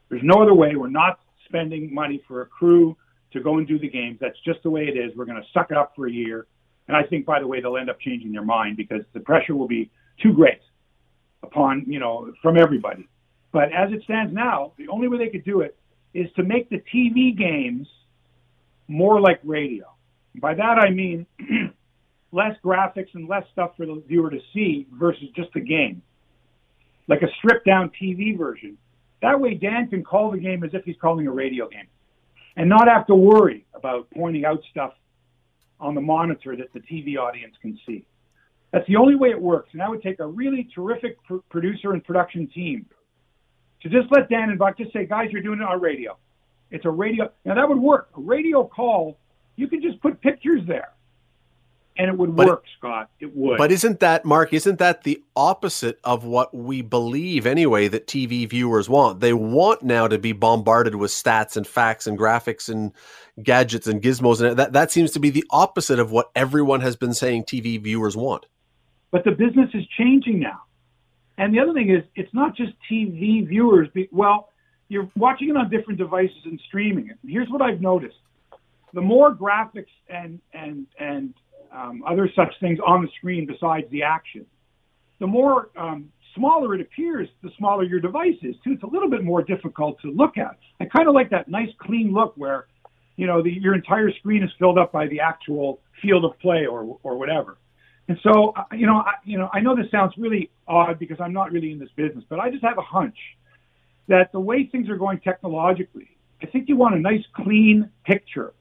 There's 0.08 0.22
no 0.22 0.42
other 0.42 0.54
way. 0.54 0.76
We're 0.76 0.88
not 0.88 1.18
spending 1.46 1.92
money 1.92 2.22
for 2.28 2.42
a 2.42 2.46
crew 2.46 2.96
to 3.34 3.40
go 3.40 3.58
and 3.58 3.68
do 3.68 3.78
the 3.78 3.88
games. 3.88 4.18
That's 4.20 4.38
just 4.44 4.62
the 4.62 4.70
way 4.70 4.84
it 4.84 4.96
is. 4.96 5.14
We're 5.14 5.26
going 5.26 5.40
to 5.40 5.48
suck 5.52 5.70
it 5.70 5.76
up 5.76 5.92
for 5.94 6.06
a 6.06 6.10
year. 6.10 6.46
And 6.88 6.96
I 6.96 7.02
think, 7.02 7.26
by 7.26 7.40
the 7.40 7.46
way, 7.46 7.60
they'll 7.60 7.76
end 7.76 7.90
up 7.90 8.00
changing 8.00 8.32
their 8.32 8.44
mind 8.44 8.76
because 8.76 9.02
the 9.12 9.20
pressure 9.20 9.54
will 9.54 9.68
be 9.68 9.90
too 10.22 10.32
great 10.32 10.60
upon, 11.42 11.84
you 11.86 11.98
know, 11.98 12.32
from 12.40 12.56
everybody. 12.56 13.06
But 13.52 13.72
as 13.72 13.92
it 13.92 14.02
stands 14.04 14.32
now, 14.32 14.72
the 14.78 14.88
only 14.88 15.08
way 15.08 15.18
they 15.18 15.28
could 15.28 15.44
do 15.44 15.60
it 15.60 15.76
is 16.14 16.28
to 16.36 16.42
make 16.42 16.70
the 16.70 16.82
TV 16.94 17.36
games 17.36 17.86
more 18.88 19.20
like 19.20 19.40
radio. 19.44 19.86
By 20.40 20.54
that 20.54 20.78
I 20.78 20.90
mean 20.90 21.26
less 22.32 22.56
graphics 22.64 23.14
and 23.14 23.28
less 23.28 23.44
stuff 23.52 23.72
for 23.76 23.86
the 23.86 24.02
viewer 24.06 24.30
to 24.30 24.40
see 24.52 24.86
versus 24.92 25.28
just 25.34 25.52
the 25.54 25.60
game. 25.60 26.02
Like 27.08 27.22
a 27.22 27.28
stripped 27.38 27.66
down 27.66 27.90
TV 28.00 28.36
version. 28.36 28.76
That 29.22 29.40
way 29.40 29.54
Dan 29.54 29.88
can 29.88 30.04
call 30.04 30.30
the 30.30 30.38
game 30.38 30.64
as 30.64 30.70
if 30.74 30.84
he's 30.84 30.96
calling 31.00 31.26
a 31.26 31.32
radio 31.32 31.68
game 31.68 31.86
and 32.56 32.68
not 32.68 32.88
have 32.88 33.06
to 33.08 33.14
worry 33.14 33.64
about 33.74 34.08
pointing 34.10 34.44
out 34.44 34.60
stuff 34.70 34.92
on 35.80 35.94
the 35.94 36.00
monitor 36.00 36.56
that 36.56 36.72
the 36.72 36.80
TV 36.80 37.16
audience 37.16 37.54
can 37.60 37.78
see. 37.86 38.06
That's 38.72 38.86
the 38.86 38.96
only 38.96 39.14
way 39.14 39.30
it 39.30 39.40
works. 39.40 39.68
And 39.72 39.80
that 39.80 39.90
would 39.90 40.02
take 40.02 40.20
a 40.20 40.26
really 40.26 40.68
terrific 40.74 41.22
pr- 41.24 41.36
producer 41.50 41.92
and 41.92 42.02
production 42.02 42.48
team 42.48 42.86
to 43.82 43.88
just 43.88 44.10
let 44.10 44.28
Dan 44.28 44.50
and 44.50 44.58
Buck 44.58 44.78
just 44.78 44.92
say, 44.92 45.04
guys, 45.06 45.28
you're 45.30 45.42
doing 45.42 45.60
it 45.60 45.64
on 45.64 45.80
radio. 45.80 46.16
It's 46.70 46.84
a 46.84 46.90
radio. 46.90 47.30
Now 47.44 47.54
that 47.54 47.68
would 47.68 47.78
work. 47.78 48.08
A 48.16 48.20
radio 48.20 48.66
call, 48.66 49.18
you 49.56 49.68
can 49.68 49.82
just 49.82 50.00
put 50.00 50.20
pictures 50.20 50.62
there 50.66 50.93
and 51.96 52.08
it 52.08 52.16
would 52.18 52.34
But- 52.34 52.46
work, 52.46 52.64
Scott. 52.78 53.08
It 53.20 53.34
would. 53.36 53.56
But 53.58 53.70
isn't 53.70 54.00
that, 54.00 54.24
Mark, 54.24 54.52
isn't 54.52 54.78
that 54.78 55.04
the 55.04 55.22
opposite 55.36 55.98
of 56.04 56.24
what 56.24 56.52
we 56.54 56.82
believe 56.82 57.46
anyway 57.46 57.86
that 57.88 58.06
TV 58.06 58.46
viewers 58.46 58.88
want? 58.88 59.20
They 59.20 59.32
want 59.32 59.82
now 59.82 60.08
to 60.08 60.18
be 60.18 60.32
bombarded 60.32 60.96
with 60.96 61.10
stats 61.10 61.56
and 61.56 61.66
facts 61.66 62.06
and 62.06 62.18
graphics 62.18 62.68
and 62.68 62.92
gadgets 63.42 63.86
and 63.86 64.02
gizmos. 64.02 64.40
And 64.40 64.56
that, 64.56 64.72
that 64.72 64.90
seems 64.90 65.12
to 65.12 65.20
be 65.20 65.30
the 65.30 65.44
opposite 65.50 65.98
of 65.98 66.10
what 66.10 66.30
everyone 66.34 66.80
has 66.80 66.96
been 66.96 67.14
saying 67.14 67.44
TV 67.44 67.80
viewers 67.80 68.16
want. 68.16 68.46
but 69.10 69.22
the 69.24 69.30
business 69.30 69.70
is 69.74 69.86
changing 69.96 70.40
now. 70.40 70.60
And 71.38 71.54
the 71.54 71.60
other 71.60 71.72
thing 71.72 71.90
is, 71.90 72.02
it's 72.16 72.32
not 72.34 72.56
just 72.56 72.72
TV 72.90 73.46
viewers. 73.46 73.88
Be, 73.94 74.08
well, 74.10 74.48
you're 74.88 75.08
watching 75.16 75.48
it 75.50 75.56
on 75.56 75.70
different 75.70 75.98
devices 75.98 76.36
and 76.44 76.60
streaming 76.66 77.08
it. 77.08 77.16
Here's 77.26 77.48
what 77.48 77.62
I've 77.62 77.80
noticed: 77.80 78.16
the 78.92 79.00
more 79.00 79.34
graphics 79.34 79.86
and 80.08 80.40
and 80.52 80.86
and 80.98 81.34
um, 81.74 82.04
other 82.06 82.30
such 82.34 82.52
things 82.60 82.78
on 82.86 83.02
the 83.02 83.08
screen 83.16 83.46
besides 83.46 83.86
the 83.90 84.02
action, 84.02 84.46
the 85.18 85.26
more 85.26 85.70
um, 85.76 86.10
smaller 86.34 86.74
it 86.74 86.80
appears. 86.80 87.28
The 87.42 87.50
smaller 87.58 87.84
your 87.84 88.00
device 88.00 88.36
is 88.42 88.54
too. 88.64 88.72
It's 88.72 88.82
a 88.82 88.86
little 88.86 89.10
bit 89.10 89.24
more 89.24 89.42
difficult 89.42 90.00
to 90.02 90.10
look 90.10 90.38
at. 90.38 90.58
I 90.80 90.84
kind 90.86 91.08
of 91.08 91.14
like 91.14 91.30
that 91.30 91.48
nice 91.48 91.70
clean 91.78 92.12
look 92.12 92.34
where, 92.36 92.66
you 93.16 93.26
know, 93.26 93.42
the, 93.42 93.50
your 93.50 93.74
entire 93.74 94.12
screen 94.12 94.42
is 94.42 94.50
filled 94.58 94.78
up 94.78 94.92
by 94.92 95.06
the 95.08 95.20
actual 95.20 95.80
field 96.02 96.24
of 96.24 96.38
play 96.40 96.66
or 96.66 96.98
or 97.02 97.16
whatever. 97.16 97.58
And 98.08 98.18
so, 98.22 98.52
uh, 98.56 98.64
you 98.72 98.86
know, 98.86 98.96
I, 98.96 99.14
you 99.24 99.38
know, 99.38 99.48
I 99.52 99.60
know 99.60 99.74
this 99.74 99.90
sounds 99.90 100.12
really 100.18 100.50
odd 100.68 100.98
because 100.98 101.18
I'm 101.20 101.32
not 101.32 101.52
really 101.52 101.72
in 101.72 101.78
this 101.78 101.88
business, 101.96 102.24
but 102.28 102.38
I 102.38 102.50
just 102.50 102.62
have 102.62 102.76
a 102.76 102.82
hunch 102.82 103.16
that 104.08 104.30
the 104.32 104.40
way 104.40 104.66
things 104.66 104.90
are 104.90 104.96
going 104.96 105.20
technologically, 105.20 106.10
I 106.42 106.46
think 106.46 106.68
you 106.68 106.76
want 106.76 106.94
a 106.94 106.98
nice, 106.98 107.24
clean 107.34 107.90
picture. 108.04 108.52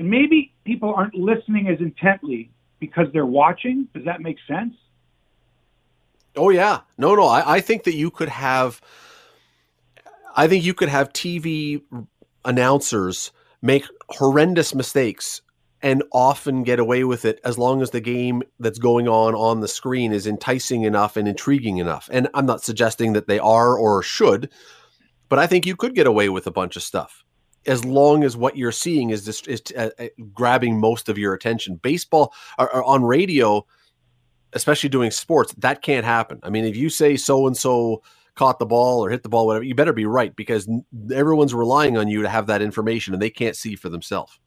And 0.00 0.08
maybe 0.08 0.54
people 0.64 0.94
aren't 0.94 1.14
listening 1.14 1.68
as 1.68 1.78
intently 1.78 2.50
because 2.78 3.08
they're 3.12 3.26
watching. 3.26 3.86
Does 3.92 4.06
that 4.06 4.22
make 4.22 4.38
sense? 4.48 4.72
Oh 6.34 6.48
yeah, 6.48 6.80
no, 6.96 7.14
no. 7.14 7.26
I, 7.26 7.56
I 7.56 7.60
think 7.60 7.84
that 7.84 7.94
you 7.94 8.10
could 8.10 8.30
have. 8.30 8.80
I 10.34 10.48
think 10.48 10.64
you 10.64 10.72
could 10.72 10.88
have 10.88 11.12
TV 11.12 11.82
announcers 12.46 13.30
make 13.60 13.84
horrendous 14.08 14.74
mistakes 14.74 15.42
and 15.82 16.02
often 16.12 16.62
get 16.62 16.78
away 16.78 17.04
with 17.04 17.26
it 17.26 17.38
as 17.44 17.58
long 17.58 17.82
as 17.82 17.90
the 17.90 18.00
game 18.00 18.42
that's 18.58 18.78
going 18.78 19.06
on 19.06 19.34
on 19.34 19.60
the 19.60 19.68
screen 19.68 20.14
is 20.14 20.26
enticing 20.26 20.84
enough 20.84 21.18
and 21.18 21.28
intriguing 21.28 21.76
enough. 21.76 22.08
And 22.10 22.26
I'm 22.32 22.46
not 22.46 22.64
suggesting 22.64 23.12
that 23.12 23.28
they 23.28 23.38
are 23.38 23.76
or 23.76 24.02
should, 24.02 24.48
but 25.28 25.38
I 25.38 25.46
think 25.46 25.66
you 25.66 25.76
could 25.76 25.94
get 25.94 26.06
away 26.06 26.30
with 26.30 26.46
a 26.46 26.50
bunch 26.50 26.76
of 26.76 26.82
stuff 26.82 27.22
as 27.66 27.84
long 27.84 28.24
as 28.24 28.36
what 28.36 28.56
you're 28.56 28.72
seeing 28.72 29.10
is 29.10 29.24
just 29.24 29.48
is 29.48 29.62
uh, 29.76 29.90
uh, 29.98 30.06
grabbing 30.32 30.78
most 30.80 31.08
of 31.08 31.18
your 31.18 31.34
attention. 31.34 31.76
Baseball 31.76 32.32
or, 32.58 32.74
or 32.74 32.84
on 32.84 33.04
radio, 33.04 33.64
especially 34.52 34.88
doing 34.88 35.10
sports, 35.10 35.54
that 35.58 35.82
can't 35.82 36.04
happen. 36.04 36.40
I 36.42 36.50
mean, 36.50 36.64
if 36.64 36.76
you 36.76 36.88
say 36.88 37.16
so 37.16 37.46
and 37.46 37.56
so 37.56 38.02
caught 38.34 38.58
the 38.58 38.66
ball 38.66 39.04
or 39.04 39.10
hit 39.10 39.22
the 39.22 39.28
ball, 39.28 39.46
whatever, 39.46 39.64
you 39.64 39.74
better 39.74 39.92
be 39.92 40.06
right 40.06 40.34
because 40.34 40.68
everyone's 41.12 41.54
relying 41.54 41.96
on 41.96 42.08
you 42.08 42.22
to 42.22 42.28
have 42.28 42.46
that 42.46 42.62
information 42.62 43.12
and 43.12 43.22
they 43.22 43.30
can't 43.30 43.56
see 43.56 43.76
for 43.76 43.88
themselves. 43.88 44.38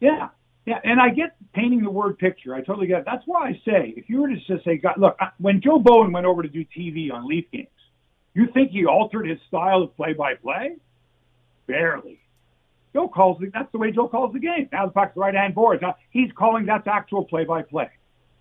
Yeah. 0.00 0.28
Yeah. 0.66 0.80
And 0.82 0.98
I 0.98 1.10
get 1.10 1.36
painting 1.52 1.82
the 1.82 1.90
word 1.90 2.18
picture. 2.18 2.54
I 2.54 2.62
totally 2.62 2.86
get 2.86 3.00
it. 3.00 3.04
That's 3.04 3.24
why 3.26 3.48
I 3.48 3.52
say, 3.64 3.92
if 3.96 4.08
you 4.08 4.22
were 4.22 4.28
to 4.28 4.36
just 4.36 4.64
say, 4.64 4.78
God, 4.78 4.94
look, 4.96 5.18
when 5.38 5.60
Joe 5.60 5.78
Bowen 5.78 6.10
went 6.12 6.26
over 6.26 6.42
to 6.42 6.48
do 6.48 6.64
TV 6.76 7.12
on 7.12 7.28
Leaf 7.28 7.44
games, 7.52 7.68
you 8.32 8.48
think 8.52 8.70
he 8.70 8.86
altered 8.86 9.28
his 9.28 9.38
style 9.46 9.82
of 9.82 9.94
play 9.94 10.14
by 10.14 10.34
play? 10.34 10.76
Barely. 11.66 12.23
Joe 12.94 13.08
calls 13.08 13.38
the, 13.40 13.50
that's 13.52 13.70
the 13.72 13.78
way 13.78 13.90
Joe 13.90 14.08
calls 14.08 14.32
the 14.32 14.38
game. 14.38 14.68
Now 14.72 14.86
the 14.86 14.92
puck's 14.92 15.16
right 15.16 15.34
hand 15.34 15.54
boards. 15.54 15.82
Now 15.82 15.96
he's 16.10 16.30
calling 16.32 16.64
that's 16.66 16.86
actual 16.86 17.24
play 17.24 17.44
by 17.44 17.62
play. 17.62 17.90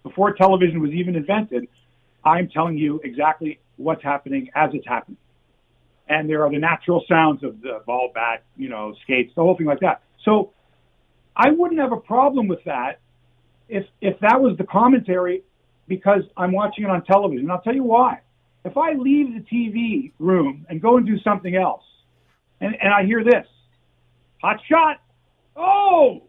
Before 0.04 0.34
television 0.34 0.80
was 0.80 0.91
even 0.91 1.16
invented, 1.16 1.68
I'm 2.24 2.49
telling 2.49 2.78
you 2.78 3.01
exactly 3.04 3.60
what's 3.78 4.04
happening 4.04 4.49
as 4.56 4.70
it's 4.74 4.88
happening. 4.88 5.18
And 6.08 6.30
there 6.30 6.45
are 6.45 6.51
the 6.51 6.60
natural 6.60 7.04
sounds 7.10 7.43
of 7.43 7.62
the 7.62 7.82
ball, 7.86 8.12
bat, 8.14 8.43
you 8.56 8.70
know, 8.70 8.93
skates, 9.04 9.34
the 9.36 9.41
whole 9.41 9.58
thing 9.58 9.66
like 9.66 9.80
that. 9.80 10.04
So 10.24 10.54
I 11.36 11.49
wouldn't 11.49 11.80
have 11.80 11.91
a 11.91 11.97
problem 11.97 12.47
with 12.47 12.64
that 12.66 12.99
if 13.68 13.86
if 14.01 14.20
that 14.20 14.39
was 14.39 14.58
the 14.58 14.66
commentary 14.66 15.43
because 15.88 16.22
I'm 16.38 16.51
watching 16.51 16.84
it 16.84 16.89
on 16.91 17.04
television. 17.06 17.45
And 17.45 17.51
I'll 17.51 17.62
tell 17.62 17.76
you 17.76 17.84
why. 17.84 18.20
If 18.66 18.78
I 18.78 18.93
leave 18.93 19.34
the 19.34 19.41
TV 19.41 20.12
room 20.20 20.66
and 20.70 20.82
go 20.82 20.97
and 20.97 21.06
do 21.06 21.18
something 21.20 21.56
else, 21.56 21.84
and, 22.62 22.76
and 22.80 22.93
I 22.93 23.04
hear 23.04 23.24
this, 23.24 23.45
hot 24.44 24.60
shot, 24.70 24.98
oh, 25.56 26.24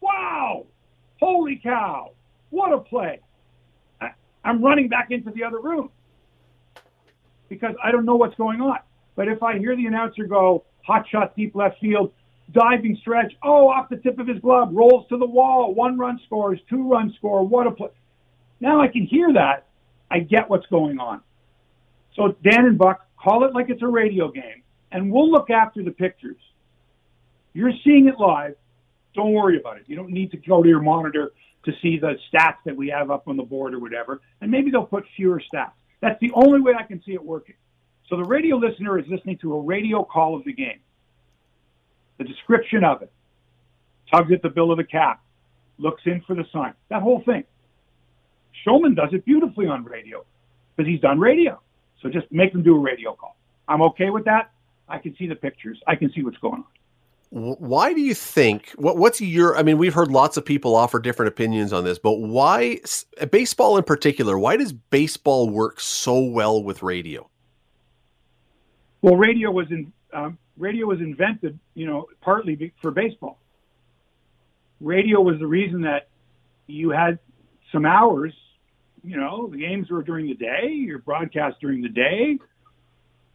wow, 0.00 0.64
holy 1.20 1.60
cow, 1.62 2.12
what 2.50 2.72
a 2.72 2.78
play. 2.78 3.20
I, 4.00 4.10
I'm 4.44 4.64
running 4.64 4.88
back 4.88 5.10
into 5.10 5.30
the 5.30 5.44
other 5.44 5.60
room 5.60 5.90
because 7.48 7.74
I 7.82 7.92
don't 7.92 8.06
know 8.06 8.16
what's 8.16 8.36
going 8.36 8.60
on. 8.60 8.78
But 9.14 9.28
if 9.28 9.42
I 9.42 9.58
hear 9.58 9.76
the 9.76 9.86
announcer 9.86 10.24
go, 10.24 10.64
hot 10.82 11.06
shot 11.08 11.36
deep 11.36 11.54
left 11.54 11.78
field, 11.80 12.12
diving 12.52 12.96
stretch, 13.00 13.32
oh, 13.42 13.68
off 13.68 13.88
the 13.90 13.96
tip 13.96 14.18
of 14.18 14.26
his 14.26 14.38
glove, 14.40 14.70
rolls 14.72 15.06
to 15.08 15.18
the 15.18 15.26
wall, 15.26 15.74
one 15.74 15.98
run 15.98 16.18
scores, 16.26 16.58
two 16.70 16.88
run 16.88 17.12
score, 17.18 17.46
what 17.46 17.66
a 17.66 17.70
play. 17.70 17.88
Now 18.60 18.80
I 18.80 18.88
can 18.88 19.04
hear 19.04 19.32
that. 19.34 19.66
I 20.10 20.20
get 20.20 20.48
what's 20.48 20.66
going 20.66 20.98
on. 20.98 21.20
So 22.16 22.36
Dan 22.42 22.66
and 22.66 22.78
Buck, 22.78 23.06
call 23.22 23.44
it 23.44 23.52
like 23.52 23.68
it's 23.68 23.82
a 23.82 23.86
radio 23.86 24.30
game, 24.30 24.62
and 24.92 25.12
we'll 25.12 25.30
look 25.30 25.50
after 25.50 25.82
the 25.82 25.90
pictures. 25.90 26.36
You're 27.54 27.72
seeing 27.84 28.08
it 28.08 28.18
live. 28.18 28.56
Don't 29.14 29.32
worry 29.32 29.58
about 29.58 29.78
it. 29.78 29.84
You 29.86 29.96
don't 29.96 30.10
need 30.10 30.32
to 30.32 30.36
go 30.36 30.62
to 30.62 30.68
your 30.68 30.82
monitor 30.82 31.32
to 31.64 31.72
see 31.80 31.98
the 31.98 32.18
stats 32.30 32.56
that 32.66 32.76
we 32.76 32.88
have 32.88 33.10
up 33.10 33.26
on 33.28 33.36
the 33.36 33.42
board 33.42 33.74
or 33.74 33.78
whatever. 33.78 34.20
And 34.40 34.50
maybe 34.50 34.70
they'll 34.70 34.84
put 34.84 35.04
fewer 35.16 35.40
stats. 35.52 35.72
That's 36.00 36.20
the 36.20 36.32
only 36.34 36.60
way 36.60 36.74
I 36.78 36.82
can 36.82 37.02
see 37.04 37.12
it 37.12 37.24
working. 37.24 37.54
So 38.08 38.16
the 38.16 38.24
radio 38.24 38.56
listener 38.56 38.98
is 38.98 39.06
listening 39.08 39.38
to 39.38 39.54
a 39.54 39.60
radio 39.60 40.04
call 40.04 40.36
of 40.36 40.44
the 40.44 40.52
game. 40.52 40.80
The 42.18 42.24
description 42.24 42.84
of 42.84 43.02
it. 43.02 43.12
Tugs 44.12 44.30
at 44.32 44.42
the 44.42 44.50
bill 44.50 44.70
of 44.70 44.76
the 44.76 44.84
cap. 44.84 45.22
Looks 45.78 46.02
in 46.04 46.20
for 46.26 46.34
the 46.34 46.44
sign. 46.52 46.74
That 46.90 47.02
whole 47.02 47.22
thing. 47.24 47.44
Shulman 48.66 48.94
does 48.94 49.08
it 49.12 49.24
beautifully 49.24 49.66
on 49.66 49.84
radio 49.84 50.24
because 50.76 50.88
he's 50.88 51.00
done 51.00 51.18
radio. 51.18 51.60
So 52.02 52.08
just 52.10 52.30
make 52.30 52.52
them 52.52 52.62
do 52.62 52.76
a 52.76 52.78
radio 52.78 53.14
call. 53.14 53.36
I'm 53.66 53.82
okay 53.82 54.10
with 54.10 54.26
that. 54.26 54.50
I 54.88 54.98
can 54.98 55.16
see 55.16 55.26
the 55.26 55.34
pictures. 55.34 55.80
I 55.86 55.96
can 55.96 56.12
see 56.12 56.22
what's 56.22 56.36
going 56.38 56.56
on. 56.56 56.64
Why 57.36 57.92
do 57.92 58.00
you 58.00 58.14
think? 58.14 58.70
What, 58.76 58.96
what's 58.96 59.20
your? 59.20 59.56
I 59.56 59.62
mean, 59.62 59.76
we've 59.76 59.94
heard 59.94 60.10
lots 60.10 60.36
of 60.36 60.44
people 60.44 60.76
offer 60.76 61.00
different 61.00 61.28
opinions 61.28 61.72
on 61.72 61.84
this, 61.84 61.98
but 61.98 62.20
why 62.20 62.78
baseball 63.30 63.76
in 63.76 63.82
particular? 63.82 64.38
Why 64.38 64.56
does 64.56 64.72
baseball 64.72 65.50
work 65.50 65.80
so 65.80 66.20
well 66.20 66.62
with 66.62 66.82
radio? 66.82 67.28
Well, 69.02 69.16
radio 69.16 69.50
was 69.50 69.66
in 69.70 69.92
um, 70.12 70.38
radio 70.56 70.86
was 70.86 71.00
invented, 71.00 71.58
you 71.74 71.86
know, 71.86 72.06
partly 72.20 72.72
for 72.80 72.92
baseball. 72.92 73.38
Radio 74.80 75.20
was 75.20 75.38
the 75.40 75.46
reason 75.46 75.80
that 75.82 76.08
you 76.66 76.90
had 76.90 77.18
some 77.72 77.84
hours 77.84 78.32
you 79.04 79.18
know, 79.18 79.48
the 79.48 79.58
games 79.58 79.90
were 79.90 80.02
during 80.02 80.26
the 80.26 80.34
day, 80.34 80.68
your 80.70 80.98
broadcast 80.98 81.60
during 81.60 81.82
the 81.82 81.90
day. 81.90 82.38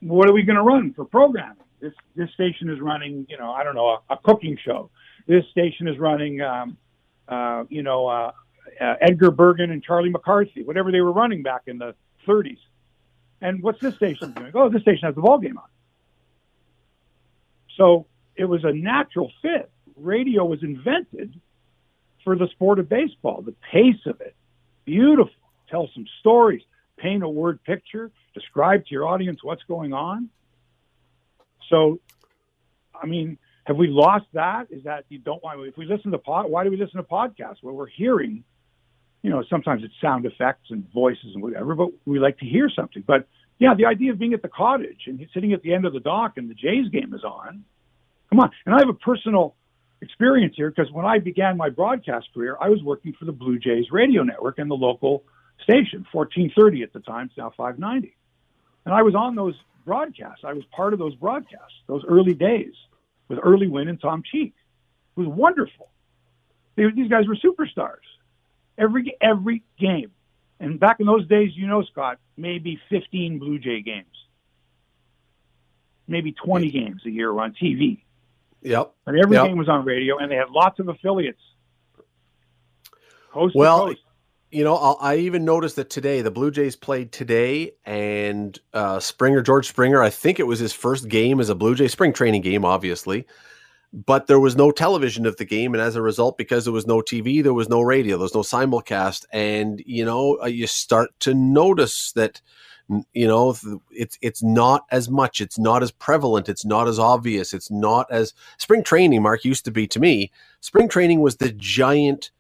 What 0.01 0.27
are 0.27 0.33
we 0.33 0.41
going 0.41 0.55
to 0.55 0.63
run 0.63 0.93
for 0.93 1.05
programming? 1.05 1.57
This 1.82 1.93
this 2.15 2.30
station 2.34 2.69
is 2.69 2.80
running, 2.80 3.25
you 3.30 3.38
know, 3.38 3.51
I 3.51 3.63
don't 3.63 3.75
know, 3.75 3.99
a, 4.09 4.13
a 4.13 4.17
cooking 4.17 4.57
show. 4.63 4.89
This 5.27 5.45
station 5.51 5.88
is 5.88 5.97
running, 5.97 6.41
um, 6.41 6.77
uh, 7.27 7.63
you 7.69 7.84
know, 7.84 8.07
uh, 8.07 8.32
uh, 8.80 8.95
Edgar 9.01 9.32
Bergen 9.32 9.71
and 9.71 9.84
Charlie 9.84 10.09
McCarthy, 10.09 10.63
whatever 10.63 10.91
they 10.91 11.01
were 11.01 11.11
running 11.11 11.43
back 11.43 11.63
in 11.67 11.77
the 11.77 11.95
30s. 12.27 12.57
And 13.41 13.61
what's 13.63 13.80
this 13.80 13.95
station 13.95 14.34
doing? 14.34 14.51
Oh, 14.53 14.69
this 14.69 14.82
station 14.82 15.05
has 15.05 15.15
the 15.15 15.21
ball 15.21 15.39
game 15.39 15.57
on. 15.57 15.69
So 17.77 18.07
it 18.36 18.45
was 18.45 18.63
a 18.63 18.73
natural 18.73 19.32
fit. 19.41 19.71
Radio 19.95 20.45
was 20.45 20.63
invented 20.63 21.39
for 22.23 22.36
the 22.36 22.47
sport 22.47 22.80
of 22.80 22.89
baseball. 22.89 23.41
The 23.41 23.55
pace 23.71 24.05
of 24.05 24.19
it, 24.21 24.36
beautiful 24.86 25.34
tell 25.69 25.89
some 25.93 26.05
stories, 26.19 26.61
paint 26.97 27.23
a 27.23 27.30
word 27.30 27.63
picture, 27.63 28.11
describe 28.34 28.86
to 28.86 28.91
your 28.91 29.07
audience 29.07 29.39
what's 29.43 29.63
going 29.63 29.93
on. 29.93 30.30
So, 31.70 31.99
I 32.99 33.05
mean, 33.05 33.38
have 33.65 33.78
we 33.78 33.88
lost 33.88 34.26
that? 34.34 34.67
Is 34.72 34.84
that 34.84 35.05
you 35.09 35.20
don't 35.20 35.43
want? 35.43 35.59
If 35.67 35.78
we 35.78 35.86
listen 35.86 36.11
to 36.11 36.17
pod, 36.17 36.49
why 36.49 36.63
do 36.63 36.72
we 36.72 36.78
listen 36.78 36.97
to 36.97 37.03
podcasts? 37.03 37.57
Well, 37.61 37.76
we're 37.76 37.88
hearing, 37.88 38.43
you 39.22 39.30
know, 39.30 39.43
sometimes 39.49 39.84
it's 39.84 39.93
sound 40.01 40.26
effects 40.26 40.72
and 40.72 40.91
voices 40.91 41.32
and 41.34 41.43
whatever, 41.43 41.76
but 41.76 41.89
we 42.05 42.20
like 42.20 42.39
to 42.39 42.45
hear 42.45 42.70
something. 42.76 43.03
But 43.05 43.28
yeah, 43.59 43.76
the 43.76 43.86
idea 43.86 44.11
of 44.11 44.20
being 44.20 44.34
at 44.34 44.41
the 44.41 44.49
cottage 44.49 45.01
and 45.05 45.24
sitting 45.34 45.53
at 45.53 45.61
the 45.61 45.74
end 45.74 45.86
of 45.86 45.93
the 45.93 45.99
dock 45.99 46.38
and 46.38 46.49
the 46.49 46.55
Jays 46.55 46.89
game 46.91 47.13
is 47.13 47.24
on. 47.24 47.63
Come 48.30 48.39
on, 48.39 48.51
and 48.65 48.76
I 48.76 48.80
have 48.80 48.89
a 48.89 48.93
personal 48.93 49.55
experience 50.01 50.53
here 50.55 50.72
because 50.72 50.91
when 50.91 51.05
I 51.05 51.20
began 51.20 51.57
my 51.57 51.70
broadcast 51.70 52.28
career, 52.34 52.57
I 52.59 52.70
was 52.70 52.82
working 52.84 53.13
for 53.20 53.26
the 53.26 53.32
Blue 53.32 53.59
Jays 53.59 53.86
radio 53.91 54.24
network 54.24 54.59
and 54.59 54.70
the 54.70 54.76
local 54.76 55.24
station, 55.63 56.05
1430 56.11 56.84
at 56.84 56.93
the 56.93 57.01
time, 57.01 57.28
it's 57.28 57.38
now 57.38 57.51
590. 57.55 58.15
And 58.86 58.93
I 58.93 59.01
was 59.01 59.13
on 59.13 59.36
those 59.36 59.55
broadcasts. 59.86 60.43
I 60.43 60.53
was 60.53 60.63
part 60.71 60.93
of 60.93 60.99
those 60.99 61.15
broadcasts, 61.15 61.75
those 61.88 62.03
early 62.07 62.34
days 62.34 62.73
with 63.27 63.39
Early 63.41 63.67
Wynn 63.67 63.88
and 63.88 63.99
Tom 63.99 64.23
Cheek. 64.30 64.53
It 65.15 65.19
was 65.19 65.30
wonderful. 65.30 65.89
They, 66.75 66.89
these 66.91 67.09
guys 67.09 67.27
were 67.27 67.36
superstars. 67.36 68.05
Every 68.77 69.15
every 69.21 69.63
game. 69.77 70.11
And 70.59 70.80
back 70.80 70.99
in 70.99 71.05
those 71.05 71.27
days, 71.27 71.51
you 71.55 71.67
know, 71.67 71.84
Scott, 71.84 72.19
maybe 72.36 72.80
15 72.89 73.39
Blue 73.39 73.59
Jay 73.59 73.82
games. 73.82 74.07
Maybe 76.07 76.34
20 76.34 76.69
games 76.71 77.01
a 77.05 77.09
year 77.09 77.32
on 77.38 77.53
TV. 77.53 78.01
Yep. 78.61 78.93
And 79.05 79.17
every 79.17 79.38
yep. 79.38 79.47
game 79.47 79.57
was 79.57 79.69
on 79.69 79.86
radio, 79.86 80.17
and 80.17 80.30
they 80.30 80.36
had 80.36 80.49
lots 80.49 80.80
of 80.80 80.89
affiliates. 80.89 81.39
Coast 83.32 83.55
well, 83.55 83.88
coast 83.88 84.01
you 84.51 84.63
know, 84.63 84.75
I'll, 84.75 84.97
i 84.99 85.15
even 85.15 85.45
noticed 85.45 85.75
that 85.75 85.89
today 85.89 86.21
the 86.21 86.31
Blue 86.31 86.51
Jays 86.51 86.75
played 86.75 87.11
today, 87.11 87.73
and 87.85 88.57
uh, 88.73 88.99
Springer, 88.99 89.41
George 89.41 89.67
Springer, 89.67 90.01
I 90.01 90.09
think 90.09 90.39
it 90.39 90.47
was 90.47 90.59
his 90.59 90.73
first 90.73 91.07
game 91.07 91.39
as 91.39 91.49
a 91.49 91.55
Blue 91.55 91.75
Jay 91.75 91.87
spring 91.87 92.13
training 92.13 92.41
game, 92.41 92.65
obviously, 92.65 93.27
but 93.93 94.27
there 94.27 94.39
was 94.39 94.55
no 94.55 94.71
television 94.71 95.25
of 95.25 95.37
the 95.37 95.45
game, 95.45 95.73
and 95.73 95.81
as 95.81 95.95
a 95.95 96.01
result, 96.01 96.37
because 96.37 96.63
there 96.63 96.73
was 96.73 96.87
no 96.87 96.97
TV, 97.01 97.43
there 97.43 97.53
was 97.53 97.69
no 97.69 97.81
radio, 97.81 98.17
there 98.17 98.23
was 98.23 98.35
no 98.35 98.41
simulcast, 98.41 99.25
and 99.31 99.83
you 99.85 100.03
know, 100.03 100.39
uh, 100.41 100.47
you 100.47 100.65
start 100.65 101.11
to 101.19 101.33
notice 101.33 102.11
that, 102.13 102.41
you 103.13 103.27
know, 103.27 103.55
it's 103.91 104.17
it's 104.21 104.41
not 104.41 104.85
as 104.91 105.09
much, 105.09 105.41
it's 105.41 105.59
not 105.59 105.83
as 105.83 105.91
prevalent, 105.91 106.49
it's 106.49 106.65
not 106.65 106.87
as 106.87 106.97
obvious, 106.97 107.53
it's 107.53 107.69
not 107.69 108.07
as 108.11 108.33
spring 108.57 108.83
training. 108.83 109.21
Mark 109.21 109.45
used 109.45 109.65
to 109.65 109.71
be 109.71 109.85
to 109.87 109.99
me. 109.99 110.31
Spring 110.61 110.89
training 110.89 111.21
was 111.21 111.37
the 111.37 111.51
giant 111.51 112.31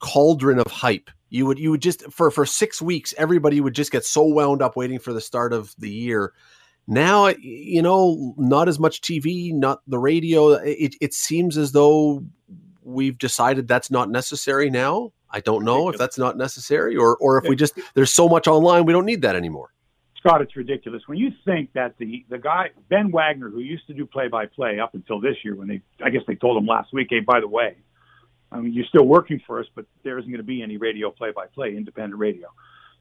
cauldron 0.00 0.58
of 0.58 0.70
hype 0.70 1.10
You 1.28 1.46
would 1.46 1.58
you 1.58 1.70
would 1.72 1.82
just 1.82 2.10
for 2.12 2.30
for 2.30 2.46
six 2.46 2.80
weeks, 2.80 3.12
everybody 3.18 3.60
would 3.60 3.74
just 3.74 3.90
get 3.90 4.04
so 4.04 4.22
wound 4.22 4.62
up 4.62 4.76
waiting 4.76 4.98
for 4.98 5.12
the 5.12 5.20
start 5.20 5.52
of 5.52 5.74
the 5.78 5.90
year. 5.90 6.32
Now, 6.86 7.28
you 7.28 7.82
know, 7.82 8.34
not 8.36 8.68
as 8.68 8.78
much 8.78 9.00
TV, 9.00 9.52
not 9.52 9.80
the 9.88 9.98
radio. 9.98 10.52
It, 10.52 10.94
it 11.00 11.14
seems 11.14 11.58
as 11.58 11.72
though 11.72 12.24
we've 12.82 13.18
decided 13.18 13.66
that's 13.66 13.90
not 13.90 14.08
necessary 14.08 14.70
now. 14.70 15.12
I 15.28 15.40
don't 15.40 15.64
know 15.64 15.88
if 15.88 15.98
that's 15.98 16.18
not 16.18 16.36
necessary 16.36 16.96
or 16.96 17.16
or 17.16 17.38
if 17.38 17.48
we 17.48 17.56
just 17.56 17.78
there's 17.94 18.12
so 18.12 18.28
much 18.28 18.46
online 18.46 18.84
we 18.84 18.92
don't 18.92 19.04
need 19.04 19.22
that 19.22 19.34
anymore. 19.34 19.72
Scott, 20.16 20.40
it's 20.40 20.56
ridiculous 20.56 21.02
when 21.06 21.18
you 21.18 21.30
think 21.44 21.72
that 21.72 21.98
the 21.98 22.24
the 22.30 22.38
guy 22.38 22.70
Ben 22.88 23.10
Wagner, 23.10 23.50
who 23.50 23.60
used 23.60 23.86
to 23.88 23.94
do 23.94 24.06
play 24.06 24.28
by 24.28 24.46
play 24.46 24.78
up 24.78 24.94
until 24.94 25.20
this 25.20 25.36
year, 25.44 25.56
when 25.56 25.66
they 25.68 25.82
I 26.04 26.10
guess 26.10 26.22
they 26.28 26.36
told 26.36 26.56
him 26.56 26.66
last 26.66 26.92
week, 26.92 27.08
hey, 27.10 27.20
by 27.20 27.40
the 27.40 27.48
way, 27.48 27.76
I 28.52 28.60
mean 28.60 28.72
you're 28.72 28.86
still 28.86 29.06
working 29.06 29.40
for 29.46 29.60
us, 29.60 29.66
but 29.74 29.86
there 30.04 30.18
isn't 30.18 30.30
going 30.30 30.40
to 30.40 30.46
be 30.46 30.62
any 30.62 30.76
radio 30.76 31.10
play 31.10 31.30
by 31.34 31.46
play, 31.46 31.76
independent 31.76 32.18
radio. 32.18 32.48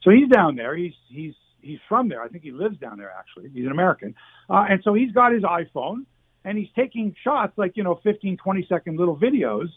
So 0.03 0.11
he's 0.11 0.29
down 0.29 0.55
there. 0.55 0.75
He's 0.75 0.93
he's 1.09 1.33
he's 1.61 1.79
from 1.89 2.09
there. 2.09 2.21
I 2.21 2.27
think 2.27 2.43
he 2.43 2.51
lives 2.51 2.77
down 2.77 2.97
there 2.97 3.11
actually. 3.11 3.49
He's 3.49 3.65
an 3.65 3.71
American, 3.71 4.15
uh, 4.49 4.65
and 4.69 4.81
so 4.83 4.93
he's 4.93 5.11
got 5.11 5.31
his 5.31 5.43
iPhone 5.43 6.05
and 6.45 6.57
he's 6.57 6.69
taking 6.75 7.15
shots 7.23 7.57
like 7.57 7.75
you 7.75 7.83
know 7.83 7.99
15, 8.03 8.37
20 8.37 8.65
second 8.69 8.97
little 8.97 9.17
videos 9.17 9.67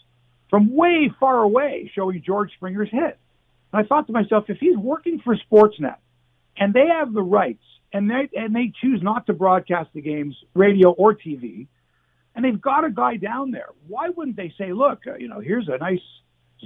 from 0.51 0.75
way 0.75 1.11
far 1.19 1.43
away 1.43 1.91
showing 1.95 2.23
George 2.25 2.53
Springer's 2.55 2.91
hit. 2.91 3.19
And 3.73 3.85
I 3.85 3.89
thought 3.89 4.07
to 4.07 4.13
myself, 4.13 4.45
if 4.49 4.59
he's 4.59 4.77
working 4.77 5.21
for 5.25 5.37
Sportsnet 5.51 5.97
and 6.57 6.73
they 6.73 6.87
have 6.87 7.13
the 7.13 7.23
rights 7.23 7.65
and 7.93 8.09
they 8.09 8.29
and 8.35 8.55
they 8.55 8.73
choose 8.81 9.03
not 9.03 9.27
to 9.27 9.33
broadcast 9.33 9.91
the 9.95 10.03
games, 10.03 10.37
radio 10.55 10.91
or 10.91 11.15
TV, 11.15 11.67
and 12.39 12.45
they've 12.45 12.61
got 12.61 12.85
a 12.85 12.91
guy 12.91 13.17
down 13.17 13.51
there, 13.51 13.71
why 13.89 14.11
wouldn't 14.11 14.37
they 14.37 14.55
say, 14.57 14.73
look, 14.73 15.01
uh, 15.07 15.17
you 15.17 15.27
know, 15.27 15.41
here's 15.41 15.69
a 15.69 15.77
nice 15.77 15.99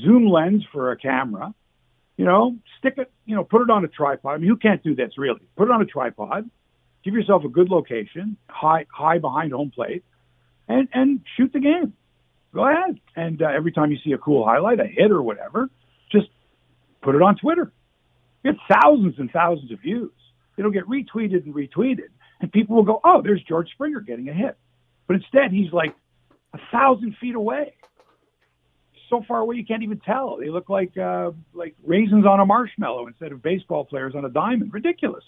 zoom 0.01 0.27
lens 0.27 0.63
for 0.71 0.93
a 0.93 0.97
camera, 0.97 1.55
you 2.19 2.27
know, 2.27 2.57
stick 2.79 2.95
it, 2.99 3.11
you 3.25 3.35
know, 3.35 3.43
put 3.43 3.63
it 3.63 3.71
on 3.71 3.83
a 3.83 3.89
tripod. 3.89 4.35
I 4.35 4.37
mean, 4.37 4.49
who 4.49 4.57
can't 4.57 4.83
do 4.85 4.95
this 4.95 5.13
really? 5.17 5.41
Put 5.57 5.69
it 5.69 5.71
on 5.71 5.81
a 5.81 5.87
tripod, 5.87 6.51
give 7.03 7.15
yourself 7.15 7.45
a 7.45 7.49
good 7.49 7.71
location, 7.71 8.37
high 8.49 8.85
high 8.93 9.19
behind 9.19 9.53
home 9.53 9.73
plate, 9.75 10.05
and 10.69 10.89
and 10.93 11.21
shoot 11.37 11.53
the 11.55 11.61
game 11.61 11.95
go 12.55 12.69
ahead. 12.69 13.01
And 13.17 13.43
uh, 13.43 13.47
every 13.47 13.73
time 13.73 13.91
you 13.91 13.99
see 14.05 14.13
a 14.13 14.19
cool 14.19 14.45
highlight, 14.45 14.81
a 14.81 14.87
hit 14.87 15.11
or 15.11 15.23
whatever, 15.23 15.71
just 16.11 16.29
put 17.03 17.15
it 17.15 17.23
on 17.23 17.37
Twitter. 17.37 17.73
Get 18.45 18.55
thousands 18.71 19.15
and 19.19 19.31
thousands 19.31 19.73
of 19.73 19.81
views. 19.81 20.13
It'll 20.57 20.71
get 20.71 20.87
retweeted 20.87 21.45
and 21.45 21.55
retweeted, 21.55 22.11
and 22.41 22.53
people 22.53 22.77
will 22.77 22.83
go, 22.83 23.01
"Oh, 23.05 23.23
there's 23.23 23.43
George 23.43 23.71
Springer 23.71 24.01
getting 24.01 24.29
a 24.29 24.35
hit." 24.35 24.57
But 25.07 25.17
instead, 25.17 25.51
he's 25.51 25.73
like 25.73 25.95
a 26.55 26.59
thousand 26.71 27.17
feet 27.21 27.35
away, 27.35 27.75
so 29.09 29.23
far 29.27 29.41
away 29.41 29.57
you 29.57 29.67
can't 29.67 29.83
even 29.83 30.01
tell. 30.01 30.39
They 30.39 30.51
look 30.51 30.69
like 30.69 30.97
uh, 30.97 31.33
like 31.53 31.75
raisins 31.85 32.27
on 32.27 32.41
a 32.41 32.47
marshmallow 32.47 33.07
instead 33.07 33.33
of 33.33 33.43
baseball 33.43 33.85
players 33.85 34.15
on 34.15 34.25
a 34.25 34.31
diamond. 34.31 34.73
Ridiculous. 34.73 35.25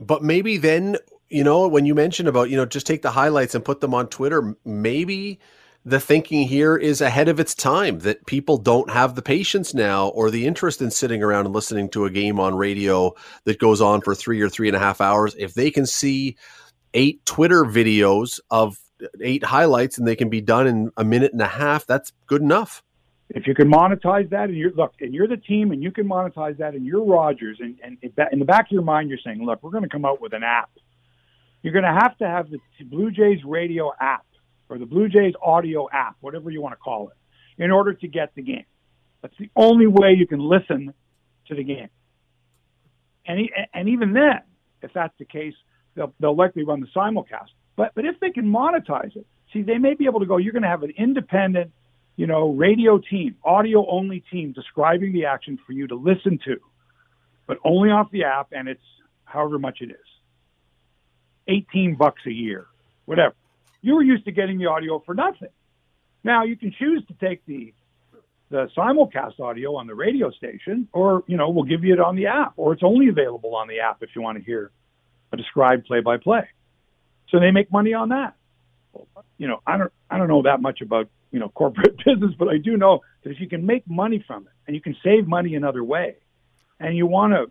But 0.00 0.22
maybe 0.22 0.56
then, 0.56 0.96
you 1.28 1.44
know, 1.44 1.66
when 1.68 1.86
you 1.86 1.94
mentioned 1.94 2.28
about 2.28 2.50
you 2.50 2.56
know 2.56 2.66
just 2.66 2.86
take 2.86 3.02
the 3.02 3.10
highlights 3.10 3.54
and 3.54 3.64
put 3.64 3.80
them 3.80 3.94
on 3.94 4.08
Twitter, 4.08 4.56
maybe 4.64 5.40
the 5.84 6.00
thinking 6.00 6.46
here 6.46 6.76
is 6.76 7.00
ahead 7.00 7.28
of 7.28 7.40
its 7.40 7.54
time 7.54 8.00
that 8.00 8.26
people 8.26 8.58
don't 8.58 8.90
have 8.90 9.14
the 9.14 9.22
patience 9.22 9.72
now 9.72 10.08
or 10.08 10.30
the 10.30 10.46
interest 10.46 10.82
in 10.82 10.90
sitting 10.90 11.22
around 11.22 11.46
and 11.46 11.54
listening 11.54 11.88
to 11.88 12.04
a 12.04 12.10
game 12.10 12.38
on 12.38 12.54
radio 12.54 13.14
that 13.44 13.58
goes 13.58 13.80
on 13.80 14.00
for 14.00 14.14
three 14.14 14.40
or 14.40 14.48
three 14.48 14.68
and 14.68 14.76
a 14.76 14.80
half 14.80 15.00
hours. 15.00 15.34
If 15.38 15.54
they 15.54 15.70
can 15.70 15.86
see 15.86 16.36
eight 16.94 17.24
Twitter 17.24 17.64
videos 17.64 18.40
of 18.50 18.76
eight 19.20 19.44
highlights 19.44 19.98
and 19.98 20.06
they 20.06 20.16
can 20.16 20.28
be 20.28 20.40
done 20.40 20.66
in 20.66 20.92
a 20.96 21.04
minute 21.04 21.32
and 21.32 21.42
a 21.42 21.46
half, 21.46 21.86
that's 21.86 22.12
good 22.26 22.42
enough. 22.42 22.82
If 23.30 23.46
you 23.46 23.54
can 23.54 23.70
monetize 23.70 24.30
that, 24.30 24.48
and 24.48 24.56
you're 24.56 24.72
look, 24.72 24.94
and 25.00 25.12
you're 25.12 25.28
the 25.28 25.36
team, 25.36 25.72
and 25.72 25.82
you 25.82 25.90
can 25.90 26.08
monetize 26.08 26.56
that, 26.58 26.74
and 26.74 26.86
you're 26.86 27.04
Rogers, 27.04 27.58
and, 27.60 27.78
and 27.82 27.98
in 28.32 28.38
the 28.38 28.44
back 28.46 28.66
of 28.66 28.72
your 28.72 28.82
mind, 28.82 29.10
you're 29.10 29.18
saying, 29.22 29.44
look, 29.44 29.62
we're 29.62 29.70
going 29.70 29.82
to 29.82 29.88
come 29.90 30.06
out 30.06 30.20
with 30.20 30.32
an 30.32 30.42
app. 30.42 30.70
You're 31.62 31.74
going 31.74 31.84
to 31.84 31.92
have 31.92 32.16
to 32.18 32.26
have 32.26 32.48
the 32.50 32.58
Blue 32.84 33.10
Jays 33.10 33.44
radio 33.44 33.92
app 34.00 34.24
or 34.70 34.78
the 34.78 34.86
Blue 34.86 35.08
Jays 35.08 35.34
audio 35.42 35.88
app, 35.92 36.16
whatever 36.20 36.50
you 36.50 36.62
want 36.62 36.72
to 36.72 36.78
call 36.78 37.10
it, 37.10 37.62
in 37.62 37.70
order 37.70 37.92
to 37.92 38.08
get 38.08 38.34
the 38.34 38.42
game. 38.42 38.64
That's 39.20 39.36
the 39.38 39.50
only 39.56 39.86
way 39.86 40.14
you 40.16 40.26
can 40.26 40.40
listen 40.40 40.94
to 41.48 41.54
the 41.54 41.64
game. 41.64 41.88
And, 43.26 43.50
and 43.74 43.88
even 43.88 44.12
then, 44.14 44.40
if 44.80 44.92
that's 44.94 45.12
the 45.18 45.24
case, 45.24 45.54
they'll, 45.94 46.14
they'll 46.20 46.36
likely 46.36 46.64
run 46.64 46.80
the 46.80 46.86
simulcast. 46.96 47.50
But, 47.78 47.92
but 47.94 48.04
if 48.04 48.18
they 48.18 48.30
can 48.30 48.44
monetize 48.44 49.14
it, 49.14 49.24
see, 49.52 49.62
they 49.62 49.78
may 49.78 49.94
be 49.94 50.06
able 50.06 50.18
to 50.18 50.26
go, 50.26 50.36
you're 50.36 50.52
going 50.52 50.64
to 50.64 50.68
have 50.68 50.82
an 50.82 50.92
independent, 50.98 51.70
you 52.16 52.26
know, 52.26 52.50
radio 52.50 52.98
team, 52.98 53.36
audio 53.44 53.88
only 53.88 54.24
team 54.32 54.50
describing 54.50 55.12
the 55.12 55.26
action 55.26 55.60
for 55.64 55.72
you 55.72 55.86
to 55.86 55.94
listen 55.94 56.40
to, 56.44 56.56
but 57.46 57.58
only 57.64 57.90
off 57.90 58.10
the 58.10 58.24
app, 58.24 58.48
and 58.50 58.66
it's 58.66 58.82
however 59.24 59.60
much 59.60 59.78
it 59.80 59.90
is 59.90 59.96
18 61.46 61.94
bucks 61.94 62.22
a 62.26 62.32
year, 62.32 62.66
whatever 63.04 63.36
you 63.80 63.94
were 63.94 64.02
used 64.02 64.24
to 64.24 64.32
getting 64.32 64.58
the 64.58 64.66
audio 64.66 64.98
for 65.06 65.14
nothing. 65.14 65.50
Now 66.24 66.42
you 66.42 66.56
can 66.56 66.74
choose 66.76 67.04
to 67.06 67.14
take 67.14 67.46
the 67.46 67.72
the 68.50 68.68
simulcast 68.76 69.38
audio 69.40 69.76
on 69.76 69.86
the 69.86 69.94
radio 69.94 70.30
station, 70.30 70.88
or 70.92 71.22
you 71.26 71.36
know 71.36 71.50
we'll 71.50 71.64
give 71.64 71.84
you 71.84 71.92
it 71.92 72.00
on 72.00 72.16
the 72.16 72.26
app, 72.26 72.54
or 72.56 72.72
it's 72.72 72.82
only 72.82 73.08
available 73.08 73.54
on 73.54 73.68
the 73.68 73.80
app 73.80 74.02
if 74.02 74.10
you 74.16 74.22
want 74.22 74.38
to 74.38 74.44
hear 74.44 74.72
a 75.32 75.36
described 75.36 75.84
play-by-play. 75.84 76.48
So 77.30 77.38
they 77.38 77.50
make 77.50 77.70
money 77.70 77.94
on 77.94 78.10
that. 78.10 78.34
You 79.36 79.48
know, 79.48 79.60
I 79.66 79.76
don't 79.76 79.92
I 80.10 80.18
don't 80.18 80.28
know 80.28 80.42
that 80.42 80.60
much 80.60 80.80
about 80.80 81.08
you 81.30 81.38
know 81.38 81.48
corporate 81.50 81.96
business, 82.04 82.32
but 82.38 82.48
I 82.48 82.58
do 82.58 82.76
know 82.76 83.00
that 83.22 83.30
if 83.30 83.40
you 83.40 83.48
can 83.48 83.64
make 83.64 83.88
money 83.88 84.24
from 84.26 84.44
it 84.44 84.52
and 84.66 84.74
you 84.74 84.82
can 84.82 84.96
save 85.04 85.26
money 85.26 85.54
another 85.54 85.84
way, 85.84 86.16
and 86.80 86.96
you 86.96 87.06
want 87.06 87.32
to 87.34 87.50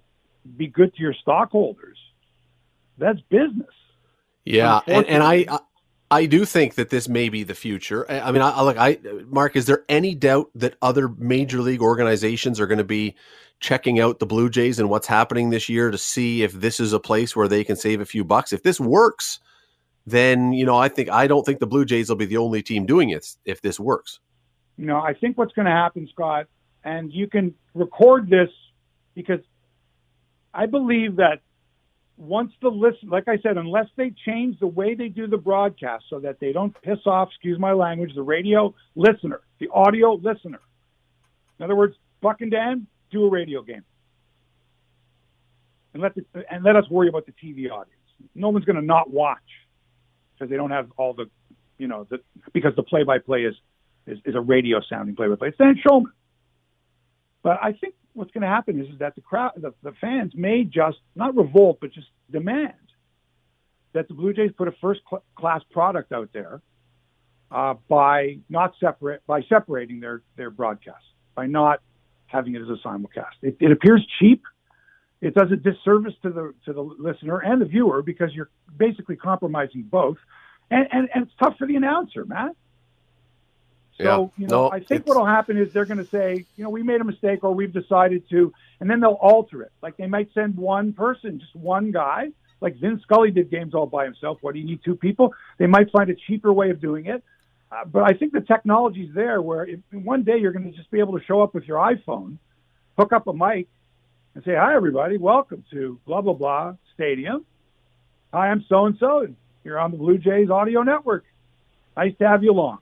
be 0.58 0.68
good 0.68 0.94
to 0.96 1.02
your 1.02 1.14
stockholders, 1.14 1.98
that's 2.98 3.20
business. 3.30 3.68
Yeah, 4.46 4.82
and, 4.88 5.06
and 5.06 5.24
I 5.24 5.60
I 6.10 6.26
do 6.26 6.46
think 6.46 6.76
that 6.76 6.90
this 6.90 7.10
may 7.10 7.30
be 7.30 7.44
the 7.44 7.54
future. 7.54 8.10
I, 8.10 8.32
mean, 8.32 8.42
I, 8.42 8.52
I 8.52 8.64
look, 8.64 8.78
I 8.78 8.98
Mark, 9.26 9.56
is 9.56 9.66
there 9.66 9.84
any 9.90 10.16
doubt 10.16 10.50
that 10.56 10.76
other 10.82 11.10
major 11.10 11.60
league 11.60 11.82
organizations 11.82 12.60
are 12.60 12.68
going 12.68 12.78
to 12.78 12.86
be 12.86 13.16
checking 13.60 14.00
out 14.00 14.20
the 14.20 14.26
Blue 14.26 14.50
Jays 14.50 14.80
and 14.80 14.90
what's 14.90 15.08
happening 15.08 15.50
this 15.50 15.68
year 15.68 15.92
to 15.92 15.98
see 15.98 16.44
if 16.44 16.54
this 16.54 16.80
is 16.80 16.94
a 16.94 17.00
place 17.00 17.36
where 17.36 17.48
they 17.48 17.64
can 17.64 17.76
save 17.76 18.00
a 18.00 18.06
few 18.06 18.24
bucks? 18.24 18.54
If 18.54 18.64
this 18.64 18.80
works, 18.80 19.40
then 20.08 20.54
you 20.54 20.66
know, 20.66 20.78
I 20.78 20.88
think 20.88 21.10
I 21.10 21.28
don't 21.28 21.46
think 21.46 21.60
the 21.60 21.68
Blue 21.68 21.86
Jays 21.86 22.10
will 22.10 22.16
be 22.16 22.26
the 22.26 22.38
only 22.38 22.64
team 22.64 22.86
doing 22.86 23.10
it 23.10 23.28
if 23.46 23.62
this 23.62 23.80
works. 23.80 24.20
You 24.78 24.86
know, 24.86 25.00
I 25.02 25.14
think 25.14 25.38
what's 25.38 25.54
going 25.54 25.66
to 25.66 25.72
happen, 25.72 26.08
Scott, 26.12 26.48
and 26.84 27.12
you 27.12 27.28
can 27.28 27.54
record 27.74 28.30
this 28.30 28.50
because 29.16 29.42
I 30.54 30.66
believe 30.66 31.18
that 31.18 31.42
once 32.16 32.54
the 32.62 32.70
list, 32.70 33.00
like 33.04 33.28
I 33.28 33.38
said, 33.40 33.58
unless 33.58 33.88
they 33.98 34.14
change 34.26 34.60
the 34.60 34.68
way 34.68 34.96
they 34.96 35.10
do 35.10 35.28
the 35.28 35.38
broadcast 35.38 36.06
so 36.10 36.20
that 36.22 36.40
they 36.40 36.54
don't 36.54 36.76
piss 36.84 37.00
off, 37.06 37.30
excuse 37.30 37.60
my 37.60 37.74
language, 37.74 38.12
the 38.16 38.24
radio 38.24 38.74
listener, 38.96 39.42
the 39.60 39.68
audio 39.74 40.14
listener. 40.14 40.62
In 41.60 41.66
other 41.66 41.76
words, 41.76 41.96
Buck 42.22 42.42
and 42.42 42.50
Dan, 42.50 42.88
do 43.12 43.26
a 43.26 43.30
radio 43.30 43.62
game. 43.62 43.84
And 45.94 46.02
let, 46.02 46.16
the, 46.16 46.24
and 46.50 46.64
let 46.64 46.76
us 46.76 46.90
worry 46.90 47.10
about 47.10 47.26
the 47.26 47.34
TV 47.34 47.70
audience. 47.70 47.92
No 48.34 48.50
one's 48.50 48.66
going 48.66 48.78
to 48.78 48.86
not 48.86 49.10
watch 49.10 49.40
because 50.38 50.50
they 50.50 50.58
don't 50.58 50.72
have 50.72 50.92
all 50.98 51.14
the, 51.14 51.30
you 51.78 51.88
know, 51.88 52.06
the, 52.10 52.20
because 52.54 52.76
the 52.76 52.84
play 52.84 53.04
by 53.04 53.20
play 53.20 53.44
is, 53.44 53.56
is 54.06 54.36
a 54.36 54.42
radio 54.42 54.80
sounding 54.90 55.16
play 55.16 55.28
by 55.28 55.36
play. 55.36 55.48
It's 55.50 55.58
Dan 55.58 55.80
Shulman. 55.86 56.12
But 57.44 57.60
I 57.62 57.74
think 57.74 57.96
what's 58.14 58.32
going 58.32 58.42
to 58.42 58.48
happen 58.48 58.80
is, 58.80 58.88
is 58.88 59.00
that 59.00 59.16
the 59.16 59.22
crowd, 59.22 59.54
the, 59.56 59.74
the 59.84 59.94
fans 60.02 60.34
may 60.36 60.64
just 60.64 60.98
not 61.16 61.36
revolt, 61.36 61.80
but 61.82 61.94
just 61.94 62.08
demand 62.32 62.74
that 63.94 64.08
the 64.08 64.14
Blue 64.14 64.34
Jays 64.34 64.52
put 64.58 64.68
a 64.68 64.74
first 64.82 65.02
cl- 65.10 65.24
class 65.36 65.62
product 65.72 66.12
out 66.12 66.30
there 66.34 66.62
uh, 67.52 67.76
by 67.88 68.38
not 68.50 68.74
separate 68.80 69.26
by 69.26 69.42
separating 69.44 70.00
their 70.00 70.22
their 70.36 70.50
broadcast 70.50 71.04
by 71.36 71.46
not 71.46 71.82
having 72.26 72.56
it 72.56 72.62
as 72.62 72.68
a 72.68 72.88
simulcast. 72.88 73.38
It, 73.42 73.58
it 73.60 73.72
appears 73.72 74.06
cheap. 74.20 74.44
It 75.22 75.34
does 75.34 75.52
a 75.52 75.56
disservice 75.56 76.14
to 76.22 76.30
the 76.30 76.54
to 76.66 76.74
the 76.74 76.82
listener 76.82 77.40
and 77.40 77.62
the 77.62 77.66
viewer 77.66 78.02
because 78.02 78.34
you're 78.34 78.50
basically 78.76 79.16
compromising 79.16 79.84
both, 79.84 80.18
and 80.70 80.88
and, 80.92 81.10
and 81.14 81.24
it's 81.26 81.34
tough 81.40 81.58
for 81.58 81.66
the 81.66 81.76
announcer, 81.76 82.26
Matt. 82.26 82.56
So, 83.98 84.04
yeah. 84.38 84.44
you 84.44 84.48
know, 84.48 84.66
no, 84.66 84.72
I 84.72 84.80
think 84.80 85.08
what'll 85.08 85.26
happen 85.26 85.58
is 85.58 85.74
they're 85.74 85.86
going 85.86 85.98
to 85.98 86.06
say, 86.06 86.46
you 86.56 86.64
know, 86.64 86.70
we 86.70 86.84
made 86.84 87.02
a 87.02 87.04
mistake 87.04 87.44
or 87.44 87.52
we've 87.52 87.74
decided 87.74 88.30
to, 88.30 88.54
and 88.80 88.88
then 88.88 89.00
they'll 89.00 89.14
alter 89.20 89.64
it. 89.64 89.72
Like 89.82 89.98
they 89.98 90.06
might 90.06 90.32
send 90.36 90.56
one 90.56 90.94
person, 90.94 91.40
just 91.40 91.56
one 91.56 91.92
guy, 91.92 92.28
like 92.62 92.76
Vin 92.78 93.00
Scully 93.02 93.32
did 93.32 93.50
games 93.50 93.74
all 93.74 93.88
by 93.88 94.06
himself. 94.06 94.38
What 94.42 94.54
do 94.54 94.60
you 94.60 94.66
need 94.66 94.84
two 94.84 94.96
people? 94.96 95.34
They 95.58 95.66
might 95.66 95.90
find 95.92 96.12
a 96.12 96.16
cheaper 96.16 96.54
way 96.54 96.70
of 96.70 96.80
doing 96.80 97.08
it. 97.08 97.24
Uh, 97.72 97.86
but 97.86 98.04
I 98.04 98.14
think 98.14 98.34
the 98.34 98.42
technology's 98.42 99.14
there 99.14 99.42
where 99.42 99.66
if, 99.66 99.80
one 99.92 100.24
day 100.24 100.38
you're 100.38 100.54
going 100.54 100.72
to 100.72 100.78
just 100.78 100.92
be 100.92 101.00
able 101.00 101.18
to 101.20 101.26
show 101.26 101.42
up 101.42 101.54
with 101.54 101.66
your 101.66 101.80
iPhone, 101.80 102.38
hook 102.98 103.12
up 103.14 103.28
a 103.28 103.34
mic, 103.34 103.68
and 104.38 104.46
say, 104.46 104.54
"Hi, 104.54 104.76
everybody, 104.76 105.18
welcome 105.18 105.64
to 105.72 106.00
blah 106.06 106.22
blah 106.22 106.34
blah 106.34 106.76
stadium. 106.94 107.44
Hi, 108.32 108.50
I'm 108.50 108.64
so 108.70 108.86
and 108.86 108.96
so, 109.00 109.22
and 109.22 109.36
you're 109.64 109.80
on 109.80 109.90
the 109.90 109.98
Blue 109.98 110.20
Jays 110.20 110.52
audio 110.52 110.84
network. 110.84 111.26
Nice 111.98 112.16
to 112.20 112.28
have 112.28 112.44
you 112.44 112.52
along." 112.52 112.78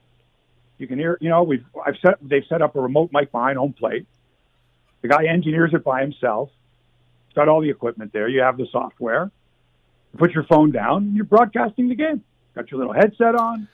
You 0.77 0.85
can 0.85 0.99
hear, 0.99 1.17
you 1.21 1.29
know, 1.29 1.43
we've 1.43 1.63
I've 1.85 1.95
set 2.01 2.17
they've 2.21 2.43
set 2.49 2.61
up 2.61 2.75
a 2.75 2.81
remote 2.81 3.11
mic 3.13 3.31
behind 3.31 3.57
home 3.57 3.71
plate. 3.71 4.05
The 5.01 5.07
guy 5.07 5.27
engineers 5.27 5.73
it 5.73 5.85
by 5.85 6.01
himself. 6.01 6.49
He's 7.29 7.35
got 7.35 7.47
all 7.47 7.61
the 7.61 7.69
equipment 7.69 8.11
there. 8.11 8.27
You 8.27 8.41
have 8.41 8.57
the 8.57 8.67
software. 8.69 9.31
You 10.11 10.19
put 10.19 10.31
your 10.31 10.43
phone 10.43 10.71
down. 10.71 11.15
You're 11.15 11.23
broadcasting 11.23 11.87
the 11.87 11.95
game. 11.95 12.21
Got 12.53 12.69
your 12.69 12.79
little 12.79 12.93
headset 12.93 13.35
on. 13.35 13.69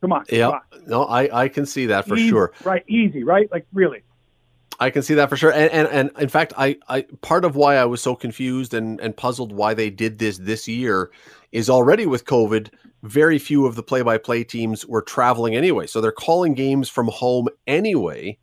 Come 0.00 0.12
on. 0.12 0.26
Yeah. 0.30 0.60
No, 0.86 1.06
I, 1.06 1.42
I 1.42 1.48
can 1.48 1.66
see 1.66 1.86
that 1.86 2.06
for 2.06 2.14
Easy, 2.14 2.28
sure. 2.28 2.52
Right. 2.62 2.84
Easy. 2.86 3.24
Right. 3.24 3.50
Like 3.50 3.66
really. 3.72 4.02
I 4.80 4.88
can 4.88 5.02
see 5.02 5.14
that 5.14 5.28
for 5.28 5.36
sure. 5.36 5.52
And, 5.52 5.70
and 5.70 5.88
and 5.88 6.10
in 6.18 6.30
fact, 6.30 6.54
I, 6.56 6.78
I 6.88 7.02
part 7.20 7.44
of 7.44 7.54
why 7.54 7.76
I 7.76 7.84
was 7.84 8.00
so 8.00 8.16
confused 8.16 8.72
and, 8.72 8.98
and 9.00 9.14
puzzled 9.14 9.52
why 9.52 9.74
they 9.74 9.90
did 9.90 10.18
this 10.18 10.38
this 10.38 10.66
year 10.66 11.10
is 11.52 11.68
already 11.68 12.06
with 12.06 12.24
COVID, 12.24 12.70
very 13.02 13.38
few 13.38 13.66
of 13.66 13.74
the 13.74 13.82
play 13.82 14.00
by 14.00 14.16
play 14.16 14.42
teams 14.42 14.86
were 14.86 15.02
traveling 15.02 15.54
anyway. 15.54 15.86
So 15.86 16.00
they're 16.00 16.12
calling 16.12 16.54
games 16.54 16.88
from 16.88 17.08
home 17.08 17.48
anyway. 17.66 18.38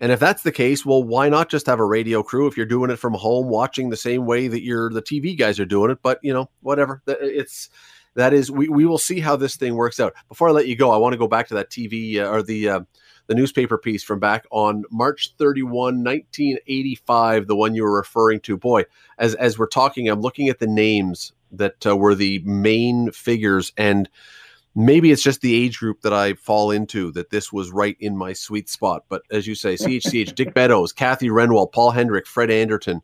And 0.00 0.12
if 0.12 0.20
that's 0.20 0.42
the 0.42 0.52
case, 0.52 0.84
well, 0.84 1.02
why 1.02 1.28
not 1.28 1.48
just 1.50 1.66
have 1.66 1.78
a 1.78 1.84
radio 1.84 2.22
crew 2.22 2.46
if 2.46 2.56
you're 2.56 2.66
doing 2.66 2.90
it 2.90 2.98
from 2.98 3.14
home, 3.14 3.48
watching 3.48 3.88
the 3.88 3.96
same 3.96 4.26
way 4.26 4.48
that 4.48 4.62
you're 4.62 4.90
the 4.90 5.02
TV 5.02 5.36
guys 5.38 5.60
are 5.60 5.66
doing 5.66 5.90
it? 5.90 5.98
But 6.02 6.20
you 6.22 6.32
know, 6.32 6.48
whatever. 6.60 7.02
It's 7.06 7.68
that 8.14 8.32
is 8.32 8.50
we, 8.50 8.68
we 8.68 8.86
will 8.86 8.98
see 8.98 9.20
how 9.20 9.36
this 9.36 9.56
thing 9.56 9.74
works 9.74 10.00
out. 10.00 10.14
Before 10.28 10.48
I 10.48 10.52
let 10.52 10.68
you 10.68 10.76
go, 10.76 10.90
I 10.90 10.96
want 10.96 11.12
to 11.12 11.18
go 11.18 11.28
back 11.28 11.48
to 11.48 11.54
that 11.54 11.70
TV 11.70 12.16
uh, 12.16 12.30
or 12.30 12.42
the 12.42 12.68
uh, 12.68 12.80
the 13.26 13.34
newspaper 13.34 13.78
piece 13.78 14.02
from 14.02 14.20
back 14.20 14.46
on 14.50 14.84
March 14.90 15.34
31, 15.38 15.72
1985, 16.04 17.46
the 17.46 17.56
one 17.56 17.74
you 17.74 17.82
were 17.82 17.96
referring 17.96 18.40
to. 18.40 18.56
Boy, 18.56 18.84
as 19.18 19.34
as 19.34 19.58
we're 19.58 19.66
talking, 19.66 20.08
I'm 20.08 20.20
looking 20.20 20.48
at 20.48 20.58
the 20.58 20.66
names 20.66 21.32
that 21.52 21.86
uh, 21.86 21.96
were 21.96 22.14
the 22.14 22.40
main 22.40 23.10
figures 23.12 23.72
and 23.76 24.08
maybe 24.76 25.10
it's 25.10 25.22
just 25.22 25.40
the 25.40 25.54
age 25.54 25.78
group 25.78 26.02
that 26.02 26.12
I 26.12 26.34
fall 26.34 26.70
into 26.70 27.10
that 27.12 27.30
this 27.30 27.52
was 27.52 27.70
right 27.70 27.96
in 27.98 28.16
my 28.16 28.34
sweet 28.34 28.68
spot. 28.68 29.04
But 29.08 29.22
as 29.30 29.46
you 29.46 29.54
say, 29.54 29.74
CHCH, 29.74 30.34
Dick 30.34 30.54
Beddoes, 30.54 30.92
Kathy 30.92 31.28
Renwald, 31.28 31.72
Paul 31.72 31.90
Hendrick, 31.90 32.26
Fred 32.26 32.50
Anderton, 32.50 33.00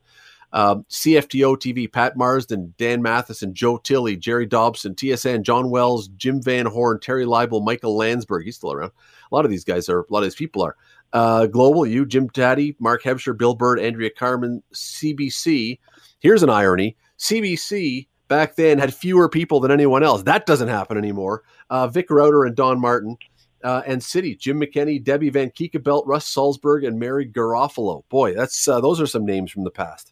um, 0.52 0.84
CFTO 0.90 1.56
TV, 1.56 1.90
Pat 1.90 2.16
Marsden, 2.16 2.74
Dan 2.78 3.02
Matheson, 3.02 3.54
Joe 3.54 3.78
Tilley, 3.78 4.16
Jerry 4.16 4.46
Dobson, 4.46 4.94
TSN, 4.94 5.42
John 5.42 5.70
Wells, 5.70 6.08
Jim 6.08 6.42
Van 6.42 6.66
Horne, 6.66 7.00
Terry 7.00 7.24
Leibel, 7.24 7.64
Michael 7.64 7.96
Landsberg. 7.96 8.44
He's 8.44 8.56
still 8.56 8.72
around. 8.72 8.92
A 9.30 9.34
lot 9.34 9.44
of 9.44 9.50
these 9.50 9.64
guys 9.64 9.88
are, 9.88 10.00
a 10.00 10.04
lot 10.10 10.18
of 10.18 10.24
these 10.24 10.34
people 10.34 10.62
are. 10.62 10.76
Uh, 11.12 11.46
Global, 11.46 11.86
you, 11.86 12.06
Jim 12.06 12.28
Tatti, 12.28 12.76
Mark 12.78 13.02
Hebscher, 13.02 13.36
Bill 13.36 13.54
Bird, 13.54 13.80
Andrea 13.80 14.10
Carmen, 14.10 14.62
CBC. 14.74 15.78
Here's 16.20 16.42
an 16.42 16.50
irony 16.50 16.96
CBC 17.18 18.08
back 18.28 18.56
then 18.56 18.78
had 18.78 18.94
fewer 18.94 19.28
people 19.28 19.60
than 19.60 19.70
anyone 19.70 20.02
else. 20.02 20.22
That 20.22 20.46
doesn't 20.46 20.68
happen 20.68 20.96
anymore. 20.96 21.42
Uh, 21.70 21.86
Vic 21.86 22.10
Rauter 22.10 22.44
and 22.44 22.56
Don 22.56 22.80
Martin. 22.80 23.16
Uh, 23.64 23.80
and 23.86 24.02
City, 24.02 24.34
Jim 24.34 24.60
McKenney, 24.60 25.00
Debbie 25.00 25.30
Van 25.30 25.48
Kiekebelt, 25.48 26.02
Russ 26.04 26.34
Salzberg, 26.34 26.84
and 26.84 26.98
Mary 26.98 27.28
Garofalo. 27.28 28.02
Boy, 28.08 28.34
that's 28.34 28.66
uh, 28.66 28.80
those 28.80 29.00
are 29.00 29.06
some 29.06 29.24
names 29.24 29.52
from 29.52 29.62
the 29.62 29.70
past. 29.70 30.11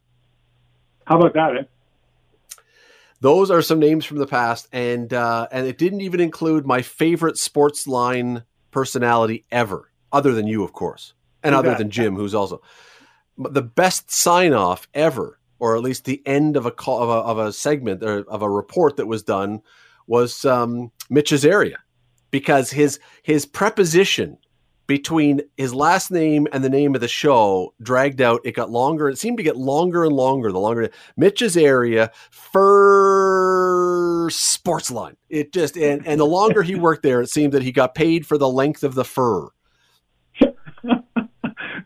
How 1.11 1.19
about 1.19 1.35
that? 1.35 1.57
Eh? 1.57 1.63
Those 3.21 3.51
are 3.51 3.63
some 3.63 3.81
names 3.81 4.05
from 4.05 4.19
the 4.19 4.29
past, 4.29 4.69
and 4.73 5.13
uh, 5.13 5.49
and 5.51 5.67
it 5.67 5.77
didn't 5.77 6.03
even 6.03 6.21
include 6.21 6.65
my 6.65 6.83
favorite 6.83 7.35
Sportsline 7.35 8.45
personality 8.71 9.45
ever, 9.51 9.91
other 10.13 10.33
than 10.33 10.47
you, 10.47 10.63
of 10.63 10.73
course, 10.73 11.13
and 11.43 11.53
other 11.53 11.75
than 11.75 11.91
Jim, 11.91 12.15
who's 12.15 12.35
also 12.35 12.63
the 13.37 13.61
best 13.61 14.11
sign 14.11 14.53
off 14.53 14.87
ever, 14.95 15.41
or 15.59 15.77
at 15.77 15.83
least 15.83 16.05
the 16.05 16.23
end 16.25 16.57
of 16.57 16.65
a 16.65 16.71
call 16.71 17.03
of 17.03 17.09
a, 17.09 17.13
of 17.13 17.39
a 17.39 17.53
segment 17.53 18.05
or 18.05 18.21
of 18.29 18.43
a 18.43 18.49
report 18.49 18.97
that 18.97 19.07
was 19.07 19.25
done, 19.25 19.63
was 20.07 20.45
um, 20.45 20.93
Mitch 21.11 21.33
Azaria, 21.33 21.79
because 22.31 22.71
his 22.71 23.01
his 23.25 23.47
preposition 23.47 24.39
between 24.91 25.41
his 25.57 25.73
last 25.73 26.11
name 26.11 26.49
and 26.51 26.65
the 26.65 26.69
name 26.69 26.97
of 26.97 27.01
the 27.01 27.07
show 27.07 27.73
dragged 27.81 28.21
out. 28.21 28.41
It 28.43 28.57
got 28.57 28.71
longer. 28.71 29.09
It 29.09 29.19
seemed 29.19 29.37
to 29.37 29.45
get 29.45 29.57
longer 29.57 30.05
and 30.05 30.13
longer. 30.13 30.51
The 30.51 30.59
longer 30.59 30.91
Mitch 31.17 31.43
Azaria 31.43 32.13
fur 32.33 34.29
Sportsline. 34.31 35.15
It 35.29 35.53
just 35.53 35.77
and 35.77 36.05
and 36.09 36.19
the 36.19 36.27
longer 36.27 36.65
he 36.65 36.75
worked 36.75 37.05
there, 37.05 37.23
it 37.23 37.31
seemed 37.31 37.53
that 37.53 37.63
he 37.63 37.71
got 37.71 37.95
paid 37.95 38.27
for 38.27 38.37
the 38.37 38.49
length 38.49 38.83
of 38.83 38.97
the 38.97 39.05
fur. 39.05 39.47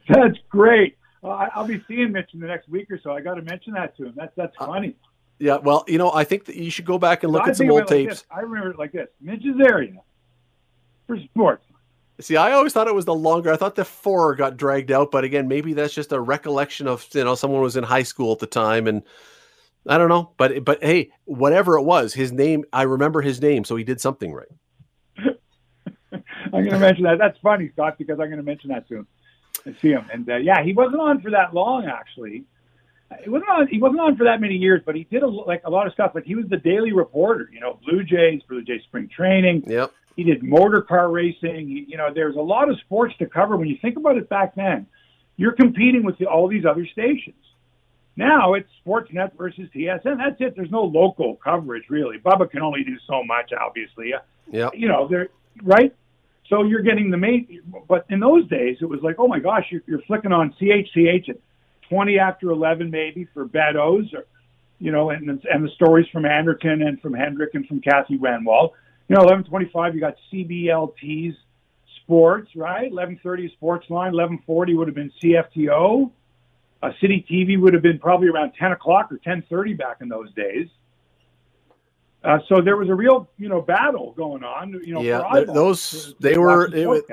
That's 0.09 0.39
great. 0.49 0.97
Well, 1.21 1.33
I, 1.33 1.51
I'll 1.55 1.67
be 1.67 1.85
seeing 1.87 2.11
Mitch 2.11 2.31
in 2.33 2.41
the 2.41 2.47
next 2.47 2.71
week 2.71 2.91
or 2.91 2.99
so. 2.99 3.13
I 3.13 3.21
got 3.21 3.35
to 3.35 3.43
mention 3.43 3.75
that 3.75 3.95
to 3.99 4.07
him. 4.07 4.15
That's 4.17 4.33
that's 4.35 4.57
uh, 4.59 4.65
funny. 4.65 4.97
Yeah, 5.39 5.59
well, 5.59 5.85
you 5.87 5.99
know, 5.99 6.11
I 6.11 6.25
think 6.25 6.47
that 6.47 6.57
you 6.57 6.71
should 6.71 6.87
go 6.87 6.99
back 6.99 7.23
and 7.23 7.31
look 7.31 7.43
I 7.43 7.51
at 7.51 7.59
some 7.59 7.71
old 7.71 7.81
like 7.81 7.89
tapes. 7.89 8.25
I 8.31 8.41
remember 8.41 8.71
it 8.71 8.79
like 8.79 8.93
this: 8.93 9.09
Mitch 9.21 9.43
Azaria 9.43 9.97
for 11.07 11.19
sports. 11.19 11.65
See, 12.21 12.37
I 12.37 12.53
always 12.53 12.73
thought 12.73 12.87
it 12.87 12.95
was 12.95 13.07
the 13.07 13.15
longer. 13.15 13.53
I 13.53 13.57
thought 13.57 13.75
the 13.75 13.85
four 13.85 14.37
got 14.37 14.57
dragged 14.57 14.93
out, 14.93 15.11
but 15.11 15.25
again, 15.25 15.49
maybe 15.49 15.73
that's 15.73 15.95
just 15.95 16.13
a 16.13 16.21
recollection 16.21 16.87
of 16.87 17.07
you 17.13 17.25
know 17.25 17.35
someone 17.35 17.61
was 17.61 17.77
in 17.77 17.83
high 17.85 18.05
school 18.05 18.33
at 18.33 18.39
the 18.39 18.47
time, 18.47 18.87
and 18.87 19.03
I 19.89 19.99
don't 19.99 20.09
know. 20.09 20.33
But 20.37 20.65
but 20.65 20.83
hey, 20.83 21.11
whatever 21.25 21.77
it 21.77 21.83
was, 21.83 22.15
his 22.15 22.31
name 22.31 22.65
I 22.73 22.83
remember 22.83 23.21
his 23.21 23.43
name, 23.43 23.65
so 23.65 23.75
he 23.75 23.83
did 23.83 24.01
something 24.01 24.33
right. 24.33 24.47
I'm 26.55 26.63
going 26.63 26.71
to 26.71 26.79
mention 26.79 27.03
that. 27.05 27.19
That's 27.19 27.39
funny, 27.39 27.71
Scott, 27.73 27.99
because 27.99 28.21
I'm 28.21 28.27
going 28.27 28.37
to 28.37 28.45
mention 28.45 28.71
that 28.71 28.87
soon. 28.89 29.07
and 29.65 29.77
see 29.83 29.89
him. 29.91 30.07
And 30.13 30.29
uh, 30.29 30.37
yeah, 30.37 30.63
he 30.63 30.73
wasn't 30.73 31.01
on 31.01 31.21
for 31.21 31.31
that 31.33 31.53
long, 31.53 31.87
actually. 31.87 32.45
He 33.23 33.31
wasn't 33.31 33.51
on. 33.51 33.67
He 33.69 33.79
wasn't 33.79 34.01
on 34.01 34.17
for 34.17 34.25
that 34.25 34.41
many 34.41 34.55
years, 34.55 34.83
but 34.85 34.95
he 34.95 35.05
did 35.05 35.23
a, 35.23 35.27
like 35.27 35.63
a 35.65 35.71
lot 35.71 35.87
of 35.87 35.93
stuff. 35.93 36.13
Like 36.15 36.25
he 36.25 36.35
was 36.35 36.47
the 36.49 36.57
daily 36.57 36.93
reporter, 36.93 37.49
you 37.53 37.61
know, 37.61 37.79
Blue 37.85 38.03
Jays, 38.03 38.43
Blue 38.49 38.63
Jays 38.63 38.83
spring 38.85 39.09
training. 39.09 39.65
Yep. 39.67 39.93
He 40.17 40.25
did 40.25 40.43
motor 40.43 40.83
car 40.83 41.11
racing. 41.11 41.87
You 41.89 41.97
know, 41.97 42.09
there's 42.15 42.37
a 42.37 42.41
lot 42.41 42.71
of 42.71 42.79
sports 42.81 43.15
to 43.19 43.27
cover. 43.27 43.57
When 43.57 43.69
you 43.69 43.79
think 43.81 43.97
about 43.97 44.17
it 44.17 44.29
back 44.29 44.55
then, 44.55 44.87
you're 45.37 45.53
competing 45.53 46.05
with 46.05 46.19
the, 46.19 46.27
all 46.27 46.49
these 46.49 46.65
other 46.65 46.87
stations. 46.87 47.37
Now 48.17 48.55
it's 48.55 48.69
Sportsnet 48.87 49.37
versus 49.37 49.69
TSN. 49.75 50.19
That's 50.19 50.41
it. 50.41 50.55
There's 50.55 50.71
no 50.71 50.85
local 50.85 51.37
coverage 51.37 51.85
really. 51.89 52.19
Bubba 52.19 52.49
can 52.49 52.63
only 52.63 52.85
do 52.85 52.97
so 53.09 53.25
much, 53.25 53.53
obviously. 53.53 54.15
Uh, 54.15 54.21
yeah. 54.51 54.71
You 54.73 54.89
know, 54.89 55.09
they're 55.09 55.29
right. 55.63 55.95
So 56.49 56.63
you're 56.63 56.83
getting 56.83 57.11
the 57.11 57.17
main, 57.17 57.63
but 57.89 58.07
in 58.11 58.21
those 58.21 58.47
days 58.49 58.77
it 58.81 58.85
was 58.85 59.01
like, 59.03 59.17
oh 59.19 59.27
my 59.27 59.41
gosh, 59.41 59.65
you're, 59.71 59.83
you're 59.87 60.03
flicking 60.03 60.31
on 60.31 60.55
CHCH 60.61 61.31
at 61.31 61.37
20 61.89 62.19
after 62.19 62.51
11 62.51 62.91
maybe 62.91 63.27
for 63.35 63.47
Beddoes, 63.47 64.13
or 64.15 64.27
you 64.79 64.93
know, 64.93 65.11
and 65.11 65.29
and 65.29 65.65
the 65.65 65.71
stories 65.75 66.07
from 66.13 66.25
Anderton 66.25 66.83
and 66.83 67.01
from 67.01 67.15
Hendrick 67.15 67.55
and 67.55 67.67
from 67.67 67.81
Kathy 67.81 68.19
Renwald. 68.19 68.73
You 69.09 69.17
know, 69.17 69.23
11:25 69.23 69.95
you 69.95 70.01
got 70.01 70.17
CBLT's 70.33 71.37
Sports, 72.03 72.51
right? 72.55 72.91
11:30 72.91 73.51
Sportsline, 73.61 74.13
11:40 74.13 74.77
would 74.77 74.89
have 74.89 74.95
been 74.95 75.13
CFTO. 75.23 76.11
Uh, 76.83 76.91
City 77.01 77.25
TV 77.31 77.59
would 77.59 77.73
have 77.73 77.83
been 77.83 77.99
probably 77.99 78.29
around 78.29 78.53
10 78.59 78.73
o'clock 78.73 79.11
or 79.11 79.19
10:30 79.19 79.75
back 79.75 79.99
in 80.01 80.09
those 80.09 80.33
days. 80.35 80.69
Uh, 82.23 82.39
so 82.49 82.61
there 82.63 82.77
was 82.77 82.89
a 82.89 82.95
real, 82.95 83.29
you 83.39 83.49
know, 83.51 83.61
battle 83.61 84.13
going 84.17 84.43
on. 84.43 84.71
You 84.85 84.95
know, 84.95 85.03
Yeah, 85.03 85.23
those- 85.47 86.15
they 86.21 86.39
were- 86.39 86.67
it. 86.75 87.07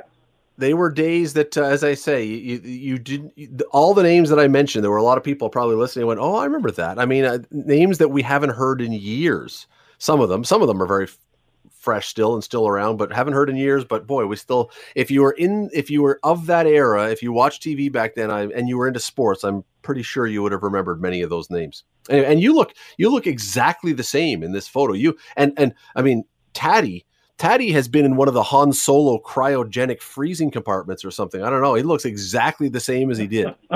They 0.58 0.74
were 0.76 0.90
days 0.92 1.34
that, 1.34 1.58
uh, 1.58 1.64
as 1.64 1.84
I 1.84 1.96
say, 1.96 2.24
you 2.24 2.60
you 2.64 3.00
did 3.00 3.32
you, 3.36 3.50
all 3.72 3.94
the 3.96 4.04
names 4.04 4.30
that 4.30 4.40
I 4.40 4.48
mentioned. 4.48 4.84
There 4.84 4.92
were 4.92 4.98
a 4.98 5.04
lot 5.04 5.18
of 5.18 5.24
people 5.24 5.50
probably 5.50 5.76
listening. 5.76 6.04
and 6.04 6.08
Went, 6.10 6.20
oh, 6.20 6.36
I 6.36 6.46
remember 6.46 6.70
that. 6.72 7.00
I 7.00 7.06
mean, 7.06 7.26
uh, 7.26 7.40
names 7.52 7.98
that 7.98 8.10
we 8.10 8.22
haven't 8.22 8.52
heard 8.52 8.80
in 8.80 8.92
years. 8.92 9.66
Some 9.98 10.20
of 10.22 10.30
them, 10.30 10.44
some 10.44 10.62
of 10.62 10.68
them 10.68 10.82
are 10.82 10.86
very 10.86 11.08
fresh 11.82 12.08
still 12.08 12.34
and 12.34 12.44
still 12.44 12.68
around, 12.68 12.98
but 12.98 13.12
haven't 13.12 13.34
heard 13.34 13.50
in 13.50 13.56
years. 13.56 13.84
But 13.84 14.08
boy, 14.08 14.26
we 14.26 14.36
still. 14.36 14.72
If 14.96 15.12
you 15.12 15.22
were 15.22 15.34
in, 15.34 15.70
if 15.74 15.90
you 15.90 16.02
were 16.02 16.20
of 16.24 16.46
that 16.46 16.68
era, 16.68 17.10
if 17.10 17.22
you 17.22 17.34
watched 17.34 17.64
TV 17.64 17.92
back 17.92 18.16
then, 18.16 18.32
I, 18.32 18.44
and 18.44 18.70
you 18.70 18.78
were 18.78 18.88
into 18.88 19.00
sports, 19.00 19.44
I'm 19.44 19.64
pretty 19.82 20.04
sure 20.04 20.28
you 20.28 20.44
would 20.44 20.52
have 20.52 20.64
remembered 20.64 21.02
many 21.02 21.22
of 21.22 21.30
those 21.30 21.50
names. 21.50 21.84
And, 22.10 22.24
and 22.24 22.40
you 22.40 22.54
look, 22.54 22.74
you 22.98 23.10
look 23.10 23.28
exactly 23.28 23.94
the 23.94 24.04
same 24.04 24.44
in 24.44 24.52
this 24.52 24.68
photo. 24.68 24.94
You 24.94 25.18
and 25.36 25.54
and 25.58 25.74
I 25.96 26.02
mean, 26.02 26.24
Tatti. 26.54 27.06
Tatti 27.38 27.72
has 27.72 27.88
been 27.88 28.06
in 28.06 28.18
one 28.18 28.28
of 28.28 28.36
the 28.36 28.44
Han 28.44 28.72
Solo 28.72 29.18
cryogenic 29.20 30.00
freezing 30.00 30.52
compartments 30.52 31.04
or 31.04 31.10
something. 31.10 31.42
I 31.42 31.50
don't 31.50 31.64
know. 31.64 31.74
He 31.74 31.82
looks 31.82 32.06
exactly 32.06 32.70
the 32.70 32.80
same 32.80 33.10
as 33.10 33.18
he 33.18 33.26
did. 33.26 33.48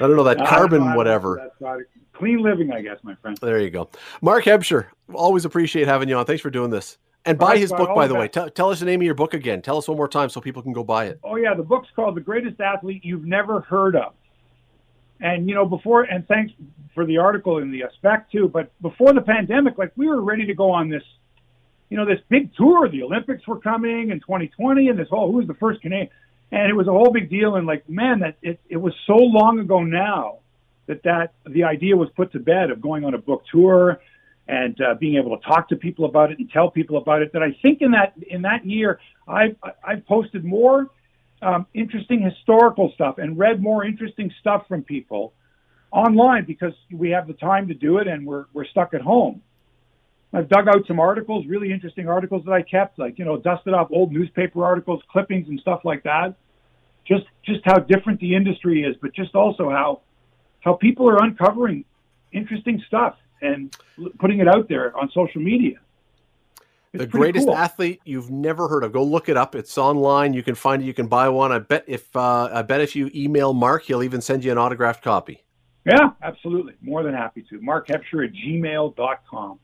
I 0.00 0.08
don't 0.08 0.16
know 0.16 0.24
that 0.24 0.44
carbon, 0.44 0.84
know, 0.84 0.96
whatever. 0.96 1.38
if 1.38 1.44
that's 1.44 1.60
not 1.60 1.78
a- 1.78 1.84
clean 2.14 2.38
living, 2.38 2.72
I 2.72 2.80
guess, 2.80 2.98
my 3.02 3.14
friend. 3.16 3.36
There 3.38 3.60
you 3.60 3.70
go. 3.70 3.90
Mark 4.22 4.44
Hebscher, 4.44 4.86
always 5.12 5.44
appreciate 5.44 5.86
having 5.86 6.08
you 6.08 6.16
on. 6.16 6.24
Thanks 6.24 6.42
for 6.42 6.50
doing 6.50 6.70
this. 6.70 6.98
And 7.26 7.38
buy 7.38 7.50
right, 7.52 7.58
his 7.58 7.72
book, 7.72 7.94
by 7.94 8.06
the 8.06 8.14
way. 8.14 8.28
Tell, 8.28 8.50
tell 8.50 8.70
us 8.70 8.80
the 8.80 8.86
name 8.86 9.00
of 9.00 9.04
your 9.04 9.14
book 9.14 9.32
again. 9.32 9.62
Tell 9.62 9.78
us 9.78 9.88
one 9.88 9.96
more 9.96 10.08
time 10.08 10.28
so 10.28 10.40
people 10.40 10.62
can 10.62 10.72
go 10.72 10.84
buy 10.84 11.06
it. 11.06 11.18
Oh 11.24 11.36
yeah, 11.36 11.54
the 11.54 11.62
book's 11.62 11.88
called 11.96 12.16
"The 12.16 12.20
Greatest 12.20 12.60
Athlete 12.60 13.02
You've 13.02 13.24
Never 13.24 13.60
Heard 13.60 13.96
of." 13.96 14.12
And 15.20 15.48
you 15.48 15.54
know, 15.54 15.64
before 15.64 16.02
and 16.02 16.26
thanks 16.28 16.52
for 16.94 17.06
the 17.06 17.16
article 17.16 17.58
in 17.58 17.70
the 17.70 17.84
spec 17.96 18.30
too. 18.30 18.48
But 18.48 18.70
before 18.82 19.14
the 19.14 19.22
pandemic, 19.22 19.78
like 19.78 19.92
we 19.96 20.06
were 20.06 20.20
ready 20.20 20.44
to 20.44 20.54
go 20.54 20.70
on 20.70 20.90
this, 20.90 21.02
you 21.88 21.96
know, 21.96 22.04
this 22.04 22.20
big 22.28 22.54
tour. 22.56 22.90
The 22.90 23.02
Olympics 23.02 23.46
were 23.48 23.58
coming 23.58 24.10
in 24.10 24.20
2020, 24.20 24.88
and 24.88 24.98
this 24.98 25.08
whole 25.08 25.30
who 25.30 25.38
was 25.38 25.46
the 25.46 25.54
first 25.54 25.80
Canadian, 25.80 26.10
and 26.52 26.68
it 26.68 26.74
was 26.74 26.88
a 26.88 26.92
whole 26.92 27.10
big 27.10 27.30
deal. 27.30 27.56
And 27.56 27.66
like, 27.66 27.88
man, 27.88 28.20
that 28.20 28.36
it 28.42 28.60
it 28.68 28.76
was 28.76 28.92
so 29.06 29.16
long 29.16 29.60
ago 29.60 29.82
now 29.82 30.40
that 30.86 31.02
that 31.04 31.34
the 31.46 31.64
idea 31.64 31.96
was 31.96 32.08
put 32.16 32.32
to 32.32 32.38
bed 32.38 32.70
of 32.70 32.80
going 32.80 33.04
on 33.04 33.14
a 33.14 33.18
book 33.18 33.42
tour 33.50 34.00
and 34.46 34.78
uh, 34.80 34.94
being 34.94 35.16
able 35.16 35.36
to 35.36 35.42
talk 35.46 35.68
to 35.68 35.76
people 35.76 36.04
about 36.04 36.30
it 36.30 36.38
and 36.38 36.50
tell 36.50 36.70
people 36.70 36.98
about 36.98 37.22
it. 37.22 37.32
That 37.32 37.42
I 37.42 37.56
think 37.62 37.80
in 37.80 37.92
that 37.92 38.14
in 38.26 38.42
that 38.42 38.66
year, 38.66 39.00
I've 39.26 39.56
I've 39.86 40.06
posted 40.06 40.44
more 40.44 40.90
um, 41.42 41.66
interesting 41.74 42.22
historical 42.22 42.92
stuff 42.94 43.18
and 43.18 43.38
read 43.38 43.62
more 43.62 43.84
interesting 43.84 44.32
stuff 44.40 44.66
from 44.66 44.82
people 44.82 45.32
online 45.92 46.44
because 46.44 46.72
we 46.90 47.10
have 47.10 47.26
the 47.26 47.34
time 47.34 47.68
to 47.68 47.74
do 47.74 47.98
it 47.98 48.08
and 48.08 48.26
we're, 48.26 48.46
we're 48.52 48.64
stuck 48.66 48.94
at 48.94 49.00
home. 49.00 49.42
I've 50.32 50.48
dug 50.48 50.66
out 50.66 50.84
some 50.88 50.98
articles, 50.98 51.46
really 51.46 51.70
interesting 51.70 52.08
articles 52.08 52.44
that 52.46 52.52
I 52.52 52.62
kept, 52.62 52.98
like, 52.98 53.20
you 53.20 53.24
know, 53.24 53.36
dusted 53.36 53.72
off 53.72 53.88
old 53.92 54.10
newspaper 54.10 54.64
articles, 54.64 55.00
clippings 55.08 55.48
and 55.48 55.60
stuff 55.60 55.82
like 55.84 56.02
that. 56.02 56.34
Just, 57.06 57.26
just 57.44 57.60
how 57.64 57.78
different 57.78 58.18
the 58.18 58.34
industry 58.34 58.82
is, 58.82 58.96
but 59.00 59.14
just 59.14 59.36
also 59.36 59.70
how, 59.70 60.00
how 60.64 60.72
people 60.74 61.08
are 61.08 61.22
uncovering 61.22 61.84
interesting 62.32 62.82
stuff 62.86 63.16
and 63.42 63.76
putting 64.18 64.40
it 64.40 64.48
out 64.48 64.68
there 64.68 64.96
on 64.96 65.10
social 65.12 65.40
media. 65.40 65.76
It's 66.92 67.02
the 67.02 67.06
greatest 67.06 67.46
cool. 67.46 67.56
athlete 67.56 68.00
you've 68.04 68.30
never 68.30 68.68
heard 68.68 68.84
of. 68.84 68.92
Go 68.92 69.02
look 69.02 69.28
it 69.28 69.36
up. 69.36 69.54
It's 69.54 69.76
online. 69.76 70.32
You 70.32 70.42
can 70.42 70.54
find 70.54 70.82
it. 70.82 70.86
You 70.86 70.94
can 70.94 71.08
buy 71.08 71.28
one. 71.28 71.52
I 71.52 71.58
bet 71.58 71.84
if 71.86 72.14
uh, 72.16 72.48
I 72.52 72.62
bet 72.62 72.80
if 72.80 72.94
you 72.94 73.10
email 73.14 73.52
Mark, 73.52 73.82
he'll 73.82 74.02
even 74.02 74.20
send 74.20 74.44
you 74.44 74.52
an 74.52 74.58
autographed 74.58 75.02
copy. 75.02 75.42
Yeah, 75.84 76.10
absolutely. 76.22 76.74
More 76.80 77.02
than 77.02 77.12
happy 77.12 77.44
to. 77.50 77.60
Mark 77.60 77.88
Hebscher 77.88 78.26
at 78.26 78.32
gmail.com. 78.32 79.58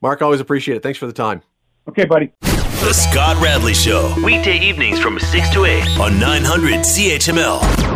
Mark, 0.00 0.22
always 0.22 0.40
appreciate 0.40 0.76
it. 0.76 0.82
Thanks 0.82 0.98
for 0.98 1.06
the 1.06 1.12
time. 1.12 1.42
Okay, 1.88 2.04
buddy. 2.04 2.32
The 2.40 2.92
Scott 2.92 3.40
Radley 3.40 3.74
Show. 3.74 4.14
Weekday 4.24 4.58
evenings 4.58 4.98
from 4.98 5.18
6 5.18 5.50
to 5.50 5.64
8 5.66 6.00
on 6.00 6.18
900 6.18 6.80
CHML. 6.80 7.95